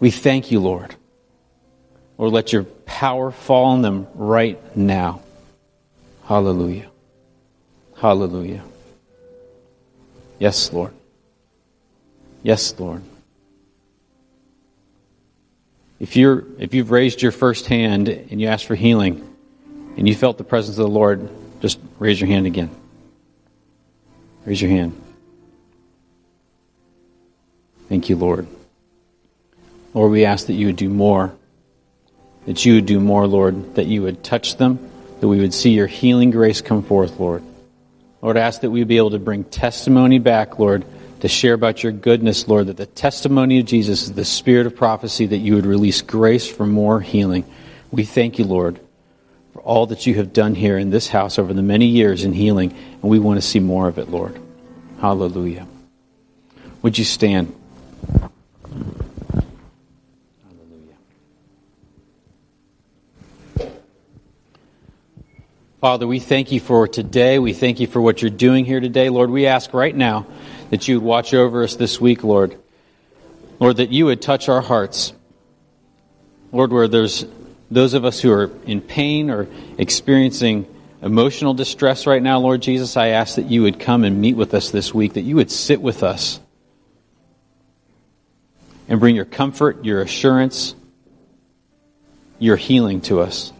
We 0.00 0.10
thank 0.10 0.50
you, 0.50 0.58
Lord. 0.58 0.96
Lord, 2.18 2.32
let 2.32 2.52
your 2.52 2.64
power 2.64 3.30
fall 3.30 3.66
on 3.66 3.82
them 3.82 4.08
right 4.16 4.58
now. 4.76 5.22
Hallelujah. 6.24 6.90
Hallelujah. 7.96 8.64
Yes, 10.40 10.72
Lord. 10.72 10.94
Yes, 12.42 12.74
Lord. 12.76 13.04
If 15.98 16.16
you're 16.16 16.44
if 16.58 16.74
you've 16.74 16.90
raised 16.90 17.22
your 17.22 17.32
first 17.32 17.66
hand 17.66 18.08
and 18.08 18.40
you 18.40 18.48
asked 18.48 18.66
for 18.66 18.74
healing 18.74 19.36
and 19.96 20.08
you 20.08 20.14
felt 20.14 20.38
the 20.38 20.44
presence 20.44 20.78
of 20.78 20.84
the 20.84 20.90
Lord, 20.90 21.28
just 21.60 21.78
raise 21.98 22.20
your 22.20 22.28
hand 22.28 22.46
again. 22.46 22.70
Raise 24.44 24.60
your 24.60 24.70
hand. 24.70 25.02
Thank 27.88 28.08
you, 28.08 28.16
Lord. 28.16 28.46
Lord, 29.94 30.12
we 30.12 30.24
ask 30.24 30.48
that 30.48 30.52
you 30.54 30.66
would 30.66 30.76
do 30.76 30.90
more. 30.90 31.34
That 32.44 32.64
you 32.64 32.74
would 32.74 32.86
do 32.86 33.00
more, 33.00 33.26
Lord, 33.26 33.76
that 33.76 33.86
you 33.86 34.02
would 34.02 34.22
touch 34.22 34.56
them, 34.56 34.78
that 35.20 35.26
we 35.26 35.40
would 35.40 35.54
see 35.54 35.70
your 35.70 35.86
healing 35.86 36.30
grace 36.30 36.60
come 36.60 36.82
forth, 36.82 37.18
Lord. 37.18 37.42
Lord, 38.22 38.36
I 38.36 38.40
ask 38.40 38.60
that 38.60 38.70
we 38.70 38.84
be 38.84 38.98
able 38.98 39.10
to 39.10 39.18
bring 39.18 39.44
testimony 39.44 40.18
back, 40.18 40.58
Lord, 40.58 40.84
to 41.20 41.28
share 41.28 41.54
about 41.54 41.82
your 41.82 41.92
goodness, 41.92 42.46
Lord, 42.46 42.66
that 42.66 42.76
the 42.76 42.86
testimony 42.86 43.58
of 43.58 43.66
Jesus 43.66 44.02
is 44.02 44.12
the 44.12 44.24
spirit 44.24 44.66
of 44.66 44.76
prophecy, 44.76 45.26
that 45.26 45.38
you 45.38 45.54
would 45.54 45.66
release 45.66 46.02
grace 46.02 46.48
for 46.48 46.66
more 46.66 47.00
healing. 47.00 47.44
We 47.90 48.04
thank 48.04 48.38
you, 48.38 48.44
Lord, 48.44 48.80
for 49.52 49.60
all 49.62 49.86
that 49.86 50.06
you 50.06 50.14
have 50.14 50.32
done 50.32 50.54
here 50.54 50.76
in 50.76 50.90
this 50.90 51.08
house 51.08 51.38
over 51.38 51.54
the 51.54 51.62
many 51.62 51.86
years 51.86 52.24
in 52.24 52.32
healing, 52.32 52.72
and 52.72 53.10
we 53.10 53.18
want 53.18 53.38
to 53.40 53.46
see 53.46 53.60
more 53.60 53.88
of 53.88 53.98
it, 53.98 54.10
Lord. 54.10 54.38
Hallelujah. 55.00 55.66
Would 56.82 56.98
you 56.98 57.04
stand? 57.04 57.54
Hallelujah. 60.44 60.96
Father, 65.80 66.06
we 66.06 66.18
thank 66.18 66.52
you 66.52 66.60
for 66.60 66.86
today. 66.86 67.38
We 67.38 67.54
thank 67.54 67.80
you 67.80 67.86
for 67.86 68.00
what 68.00 68.20
you're 68.20 68.30
doing 68.30 68.64
here 68.64 68.80
today. 68.80 69.08
Lord, 69.08 69.30
we 69.30 69.46
ask 69.46 69.72
right 69.72 69.94
now 69.96 70.26
that 70.70 70.88
you 70.88 70.96
would 70.98 71.06
watch 71.06 71.34
over 71.34 71.62
us 71.62 71.76
this 71.76 72.00
week, 72.00 72.24
Lord. 72.24 72.58
Lord, 73.60 73.78
that 73.78 73.90
you 73.90 74.06
would 74.06 74.20
touch 74.20 74.48
our 74.48 74.60
hearts. 74.60 75.12
Lord, 76.52 76.72
where 76.72 76.88
there's 76.88 77.24
those 77.70 77.94
of 77.94 78.04
us 78.04 78.20
who 78.20 78.30
are 78.32 78.50
in 78.66 78.80
pain 78.80 79.30
or 79.30 79.48
experiencing 79.78 80.66
emotional 81.02 81.54
distress 81.54 82.06
right 82.06 82.22
now, 82.22 82.38
Lord 82.38 82.62
Jesus, 82.62 82.96
I 82.96 83.08
ask 83.08 83.36
that 83.36 83.46
you 83.46 83.62
would 83.62 83.80
come 83.80 84.04
and 84.04 84.20
meet 84.20 84.36
with 84.36 84.54
us 84.54 84.70
this 84.70 84.94
week, 84.94 85.14
that 85.14 85.22
you 85.22 85.36
would 85.36 85.50
sit 85.50 85.80
with 85.80 86.02
us 86.02 86.40
and 88.88 89.00
bring 89.00 89.16
your 89.16 89.24
comfort, 89.24 89.84
your 89.84 90.00
assurance, 90.00 90.74
your 92.38 92.56
healing 92.56 93.00
to 93.02 93.20
us. 93.20 93.52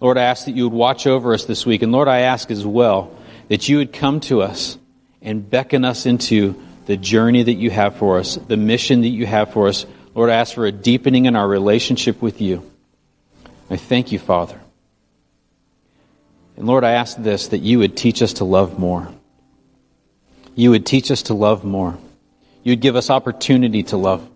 Lord, 0.00 0.18
I 0.18 0.22
ask 0.24 0.44
that 0.46 0.52
you 0.52 0.64
would 0.64 0.76
watch 0.76 1.06
over 1.06 1.34
us 1.34 1.44
this 1.44 1.66
week. 1.66 1.82
And 1.82 1.92
Lord, 1.92 2.08
I 2.08 2.20
ask 2.20 2.50
as 2.50 2.64
well 2.64 3.16
that 3.48 3.68
you 3.68 3.78
would 3.78 3.92
come 3.92 4.20
to 4.20 4.42
us 4.42 4.78
and 5.26 5.50
beckon 5.50 5.84
us 5.84 6.06
into 6.06 6.54
the 6.86 6.96
journey 6.96 7.42
that 7.42 7.54
you 7.54 7.68
have 7.68 7.96
for 7.96 8.18
us, 8.18 8.36
the 8.36 8.56
mission 8.56 9.02
that 9.02 9.08
you 9.08 9.26
have 9.26 9.52
for 9.52 9.66
us. 9.66 9.84
Lord, 10.14 10.30
I 10.30 10.36
ask 10.36 10.54
for 10.54 10.64
a 10.64 10.72
deepening 10.72 11.26
in 11.26 11.36
our 11.36 11.46
relationship 11.46 12.22
with 12.22 12.40
you. 12.40 12.70
I 13.68 13.76
thank 13.76 14.12
you, 14.12 14.20
Father. 14.20 14.60
And 16.56 16.66
Lord, 16.66 16.84
I 16.84 16.92
ask 16.92 17.18
this 17.18 17.48
that 17.48 17.58
you 17.58 17.80
would 17.80 17.96
teach 17.96 18.22
us 18.22 18.34
to 18.34 18.44
love 18.44 18.78
more. 18.78 19.12
You 20.54 20.70
would 20.70 20.86
teach 20.86 21.10
us 21.10 21.22
to 21.24 21.34
love 21.34 21.64
more. 21.64 21.98
You 22.62 22.72
would 22.72 22.80
give 22.80 22.96
us 22.96 23.10
opportunity 23.10 23.82
to 23.84 23.96
love. 23.96 24.26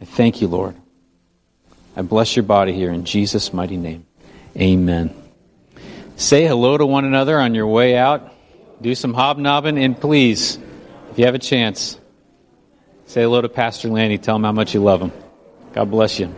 I 0.00 0.04
thank 0.04 0.40
you, 0.40 0.48
Lord. 0.48 0.76
I 1.96 2.02
bless 2.02 2.36
your 2.36 2.44
body 2.44 2.72
here 2.72 2.92
in 2.92 3.04
Jesus' 3.04 3.52
mighty 3.52 3.76
name. 3.76 4.06
Amen. 4.56 5.27
Say 6.18 6.48
hello 6.48 6.76
to 6.76 6.84
one 6.84 7.04
another 7.04 7.38
on 7.38 7.54
your 7.54 7.68
way 7.68 7.96
out. 7.96 8.34
Do 8.82 8.92
some 8.96 9.14
hobnobbing, 9.14 9.78
and 9.78 9.98
please, 9.98 10.58
if 11.12 11.18
you 11.18 11.26
have 11.26 11.36
a 11.36 11.38
chance, 11.38 11.96
say 13.06 13.22
hello 13.22 13.40
to 13.40 13.48
Pastor 13.48 13.88
Lanny. 13.88 14.18
Tell 14.18 14.34
him 14.34 14.42
how 14.42 14.50
much 14.50 14.74
you 14.74 14.82
love 14.82 15.00
him. 15.00 15.12
God 15.72 15.92
bless 15.92 16.18
you. 16.18 16.34